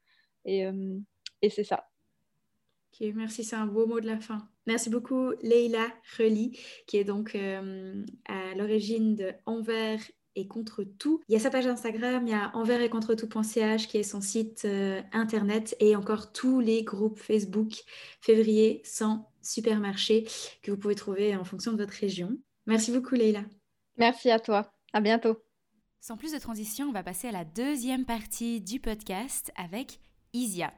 Et, 0.47 0.65
euh, 0.65 0.99
c'est 1.51 1.65
ça. 1.65 1.87
Ok, 2.93 3.07
merci, 3.15 3.45
c'est 3.45 3.57
un 3.57 3.67
beau 3.67 3.87
mot 3.87 4.01
de 4.01 4.07
la 4.07 4.19
fin. 4.19 4.49
Merci 4.67 4.89
beaucoup, 4.89 5.33
Leila 5.43 5.87
Reli, 6.17 6.59
qui 6.87 6.97
est 6.97 7.05
donc 7.05 7.35
euh, 7.35 8.03
à 8.27 8.55
l'origine 8.55 9.15
de 9.15 9.33
Envers 9.45 10.01
et 10.35 10.47
contre 10.49 10.83
tout. 10.83 11.21
Il 11.29 11.35
y 11.35 11.37
a 11.37 11.39
sa 11.39 11.51
page 11.51 11.67
Instagram, 11.67 12.27
il 12.27 12.31
y 12.31 12.35
a 12.35 12.51
envers 12.55 12.81
et 12.81 12.89
contre 12.89 13.15
tout.ch 13.15 13.87
qui 13.87 13.99
est 13.99 14.03
son 14.03 14.21
site 14.21 14.67
internet 15.13 15.77
et 15.81 15.97
encore 15.97 16.33
tous 16.33 16.61
les 16.61 16.83
groupes 16.85 17.19
Facebook 17.19 17.73
février 18.21 18.83
sans 18.85 19.31
supermarché 19.41 20.27
que 20.63 20.71
vous 20.71 20.77
pouvez 20.77 20.95
trouver 20.95 21.35
en 21.37 21.45
fonction 21.45 21.73
de 21.73 21.79
votre 21.79 21.95
région. 21.95 22.37
Merci 22.67 22.93
beaucoup 22.93 23.15
Leila. 23.15 23.45
Merci 23.99 24.31
à 24.31 24.39
toi. 24.39 24.71
À 24.93 25.01
bientôt. 25.01 25.43
Sans 26.01 26.19
plus 26.19 26.33
de 26.33 26.39
transition, 26.39 26.89
on 26.89 26.93
va 26.93 27.03
passer 27.03 27.29
à 27.29 27.33
la 27.33 27.47
deuxième 27.47 28.05
partie 28.05 28.61
du 28.61 28.79
podcast 28.79 29.51
avec 29.57 30.01
Isia. 30.35 30.75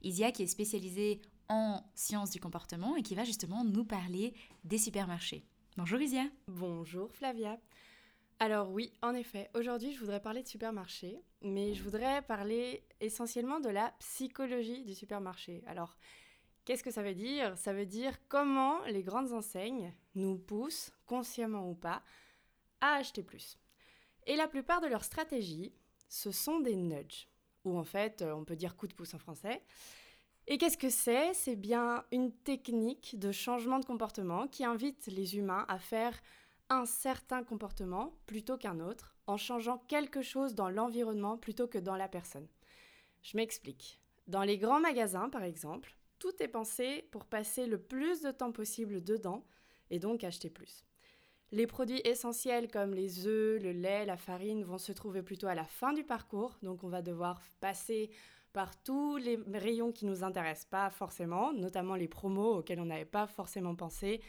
Isia 0.00 0.32
qui 0.32 0.44
est 0.44 0.46
spécialisée 0.46 1.20
en 1.50 1.82
sciences 1.94 2.30
du 2.30 2.40
comportement 2.40 2.96
et 2.96 3.02
qui 3.02 3.14
va 3.14 3.24
justement 3.24 3.62
nous 3.62 3.84
parler 3.84 4.32
des 4.64 4.78
supermarchés. 4.78 5.44
Bonjour 5.76 6.00
Isia. 6.00 6.24
Bonjour 6.48 7.12
Flavia. 7.12 7.58
Alors 8.38 8.70
oui, 8.70 8.90
en 9.02 9.14
effet, 9.14 9.50
aujourd'hui 9.54 9.92
je 9.92 10.00
voudrais 10.00 10.22
parler 10.22 10.42
de 10.42 10.48
supermarché, 10.48 11.20
mais 11.42 11.74
je 11.74 11.82
voudrais 11.82 12.22
parler 12.22 12.84
essentiellement 13.00 13.60
de 13.60 13.68
la 13.68 13.92
psychologie 13.98 14.82
du 14.82 14.94
supermarché. 14.94 15.62
Alors, 15.66 15.98
qu'est-ce 16.64 16.82
que 16.82 16.90
ça 16.90 17.02
veut 17.02 17.14
dire? 17.14 17.56
Ça 17.58 17.74
veut 17.74 17.86
dire 17.86 18.16
comment 18.28 18.82
les 18.86 19.02
grandes 19.02 19.32
enseignes 19.32 19.92
nous 20.14 20.38
poussent, 20.38 20.90
consciemment 21.06 21.68
ou 21.68 21.74
pas, 21.74 22.02
à 22.82 22.96
acheter 22.96 23.22
plus. 23.22 23.56
Et 24.26 24.36
la 24.36 24.48
plupart 24.48 24.82
de 24.82 24.86
leurs 24.86 25.04
stratégies, 25.04 25.72
ce 26.08 26.30
sont 26.30 26.60
des 26.60 26.76
nudges, 26.76 27.28
ou 27.64 27.78
en 27.78 27.84
fait, 27.84 28.20
euh, 28.20 28.34
on 28.34 28.44
peut 28.44 28.56
dire 28.56 28.76
coup 28.76 28.86
de 28.86 28.92
pouce 28.92 29.14
en 29.14 29.18
français. 29.18 29.62
Et 30.46 30.58
qu'est-ce 30.58 30.76
que 30.76 30.90
c'est? 30.90 31.32
C'est 31.32 31.56
bien 31.56 32.04
une 32.12 32.32
technique 32.32 33.18
de 33.18 33.32
changement 33.32 33.78
de 33.78 33.84
comportement 33.84 34.48
qui 34.48 34.64
invite 34.64 35.06
les 35.06 35.36
humains 35.36 35.64
à 35.68 35.78
faire 35.78 36.20
un 36.68 36.84
certain 36.84 37.44
comportement 37.44 38.14
plutôt 38.26 38.58
qu'un 38.58 38.80
autre, 38.80 39.16
en 39.26 39.36
changeant 39.36 39.78
quelque 39.88 40.22
chose 40.22 40.54
dans 40.54 40.68
l'environnement 40.68 41.38
plutôt 41.38 41.68
que 41.68 41.78
dans 41.78 41.96
la 41.96 42.08
personne. 42.08 42.48
Je 43.22 43.36
m'explique. 43.36 44.00
Dans 44.26 44.42
les 44.42 44.58
grands 44.58 44.80
magasins, 44.80 45.28
par 45.28 45.44
exemple, 45.44 45.96
tout 46.18 46.32
est 46.40 46.48
pensé 46.48 47.08
pour 47.10 47.24
passer 47.24 47.66
le 47.66 47.80
plus 47.80 48.22
de 48.22 48.30
temps 48.30 48.52
possible 48.52 49.02
dedans 49.02 49.44
et 49.90 49.98
donc 49.98 50.24
acheter 50.24 50.50
plus. 50.50 50.84
Les 51.52 51.66
produits 51.66 52.00
essentiels 52.04 52.68
comme 52.68 52.94
les 52.94 53.26
œufs, 53.26 53.62
le 53.62 53.72
lait, 53.72 54.06
la 54.06 54.16
farine 54.16 54.64
vont 54.64 54.78
se 54.78 54.90
trouver 54.90 55.22
plutôt 55.22 55.48
à 55.48 55.54
la 55.54 55.66
fin 55.66 55.92
du 55.92 56.02
parcours, 56.02 56.56
donc 56.62 56.82
on 56.82 56.88
va 56.88 57.02
devoir 57.02 57.42
passer 57.60 58.10
par 58.54 58.82
tous 58.82 59.18
les 59.18 59.38
rayons 59.52 59.92
qui 59.92 60.06
ne 60.06 60.10
nous 60.10 60.24
intéressent 60.24 60.70
pas 60.70 60.88
forcément, 60.88 61.52
notamment 61.52 61.94
les 61.94 62.08
promos 62.08 62.58
auxquels 62.58 62.80
on 62.80 62.86
n'avait 62.86 63.04
pas 63.04 63.26
forcément 63.26 63.74
pensé 63.74 64.22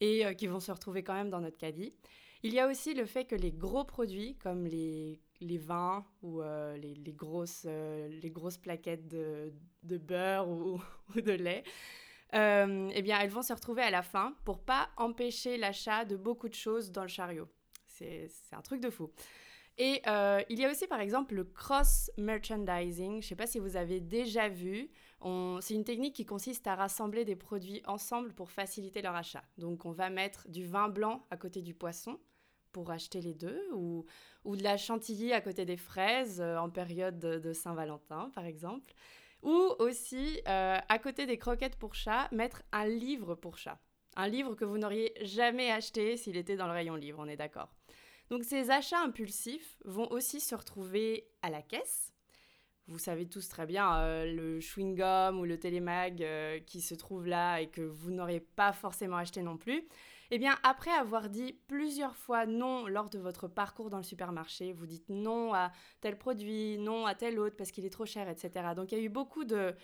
et 0.00 0.24
euh, 0.24 0.32
qui 0.32 0.46
vont 0.46 0.58
se 0.60 0.72
retrouver 0.72 1.02
quand 1.02 1.12
même 1.12 1.28
dans 1.28 1.40
notre 1.42 1.58
caddie. 1.58 1.92
Il 2.42 2.54
y 2.54 2.58
a 2.58 2.66
aussi 2.66 2.94
le 2.94 3.04
fait 3.04 3.26
que 3.26 3.34
les 3.34 3.52
gros 3.52 3.84
produits 3.84 4.36
comme 4.36 4.66
les, 4.66 5.20
vins 5.42 6.06
ou 6.22 6.40
euh, 6.40 6.78
les, 6.78 7.12
grosses, 7.12 7.66
euh, 7.66 8.08
les 8.22 8.30
grosses 8.30 8.56
plaquettes 8.56 9.06
de, 9.06 9.52
beurre 9.82 10.48
ou, 10.48 10.80
de 11.14 11.32
lait 11.32 11.62
euh, 12.34 12.90
eh 12.94 13.02
bien, 13.02 13.18
elles 13.20 13.30
vont 13.30 13.42
se 13.42 13.52
retrouver 13.52 13.82
à 13.82 13.90
la 13.90 14.02
fin 14.02 14.34
pour 14.44 14.60
pas 14.60 14.90
empêcher 14.96 15.56
l'achat 15.56 16.04
de 16.04 16.16
beaucoup 16.16 16.48
de 16.48 16.54
choses 16.54 16.90
dans 16.90 17.02
le 17.02 17.08
chariot. 17.08 17.48
C'est 17.86 18.30
un 18.52 18.62
truc 18.62 18.80
de 18.80 18.88
fou. 18.88 19.10
Et 19.76 20.02
euh, 20.06 20.42
il 20.48 20.58
y 20.58 20.64
a 20.64 20.70
aussi 20.70 20.86
par 20.86 21.00
exemple 21.00 21.34
le 21.34 21.44
cross-merchandising. 21.44 23.12
Je 23.12 23.16
ne 23.16 23.20
sais 23.22 23.36
pas 23.36 23.46
si 23.46 23.58
vous 23.58 23.76
avez 23.76 24.00
déjà 24.00 24.48
vu. 24.48 24.90
C'est 25.60 25.74
une 25.74 25.84
technique 25.84 26.14
qui 26.14 26.24
consiste 26.24 26.66
à 26.66 26.74
rassembler 26.74 27.24
des 27.24 27.36
produits 27.36 27.82
ensemble 27.86 28.32
pour 28.32 28.50
faciliter 28.50 29.02
leur 29.02 29.14
achat. 29.14 29.42
Donc 29.58 29.84
on 29.84 29.90
va 29.90 30.08
mettre 30.08 30.48
du 30.48 30.64
vin 30.64 30.88
blanc 30.88 31.26
à 31.30 31.36
côté 31.36 31.60
du 31.62 31.74
poisson 31.74 32.18
pour 32.72 32.90
acheter 32.90 33.20
les 33.20 33.34
deux, 33.34 33.60
ou, 33.74 34.06
de 34.44 34.62
la 34.62 34.76
chantilly 34.76 35.32
à 35.32 35.40
côté 35.40 35.64
des 35.64 35.76
fraises 35.76 36.40
euh, 36.40 36.56
en 36.56 36.70
période 36.70 37.18
de 37.18 37.52
Saint-Valentin 37.52 38.30
par 38.34 38.44
exemple. 38.44 38.94
Ou 39.42 39.74
aussi, 39.78 40.40
euh, 40.48 40.78
à 40.88 40.98
côté 40.98 41.26
des 41.26 41.38
croquettes 41.38 41.76
pour 41.76 41.94
chat, 41.94 42.28
mettre 42.32 42.62
un 42.72 42.86
livre 42.86 43.34
pour 43.34 43.56
chat. 43.56 43.78
Un 44.16 44.28
livre 44.28 44.54
que 44.54 44.64
vous 44.64 44.78
n'auriez 44.78 45.14
jamais 45.22 45.70
acheté 45.70 46.16
s'il 46.16 46.36
était 46.36 46.56
dans 46.56 46.66
le 46.66 46.72
rayon 46.72 46.94
livre, 46.94 47.18
on 47.20 47.28
est 47.28 47.36
d'accord. 47.36 47.72
Donc 48.28 48.44
ces 48.44 48.70
achats 48.70 49.02
impulsifs 49.02 49.78
vont 49.84 50.10
aussi 50.10 50.40
se 50.40 50.54
retrouver 50.54 51.28
à 51.42 51.50
la 51.50 51.62
caisse. 51.62 52.12
Vous 52.86 52.98
savez 52.98 53.26
tous 53.26 53.48
très 53.48 53.66
bien 53.66 53.98
euh, 53.98 54.32
le 54.32 54.60
chewing-gum 54.60 55.38
ou 55.38 55.44
le 55.44 55.58
télémag 55.58 56.22
euh, 56.22 56.58
qui 56.60 56.80
se 56.80 56.94
trouve 56.94 57.26
là 57.26 57.60
et 57.60 57.68
que 57.68 57.82
vous 57.82 58.10
n'auriez 58.10 58.40
pas 58.40 58.72
forcément 58.72 59.16
acheté 59.16 59.42
non 59.42 59.56
plus. 59.56 59.86
Eh 60.32 60.38
bien, 60.38 60.56
après 60.62 60.92
avoir 60.92 61.28
dit 61.28 61.58
plusieurs 61.66 62.16
fois 62.16 62.46
non 62.46 62.86
lors 62.86 63.10
de 63.10 63.18
votre 63.18 63.48
parcours 63.48 63.90
dans 63.90 63.96
le 63.96 64.04
supermarché, 64.04 64.72
vous 64.72 64.86
dites 64.86 65.08
non 65.08 65.52
à 65.54 65.72
tel 66.00 66.16
produit, 66.18 66.78
non 66.78 67.04
à 67.06 67.14
tel 67.16 67.38
autre 67.40 67.56
parce 67.56 67.72
qu'il 67.72 67.84
est 67.84 67.90
trop 67.90 68.06
cher, 68.06 68.28
etc. 68.28 68.74
Donc, 68.76 68.92
il 68.92 68.98
y 68.98 69.00
a 69.00 69.04
eu 69.04 69.08
beaucoup 69.08 69.44
de, 69.44 69.74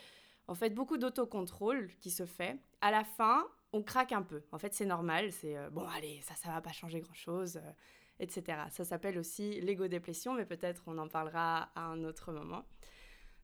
en 0.47 0.55
fait, 0.55 0.71
beaucoup 0.71 0.99
d'autocontrôle 0.99 1.91
qui 2.01 2.11
se 2.11 2.27
fait. 2.27 2.59
À 2.81 2.93
la 2.93 3.03
fin, 3.03 3.45
on 3.73 3.83
craque 3.83 4.13
un 4.13 4.23
peu. 4.23 4.43
En 4.53 4.59
fait, 4.59 4.73
c'est 4.73 4.87
normal. 4.87 5.33
C'est 5.33 5.57
euh, 5.57 5.69
bon, 5.71 5.85
allez, 5.89 6.21
ça, 6.23 6.35
ça 6.35 6.51
va 6.51 6.61
pas 6.61 6.73
changer 6.73 7.01
grand-chose, 7.01 7.57
euh, 7.57 7.73
etc. 8.21 8.59
Ça 8.71 8.85
s'appelle 8.85 9.19
aussi 9.19 9.61
l'ego-déplétion, 9.61 10.35
mais 10.35 10.47
peut-être 10.47 10.85
on 10.87 10.97
en 10.99 11.09
parlera 11.09 11.71
à 11.75 11.87
un 11.87 12.05
autre 12.05 12.31
moment. 12.33 12.65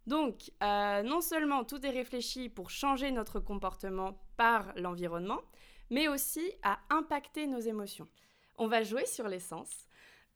Donc, 0.07 0.51
euh, 0.63 1.03
non 1.03 1.21
seulement 1.21 1.65
tout 1.65 1.85
est 1.87 1.91
réfléchi 1.91 2.49
pour 2.49 2.71
changer 2.71 3.11
notre 3.11 3.41
comportement 3.41 4.21
par 4.37 4.73
l'environnement, 4.77 5.41
mais 5.93 6.09
aussi 6.09 6.51
à 6.63 6.79
impacter 6.89 7.47
nos 7.47 7.61
émotions. 7.61 8.09
On 8.57 8.67
va 8.67 8.83
jouer 8.83 9.05
sur 9.05 9.29
l'essence. 9.29 9.87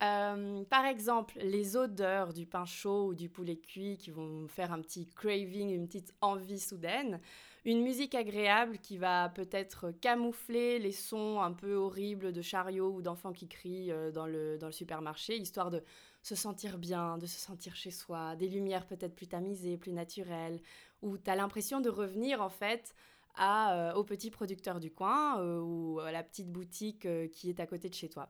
Euh, 0.02 0.62
par 0.64 0.84
exemple, 0.84 1.38
les 1.40 1.78
odeurs 1.78 2.34
du 2.34 2.44
pain 2.44 2.66
chaud 2.66 3.06
ou 3.06 3.14
du 3.14 3.30
poulet 3.30 3.56
cuit 3.56 3.96
qui 3.96 4.10
vont 4.10 4.46
faire 4.48 4.70
un 4.70 4.82
petit 4.82 5.08
craving, 5.08 5.70
une 5.70 5.86
petite 5.86 6.14
envie 6.20 6.60
soudaine. 6.60 7.20
Une 7.64 7.82
musique 7.82 8.14
agréable 8.14 8.76
qui 8.78 8.98
va 8.98 9.30
peut-être 9.30 9.92
camoufler 10.02 10.78
les 10.78 10.92
sons 10.92 11.40
un 11.40 11.52
peu 11.52 11.74
horribles 11.74 12.32
de 12.32 12.42
chariots 12.42 12.92
ou 12.92 13.00
d'enfants 13.00 13.32
qui 13.32 13.48
crient 13.48 13.90
euh, 13.90 14.12
dans 14.12 14.26
le, 14.26 14.58
dans 14.58 14.66
le 14.66 14.72
supermarché, 14.72 15.38
histoire 15.38 15.70
de 15.70 15.82
se 16.22 16.34
sentir 16.34 16.76
bien, 16.76 17.16
de 17.16 17.26
se 17.26 17.40
sentir 17.40 17.74
chez 17.74 17.90
soi, 17.90 18.36
des 18.36 18.48
lumières 18.48 18.86
peut-être 18.86 19.16
plus 19.16 19.28
tamisées, 19.28 19.78
plus 19.78 19.92
naturelles, 19.92 20.60
où 21.00 21.16
tu 21.16 21.30
as 21.30 21.34
l'impression 21.34 21.80
de 21.80 21.88
revenir 21.88 22.42
en 22.42 22.50
fait 22.50 22.94
à, 23.36 23.74
euh, 23.74 23.94
au 23.94 24.04
petit 24.04 24.30
producteur 24.30 24.80
du 24.80 24.90
coin 24.90 25.40
euh, 25.40 25.60
ou 25.60 26.00
à 26.00 26.12
la 26.12 26.22
petite 26.22 26.50
boutique 26.50 27.06
euh, 27.06 27.28
qui 27.28 27.50
est 27.50 27.60
à 27.60 27.66
côté 27.66 27.88
de 27.88 27.94
chez 27.94 28.08
toi. 28.08 28.28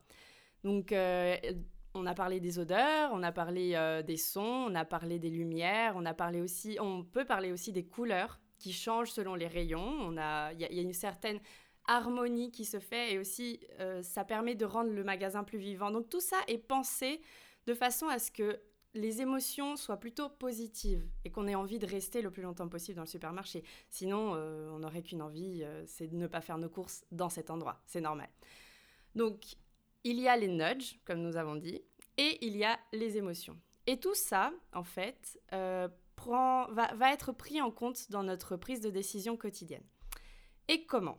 Donc, 0.64 0.92
on 1.94 2.06
a 2.06 2.14
parlé 2.14 2.40
des 2.40 2.58
odeurs, 2.58 3.10
on 3.12 3.22
a 3.22 3.30
parlé 3.30 4.02
des 4.04 4.16
sons, 4.16 4.66
on 4.68 4.74
a 4.74 4.84
parlé 4.84 5.20
des 5.20 5.30
lumières, 5.30 5.92
on 5.94 6.04
a 6.04 6.12
parlé 6.12 6.40
aussi, 6.40 6.76
on 6.80 7.04
peut 7.04 7.24
parler 7.24 7.52
aussi 7.52 7.70
des 7.70 7.84
couleurs 7.84 8.40
qui 8.58 8.72
changent 8.72 9.12
selon 9.12 9.36
les 9.36 9.46
rayons. 9.46 9.78
On 10.00 10.16
a, 10.16 10.52
il 10.54 10.60
y, 10.60 10.74
y, 10.74 10.78
a 10.80 10.82
une 10.82 10.92
certaine 10.92 11.38
harmonie 11.86 12.50
qui 12.50 12.64
se 12.64 12.80
fait 12.80 13.12
et 13.12 13.18
aussi 13.20 13.60
ça 14.02 14.24
permet 14.24 14.56
de 14.56 14.64
rendre 14.64 14.90
le 14.90 15.04
magasin 15.04 15.44
plus 15.44 15.58
vivant. 15.58 15.92
Donc 15.92 16.08
tout 16.08 16.20
ça 16.20 16.38
est 16.48 16.58
pensé 16.58 17.20
de 17.66 17.74
façon 17.74 18.08
à 18.08 18.18
ce 18.18 18.32
que 18.32 18.60
les 18.96 19.20
émotions 19.20 19.76
soient 19.76 19.98
plutôt 19.98 20.28
positives 20.28 21.06
et 21.24 21.30
qu'on 21.30 21.46
ait 21.46 21.54
envie 21.54 21.78
de 21.78 21.86
rester 21.86 22.22
le 22.22 22.30
plus 22.30 22.42
longtemps 22.42 22.68
possible 22.68 22.96
dans 22.96 23.02
le 23.02 23.08
supermarché. 23.08 23.62
Sinon, 23.90 24.32
euh, 24.34 24.70
on 24.70 24.80
n'aurait 24.80 25.02
qu'une 25.02 25.22
envie, 25.22 25.62
euh, 25.62 25.84
c'est 25.86 26.08
de 26.08 26.16
ne 26.16 26.26
pas 26.26 26.40
faire 26.40 26.58
nos 26.58 26.68
courses 26.68 27.04
dans 27.12 27.28
cet 27.28 27.50
endroit. 27.50 27.80
C'est 27.86 28.00
normal. 28.00 28.28
Donc, 29.14 29.56
il 30.02 30.18
y 30.18 30.28
a 30.28 30.36
les 30.36 30.48
nudges, 30.48 30.98
comme 31.04 31.20
nous 31.20 31.36
avons 31.36 31.56
dit, 31.56 31.82
et 32.16 32.38
il 32.44 32.56
y 32.56 32.64
a 32.64 32.78
les 32.92 33.18
émotions. 33.18 33.58
Et 33.86 34.00
tout 34.00 34.14
ça, 34.14 34.52
en 34.72 34.82
fait, 34.82 35.38
euh, 35.52 35.88
va 36.26 37.12
être 37.12 37.32
pris 37.32 37.60
en 37.60 37.70
compte 37.70 38.10
dans 38.10 38.22
notre 38.22 38.56
prise 38.56 38.80
de 38.80 38.90
décision 38.90 39.36
quotidienne. 39.36 39.84
Et 40.68 40.86
comment? 40.86 41.18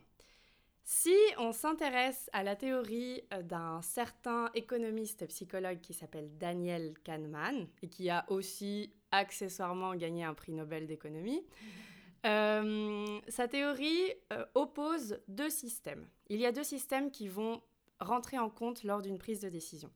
Si 0.90 1.14
on 1.38 1.52
s'intéresse 1.52 2.30
à 2.32 2.44
la 2.44 2.56
théorie 2.56 3.22
euh, 3.34 3.42
d'un 3.42 3.82
certain 3.82 4.50
économiste 4.54 5.22
et 5.22 5.28
psychologue 5.28 5.82
qui 5.82 5.94
s'appelle 5.94 6.38
Daniel 6.38 6.94
Kahneman 7.04 7.68
et 7.82 7.90
qui 7.90 8.10
a 8.10 8.24
aussi 8.30 8.94
accessoirement 9.12 9.96
gagné 9.96 10.24
un 10.24 10.34
prix 10.34 10.54
Nobel 10.54 10.88
d'économie, 10.88 11.46
euh, 12.26 13.20
sa 13.28 13.50
théorie 13.50 14.14
euh, 14.32 14.46
oppose 14.56 15.20
deux 15.28 15.50
systèmes. 15.50 16.08
Il 16.30 16.40
y 16.40 16.46
a 16.46 16.54
deux 16.54 16.64
systèmes 16.64 17.12
qui 17.12 17.28
vont 17.28 17.62
rentrer 18.00 18.40
en 18.40 18.50
compte 18.50 18.86
lors 18.86 19.02
d'une 19.02 19.18
prise 19.18 19.42
de 19.42 19.50
décision. 19.50 19.92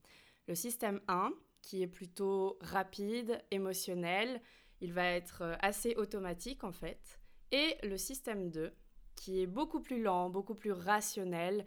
Le 0.49 0.55
système 0.55 0.99
1, 1.07 1.31
qui 1.61 1.83
est 1.83 1.87
plutôt 1.87 2.57
rapide, 2.59 3.41
émotionnel, 3.49 4.41
il 4.81 4.91
va 4.91 5.05
être 5.05 5.55
assez 5.61 5.95
automatique 5.95 6.65
en 6.65 6.73
fait, 6.73 7.21
et 7.53 7.77
le 7.83 7.97
système 7.97 8.49
2, 8.49 8.73
qui 9.21 9.39
est 9.39 9.47
beaucoup 9.47 9.81
plus 9.81 10.01
lent, 10.01 10.31
beaucoup 10.31 10.55
plus 10.55 10.71
rationnel 10.71 11.63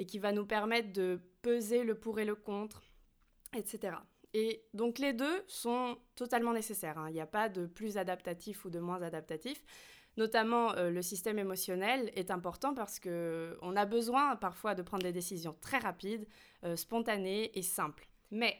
et 0.00 0.04
qui 0.04 0.18
va 0.18 0.32
nous 0.32 0.44
permettre 0.44 0.92
de 0.92 1.20
peser 1.42 1.84
le 1.84 1.94
pour 1.94 2.18
et 2.18 2.24
le 2.24 2.34
contre, 2.34 2.82
etc. 3.56 3.98
Et 4.34 4.64
donc 4.74 4.98
les 4.98 5.12
deux 5.12 5.44
sont 5.46 5.96
totalement 6.16 6.52
nécessaires. 6.52 6.98
Hein. 6.98 7.08
Il 7.08 7.12
n'y 7.12 7.20
a 7.20 7.26
pas 7.26 7.48
de 7.48 7.66
plus 7.66 7.98
adaptatif 7.98 8.64
ou 8.64 8.70
de 8.70 8.80
moins 8.80 9.00
adaptatif. 9.00 9.64
Notamment 10.16 10.72
euh, 10.72 10.90
le 10.90 11.00
système 11.00 11.38
émotionnel 11.38 12.10
est 12.16 12.32
important 12.32 12.74
parce 12.74 12.98
que 12.98 13.56
on 13.62 13.76
a 13.76 13.84
besoin 13.84 14.34
parfois 14.34 14.74
de 14.74 14.82
prendre 14.82 15.04
des 15.04 15.12
décisions 15.12 15.56
très 15.60 15.78
rapides, 15.78 16.26
euh, 16.64 16.74
spontanées 16.74 17.56
et 17.56 17.62
simples. 17.62 18.08
Mais 18.32 18.56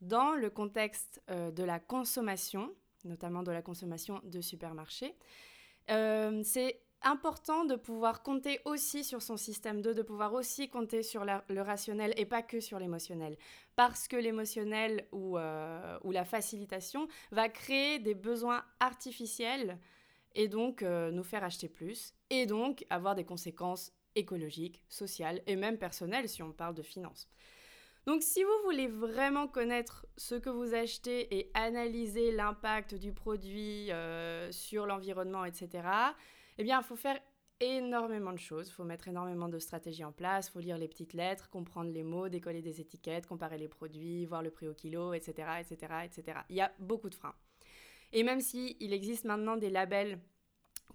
dans 0.00 0.32
le 0.32 0.50
contexte 0.50 1.22
euh, 1.30 1.52
de 1.52 1.62
la 1.62 1.78
consommation, 1.78 2.74
notamment 3.04 3.44
de 3.44 3.52
la 3.52 3.62
consommation 3.62 4.20
de 4.24 4.40
supermarchés, 4.40 5.14
c'est 6.42 6.80
important 7.02 7.64
de 7.64 7.76
pouvoir 7.76 8.22
compter 8.22 8.60
aussi 8.64 9.04
sur 9.04 9.22
son 9.22 9.36
système 9.36 9.80
2, 9.80 9.94
de 9.94 10.02
pouvoir 10.02 10.32
aussi 10.32 10.68
compter 10.68 11.02
sur 11.02 11.24
le 11.24 11.60
rationnel 11.60 12.12
et 12.16 12.26
pas 12.26 12.42
que 12.42 12.60
sur 12.60 12.78
l'émotionnel. 12.78 13.36
Parce 13.76 14.08
que 14.08 14.16
l'émotionnel 14.16 15.06
ou, 15.12 15.38
euh, 15.38 15.98
ou, 16.04 16.12
la 16.12 16.24
facilitation 16.24 17.08
va 17.30 17.48
créer 17.48 17.98
des 17.98 18.14
besoins 18.14 18.64
artificiels 18.80 19.78
et 20.34 20.48
donc 20.48 20.82
euh, 20.82 21.10
nous 21.10 21.24
faire 21.24 21.44
acheter 21.44 21.68
plus 21.68 22.14
et 22.30 22.46
donc 22.46 22.84
avoir 22.90 23.14
des 23.14 23.24
conséquences 23.24 23.92
écologiques, 24.14 24.82
sociales 24.88 25.42
et 25.46 25.56
même 25.56 25.78
personnelles 25.78 26.28
si 26.28 26.42
on 26.42 26.52
parle 26.52 26.74
de 26.74 26.82
finances. 26.82 27.28
Donc 28.06 28.22
si 28.22 28.44
vous 28.44 28.62
voulez 28.64 28.86
vraiment 28.86 29.48
connaître 29.48 30.06
ce 30.16 30.36
que 30.36 30.48
vous 30.48 30.74
achetez 30.74 31.36
et 31.36 31.50
analyser 31.54 32.30
l'impact 32.30 32.94
du 32.94 33.12
produit 33.12 33.90
euh, 33.90 34.50
sur 34.52 34.86
l'environnement, 34.86 35.44
etc., 35.44 35.88
eh 36.58 36.64
bien, 36.64 36.80
il 36.80 36.84
faut 36.84 36.96
faire 36.96 37.18
énormément 37.60 38.32
de 38.32 38.38
choses. 38.38 38.68
Il 38.68 38.72
faut 38.72 38.84
mettre 38.84 39.08
énormément 39.08 39.48
de 39.48 39.58
stratégies 39.58 40.04
en 40.04 40.12
place. 40.12 40.48
Il 40.48 40.52
faut 40.52 40.60
lire 40.60 40.78
les 40.78 40.88
petites 40.88 41.14
lettres, 41.14 41.48
comprendre 41.50 41.90
les 41.90 42.02
mots, 42.02 42.28
décoller 42.28 42.62
des 42.62 42.80
étiquettes, 42.80 43.26
comparer 43.26 43.58
les 43.58 43.68
produits, 43.68 44.26
voir 44.26 44.42
le 44.42 44.50
prix 44.50 44.68
au 44.68 44.74
kilo, 44.74 45.14
etc., 45.14 45.48
etc., 45.60 45.94
etc. 46.04 46.38
Il 46.48 46.56
y 46.56 46.60
a 46.60 46.72
beaucoup 46.78 47.08
de 47.08 47.14
freins. 47.14 47.34
Et 48.12 48.22
même 48.22 48.40
s'il 48.40 48.76
il 48.80 48.92
existe 48.92 49.24
maintenant 49.24 49.56
des 49.56 49.70
labels 49.70 50.20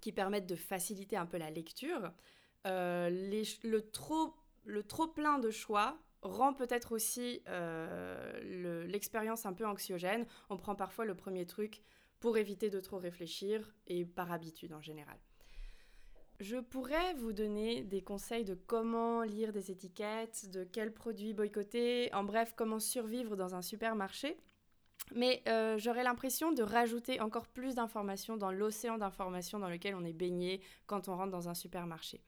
qui 0.00 0.12
permettent 0.12 0.46
de 0.46 0.56
faciliter 0.56 1.16
un 1.16 1.26
peu 1.26 1.38
la 1.38 1.50
lecture, 1.50 2.12
euh, 2.66 3.10
le, 3.62 3.80
trop, 3.80 4.34
le 4.64 4.82
trop 4.82 5.08
plein 5.08 5.38
de 5.38 5.50
choix 5.50 5.98
rend 6.22 6.54
peut-être 6.54 6.92
aussi 6.92 7.42
euh, 7.48 8.86
l'expérience 8.86 9.44
un 9.46 9.52
peu 9.52 9.66
anxiogène. 9.66 10.26
On 10.48 10.56
prend 10.56 10.74
parfois 10.74 11.04
le 11.04 11.16
premier 11.16 11.46
truc 11.46 11.82
pour 12.20 12.38
éviter 12.38 12.70
de 12.70 12.78
trop 12.78 12.98
réfléchir 12.98 13.74
et 13.88 14.04
par 14.04 14.30
habitude 14.30 14.72
en 14.72 14.80
général. 14.80 15.18
Je 16.42 16.56
pourrais 16.56 17.14
vous 17.14 17.32
donner 17.32 17.84
des 17.84 18.02
conseils 18.02 18.44
de 18.44 18.54
comment 18.54 19.22
lire 19.22 19.52
des 19.52 19.70
étiquettes, 19.70 20.50
de 20.50 20.64
quels 20.64 20.92
produits 20.92 21.34
boycotter, 21.34 22.12
en 22.12 22.24
bref, 22.24 22.52
comment 22.56 22.80
survivre 22.80 23.36
dans 23.36 23.54
un 23.54 23.62
supermarché. 23.62 24.36
Mais 25.14 25.44
euh, 25.46 25.78
j'aurais 25.78 26.02
l'impression 26.02 26.50
de 26.50 26.64
rajouter 26.64 27.20
encore 27.20 27.46
plus 27.46 27.76
d'informations 27.76 28.36
dans 28.36 28.50
l'océan 28.50 28.98
d'informations 28.98 29.60
dans 29.60 29.68
lequel 29.68 29.94
on 29.94 30.04
est 30.04 30.12
baigné 30.12 30.60
quand 30.86 31.08
on 31.08 31.14
rentre 31.14 31.30
dans 31.30 31.48
un 31.48 31.54
supermarché. 31.54 32.24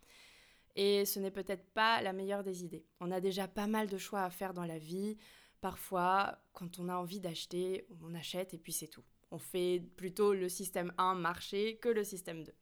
Et 0.76 1.04
ce 1.06 1.18
n'est 1.18 1.32
peut-être 1.32 1.66
pas 1.72 2.00
la 2.00 2.12
meilleure 2.12 2.44
des 2.44 2.62
idées. 2.62 2.86
On 3.00 3.10
a 3.10 3.20
déjà 3.20 3.48
pas 3.48 3.66
mal 3.66 3.88
de 3.88 3.98
choix 3.98 4.22
à 4.22 4.30
faire 4.30 4.54
dans 4.54 4.64
la 4.64 4.78
vie. 4.78 5.16
Parfois, 5.60 6.38
quand 6.52 6.78
on 6.78 6.88
a 6.88 6.94
envie 6.94 7.18
d'acheter, 7.18 7.88
on 8.00 8.14
achète 8.14 8.54
et 8.54 8.58
puis 8.58 8.72
c'est 8.72 8.86
tout. 8.86 9.02
On 9.32 9.38
fait 9.38 9.82
plutôt 9.96 10.34
le 10.34 10.48
système 10.48 10.92
1 10.98 11.16
marché 11.16 11.78
que 11.78 11.88
le 11.88 12.04
système 12.04 12.44
2. 12.44 12.54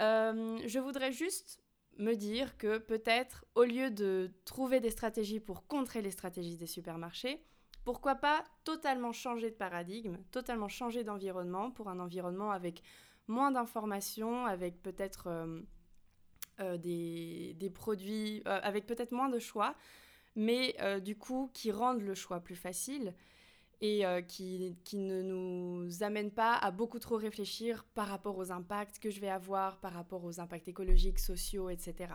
Euh, 0.00 0.58
je 0.66 0.78
voudrais 0.78 1.12
juste 1.12 1.60
me 1.98 2.14
dire 2.14 2.56
que 2.58 2.78
peut-être, 2.78 3.44
au 3.54 3.64
lieu 3.64 3.90
de 3.90 4.30
trouver 4.44 4.80
des 4.80 4.90
stratégies 4.90 5.40
pour 5.40 5.66
contrer 5.66 6.02
les 6.02 6.10
stratégies 6.10 6.56
des 6.56 6.66
supermarchés, 6.66 7.42
pourquoi 7.84 8.14
pas 8.14 8.44
totalement 8.64 9.12
changer 9.12 9.50
de 9.50 9.56
paradigme, 9.56 10.18
totalement 10.30 10.68
changer 10.68 11.02
d'environnement 11.04 11.70
pour 11.70 11.88
un 11.88 11.98
environnement 11.98 12.52
avec 12.52 12.82
moins 13.26 13.50
d'informations, 13.50 14.46
avec 14.46 14.82
peut-être 14.82 15.26
euh, 15.26 15.60
euh, 16.60 16.76
des, 16.76 17.54
des, 17.54 17.70
produits, 17.70 18.42
avec 18.44 18.86
peut-être 18.86 19.12
moins 19.12 19.28
de 19.28 19.38
choix, 19.38 19.74
mais 20.36 20.76
du 21.00 21.16
coup 21.16 21.50
qui 21.52 21.72
rendent 21.72 22.02
le 22.02 22.14
choix 22.14 22.40
plus 22.40 22.54
facile 22.56 23.12
et 23.80 24.04
euh, 24.04 24.20
qui, 24.22 24.76
qui, 24.84 24.96
ne 24.96 25.22
nous 25.22 26.02
amène 26.02 26.30
pas 26.30 26.54
à 26.54 26.70
beaucoup 26.70 26.98
trop 26.98 27.16
réfléchir 27.16 27.84
par 27.94 28.08
rapport 28.08 28.36
aux 28.36 28.50
impacts 28.50 28.98
que 28.98 29.10
je 29.10 29.20
vais 29.20 29.28
avoir, 29.28 29.78
par 29.80 29.92
rapport 29.92 30.24
aux 30.24 30.40
impacts 30.40 30.68
écologiques, 30.68 31.18
sociaux, 31.18 31.70
etc. 31.70 32.14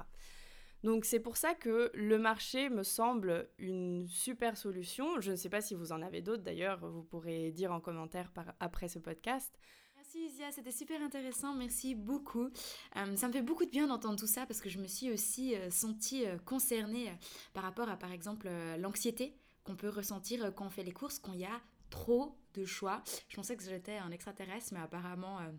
Donc 0.83 1.05
c'est 1.05 1.21
pour 1.21 1.37
ça 1.37 1.53
que 1.53 1.89
le 1.93 2.17
marché 2.17 2.69
me 2.69 2.83
semble 2.83 3.49
une 3.57 4.05
super 4.09 4.57
solution. 4.57 5.21
Je 5.21 5.31
ne 5.31 5.35
sais 5.37 5.49
pas 5.49 5.61
si 5.61 5.75
vous 5.75 5.93
en 5.93 6.01
avez 6.01 6.21
d'autres 6.21 6.43
d'ailleurs, 6.43 6.85
vous 6.85 7.03
pourrez 7.03 7.51
dire 7.51 7.71
en 7.71 7.79
commentaire 7.79 8.31
après 8.59 8.89
ce 8.89 8.99
podcast. 8.99 9.57
Merci 9.95 10.25
Isia, 10.25 10.51
c'était 10.51 10.73
super 10.73 11.01
intéressant, 11.01 11.53
merci 11.53 11.95
beaucoup. 11.95 12.49
Euh, 12.97 13.15
ça 13.15 13.27
me 13.29 13.31
fait 13.31 13.41
beaucoup 13.41 13.63
de 13.63 13.69
bien 13.69 13.87
d'entendre 13.87 14.19
tout 14.19 14.27
ça 14.27 14.45
parce 14.45 14.59
que 14.59 14.67
je 14.67 14.79
me 14.79 14.87
suis 14.87 15.09
aussi 15.09 15.55
euh, 15.55 15.69
sentie 15.69 16.25
concernée 16.43 17.09
par 17.53 17.63
rapport 17.63 17.87
à 17.87 17.95
par 17.95 18.11
exemple 18.11 18.49
l'anxiété 18.77 19.37
qu'on 19.63 19.75
peut 19.75 19.89
ressentir 19.89 20.53
quand 20.55 20.65
on 20.65 20.69
fait 20.69 20.83
les 20.83 20.91
courses, 20.91 21.19
quand 21.19 21.33
il 21.33 21.41
y 21.41 21.45
a 21.45 21.61
trop 21.89 22.35
de 22.55 22.65
choix. 22.65 23.03
Je 23.29 23.35
pensais 23.35 23.55
que 23.55 23.63
j'étais 23.63 23.97
un 23.97 24.11
extraterrestre, 24.11 24.73
mais 24.73 24.79
apparemment... 24.79 25.39
Euh, 25.39 25.51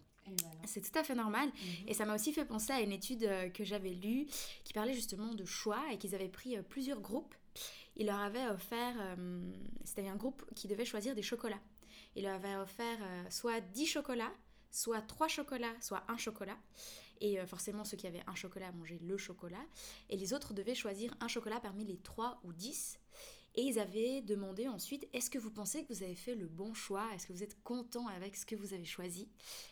c'est 0.65 0.81
tout 0.81 0.99
à 0.99 1.05
fait 1.05 1.15
normal. 1.15 1.49
Mhm. 1.49 1.89
Et 1.89 1.95
ça 1.95 2.07
m'a 2.07 2.15
aussi 2.15 2.33
fait 2.33 2.47
penser 2.47 2.73
à 2.73 2.81
une 2.81 2.93
étude 2.93 3.25
euh, 3.25 3.51
que 3.51 3.63
j'avais 3.63 3.91
lue 3.91 4.27
qui 4.65 4.73
parlait 4.73 4.95
justement 4.95 5.35
de 5.35 5.45
choix 5.45 5.83
et 5.93 5.99
qu'ils 5.99 6.15
avaient 6.15 6.29
pris 6.29 6.57
euh, 6.57 6.63
plusieurs 6.63 7.01
groupes. 7.01 7.35
Ils 7.97 8.07
leur 8.07 8.19
avaient 8.19 8.49
offert, 8.49 8.97
c'était 9.85 10.09
un 10.09 10.17
groupe 10.17 10.45
qui 10.57 10.67
devait 10.67 10.85
choisir 10.85 11.15
des 11.15 11.23
chocolats. 11.23 11.61
Ils 12.17 12.25
leur 12.25 12.35
avaient 12.35 12.57
offert 12.57 12.99
soit 13.31 13.61
10 13.61 13.87
chocolats, 13.87 14.33
soit 14.73 15.01
3 15.01 15.29
chocolats, 15.29 15.77
soit 15.81 16.03
un 16.09 16.17
chocolat. 16.17 16.57
Et 17.21 17.39
forcément, 17.47 17.85
ceux 17.85 17.97
qui 17.97 18.09
avaient 18.09 18.25
un 18.27 18.35
chocolat 18.35 18.73
mangeaient 18.73 18.99
le 19.01 19.17
chocolat. 19.17 19.65
Et 20.11 20.17
les 20.17 20.35
autres 20.35 20.55
devaient 20.55 20.75
choisir 20.75 21.15
un 21.21 21.29
chocolat 21.29 21.61
parmi 21.61 21.85
les 21.85 21.99
3 21.99 22.41
ou 22.43 22.53
10. 22.53 22.99
Et 23.57 23.63
ils 23.63 23.79
avaient 23.79 24.21
demandé 24.21 24.67
ensuite, 24.67 25.09
est-ce 25.13 25.31
que 25.31 25.39
vous 25.39 25.51
pensez 25.51 25.85
que 25.85 25.93
vous 25.93 26.03
avez 26.03 26.17
fait 26.17 26.35
le 26.35 26.47
bon 26.47 26.75
choix? 26.75 27.07
Est-ce 27.15 27.27
que 27.27 27.33
vous 27.33 27.43
êtes 27.43 27.63
content 27.63 28.09
avec 28.09 28.37
ce 28.37 28.45
que 28.45 28.57
vous 28.57 28.75
avez 28.75 28.85
choisi? 28.85 29.29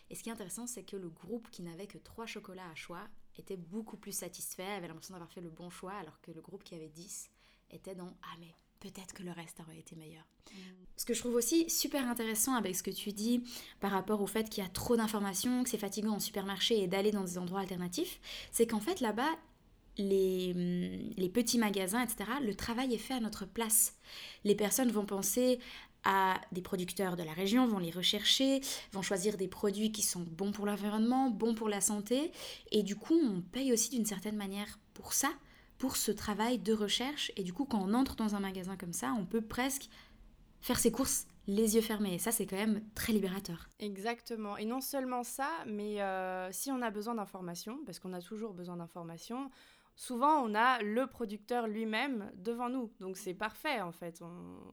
Et 0.09 0.15
ce 0.15 0.23
qui 0.23 0.29
est 0.29 0.31
intéressant, 0.31 0.67
c'est 0.67 0.83
que 0.83 0.95
le 0.95 1.09
groupe 1.09 1.49
qui 1.51 1.61
n'avait 1.63 1.87
que 1.87 1.97
trois 1.97 2.25
chocolats 2.25 2.69
à 2.69 2.75
choix 2.75 3.07
était 3.37 3.57
beaucoup 3.57 3.97
plus 3.97 4.11
satisfait, 4.13 4.63
avait 4.63 4.87
l'impression 4.87 5.13
d'avoir 5.13 5.31
fait 5.31 5.41
le 5.41 5.49
bon 5.49 5.69
choix, 5.69 5.93
alors 5.93 6.21
que 6.21 6.31
le 6.31 6.41
groupe 6.41 6.63
qui 6.63 6.75
avait 6.75 6.89
10 6.89 7.29
était 7.71 7.95
dans 7.95 8.15
Ah 8.21 8.37
mais 8.39 8.53
peut-être 8.79 9.13
que 9.13 9.23
le 9.23 9.31
reste 9.31 9.59
aurait 9.59 9.79
été 9.79 9.95
meilleur. 9.95 10.23
Mm. 10.51 10.57
Ce 10.97 11.05
que 11.05 11.13
je 11.13 11.19
trouve 11.19 11.35
aussi 11.35 11.69
super 11.69 12.07
intéressant 12.07 12.53
avec 12.53 12.75
ce 12.75 12.83
que 12.83 12.91
tu 12.91 13.11
dis 13.11 13.43
par 13.79 13.91
rapport 13.91 14.21
au 14.21 14.27
fait 14.27 14.49
qu'il 14.49 14.63
y 14.63 14.65
a 14.65 14.69
trop 14.69 14.95
d'informations, 14.95 15.63
que 15.63 15.69
c'est 15.69 15.77
fatigant 15.77 16.13
en 16.13 16.19
supermarché 16.19 16.81
et 16.81 16.87
d'aller 16.87 17.11
dans 17.11 17.23
des 17.23 17.37
endroits 17.37 17.61
alternatifs, 17.61 18.19
c'est 18.51 18.67
qu'en 18.67 18.79
fait 18.79 19.01
là-bas, 19.01 19.29
les, 19.97 20.51
hum, 20.55 21.13
les, 21.17 21.29
petits 21.29 21.57
magasins, 21.57 22.01
etc., 22.01 22.29
le 22.41 22.55
travail 22.55 22.93
est 22.93 22.99
fait 22.99 23.13
à 23.13 23.19
notre 23.19 23.45
place. 23.45 23.95
Les 24.43 24.55
personnes 24.55 24.91
vont 24.91 25.05
penser 25.05 25.59
à 26.03 26.39
des 26.51 26.61
producteurs 26.61 27.15
de 27.15 27.23
la 27.23 27.33
région, 27.33 27.65
vont 27.65 27.79
les 27.79 27.91
rechercher, 27.91 28.61
vont 28.91 29.01
choisir 29.01 29.37
des 29.37 29.47
produits 29.47 29.91
qui 29.91 30.01
sont 30.01 30.25
bons 30.29 30.51
pour 30.51 30.65
l'environnement, 30.65 31.29
bons 31.29 31.55
pour 31.55 31.69
la 31.69 31.79
santé, 31.79 32.31
et 32.71 32.83
du 32.83 32.95
coup 32.95 33.13
on 33.13 33.41
paye 33.41 33.71
aussi 33.71 33.89
d'une 33.89 34.05
certaine 34.05 34.35
manière 34.35 34.79
pour 34.93 35.13
ça, 35.13 35.29
pour 35.77 35.95
ce 35.95 36.11
travail 36.11 36.59
de 36.59 36.73
recherche, 36.73 37.31
et 37.37 37.43
du 37.43 37.53
coup 37.53 37.63
quand 37.63 37.81
on 37.81 37.93
entre 37.93 38.15
dans 38.15 38.35
un 38.35 38.41
magasin 38.41 38.75
comme 38.75 38.91
ça, 38.91 39.15
on 39.17 39.25
peut 39.25 39.41
presque 39.41 39.89
faire 40.59 40.77
ses 40.77 40.91
courses 40.91 41.25
les 41.47 41.75
yeux 41.75 41.81
fermés. 41.81 42.17
Ça, 42.19 42.31
c'est 42.31 42.45
quand 42.45 42.55
même 42.55 42.81
très 42.95 43.11
libérateur. 43.13 43.67
Exactement. 43.79 44.57
Et 44.57 44.65
non 44.65 44.81
seulement 44.81 45.23
ça, 45.23 45.49
mais 45.67 46.01
euh, 46.01 46.49
si 46.51 46.71
on 46.71 46.81
a 46.81 46.89
besoin 46.89 47.15
d'informations, 47.15 47.79
parce 47.85 47.99
qu'on 47.99 48.13
a 48.13 48.21
toujours 48.21 48.53
besoin 48.53 48.77
d'informations, 48.77 49.49
souvent 49.95 50.41
on 50.43 50.55
a 50.55 50.81
le 50.81 51.07
producteur 51.07 51.67
lui-même 51.67 52.31
devant 52.35 52.69
nous. 52.69 52.91
Donc 52.99 53.17
c'est 53.17 53.33
parfait 53.33 53.81
en 53.81 53.91
fait. 53.91 54.21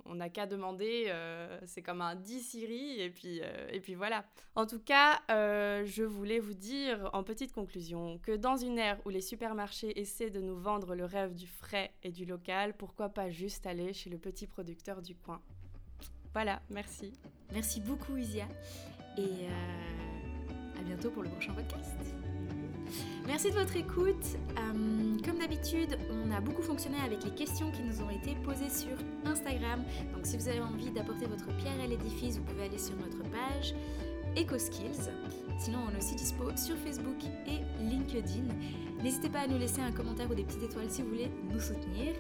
On 0.04 0.14
n'a 0.14 0.28
qu'à 0.28 0.46
demander, 0.46 1.06
euh, 1.08 1.58
c'est 1.66 1.82
comme 1.82 2.00
un 2.00 2.14
10 2.14 2.40
Siri 2.40 3.00
et 3.00 3.10
puis, 3.10 3.40
euh, 3.42 3.96
voilà. 3.96 4.24
En 4.54 4.66
tout 4.66 4.80
cas, 4.80 5.20
je 5.28 6.02
voulais 6.02 6.38
vous 6.38 6.54
dire 6.54 7.10
en 7.12 7.22
petite 7.22 7.52
conclusion 7.52 8.18
que 8.18 8.32
dans 8.32 8.56
une 8.56 8.78
ère 8.78 8.98
où 9.04 9.10
les 9.10 9.20
supermarchés 9.20 9.98
essaient 10.00 10.30
de 10.30 10.40
nous 10.40 10.56
vendre 10.56 10.94
le 10.94 11.04
rêve 11.04 11.34
du 11.34 11.46
frais 11.46 11.92
et 12.02 12.10
du 12.10 12.24
local, 12.24 12.74
pourquoi 12.76 13.08
pas 13.08 13.30
juste 13.30 13.66
aller 13.66 13.92
chez 13.92 14.10
le 14.10 14.18
petit 14.18 14.46
producteur 14.46 15.02
du 15.02 15.14
coin? 15.14 15.40
Voilà, 16.32 16.62
merci. 16.70 17.12
Merci 17.52 17.80
beaucoup 17.80 18.16
Isia 18.16 18.46
et 19.18 19.22
euh, 19.22 20.78
à 20.78 20.82
bientôt 20.82 21.10
pour 21.10 21.22
le 21.22 21.30
prochain 21.30 21.54
podcast. 21.54 21.96
Merci 23.26 23.50
de 23.50 23.54
votre 23.54 23.76
écoute. 23.76 24.24
Euh, 24.58 25.16
comme 25.24 25.38
d'habitude, 25.38 25.98
on 26.10 26.30
a 26.30 26.40
beaucoup 26.40 26.62
fonctionné 26.62 26.96
avec 27.04 27.24
les 27.24 27.30
questions 27.30 27.70
qui 27.70 27.82
nous 27.82 28.02
ont 28.02 28.10
été 28.10 28.34
posées 28.44 28.70
sur 28.70 28.96
Instagram. 29.24 29.84
Donc 30.14 30.24
si 30.24 30.36
vous 30.36 30.48
avez 30.48 30.60
envie 30.60 30.90
d'apporter 30.90 31.26
votre 31.26 31.46
pierre 31.56 31.80
à 31.82 31.86
l'édifice, 31.86 32.38
vous 32.38 32.44
pouvez 32.44 32.64
aller 32.64 32.78
sur 32.78 32.96
notre 32.96 33.22
page 33.30 33.74
EcoSkills. 34.36 35.10
Sinon, 35.58 35.80
on 35.88 35.94
est 35.94 35.98
aussi 35.98 36.14
dispo 36.14 36.44
sur 36.56 36.76
Facebook 36.76 37.18
et 37.46 37.60
LinkedIn. 37.84 38.44
N'hésitez 39.02 39.28
pas 39.28 39.40
à 39.40 39.46
nous 39.46 39.58
laisser 39.58 39.80
un 39.80 39.92
commentaire 39.92 40.30
ou 40.30 40.34
des 40.34 40.44
petites 40.44 40.62
étoiles 40.62 40.90
si 40.90 41.02
vous 41.02 41.08
voulez 41.08 41.30
nous 41.52 41.60
soutenir. 41.60 42.14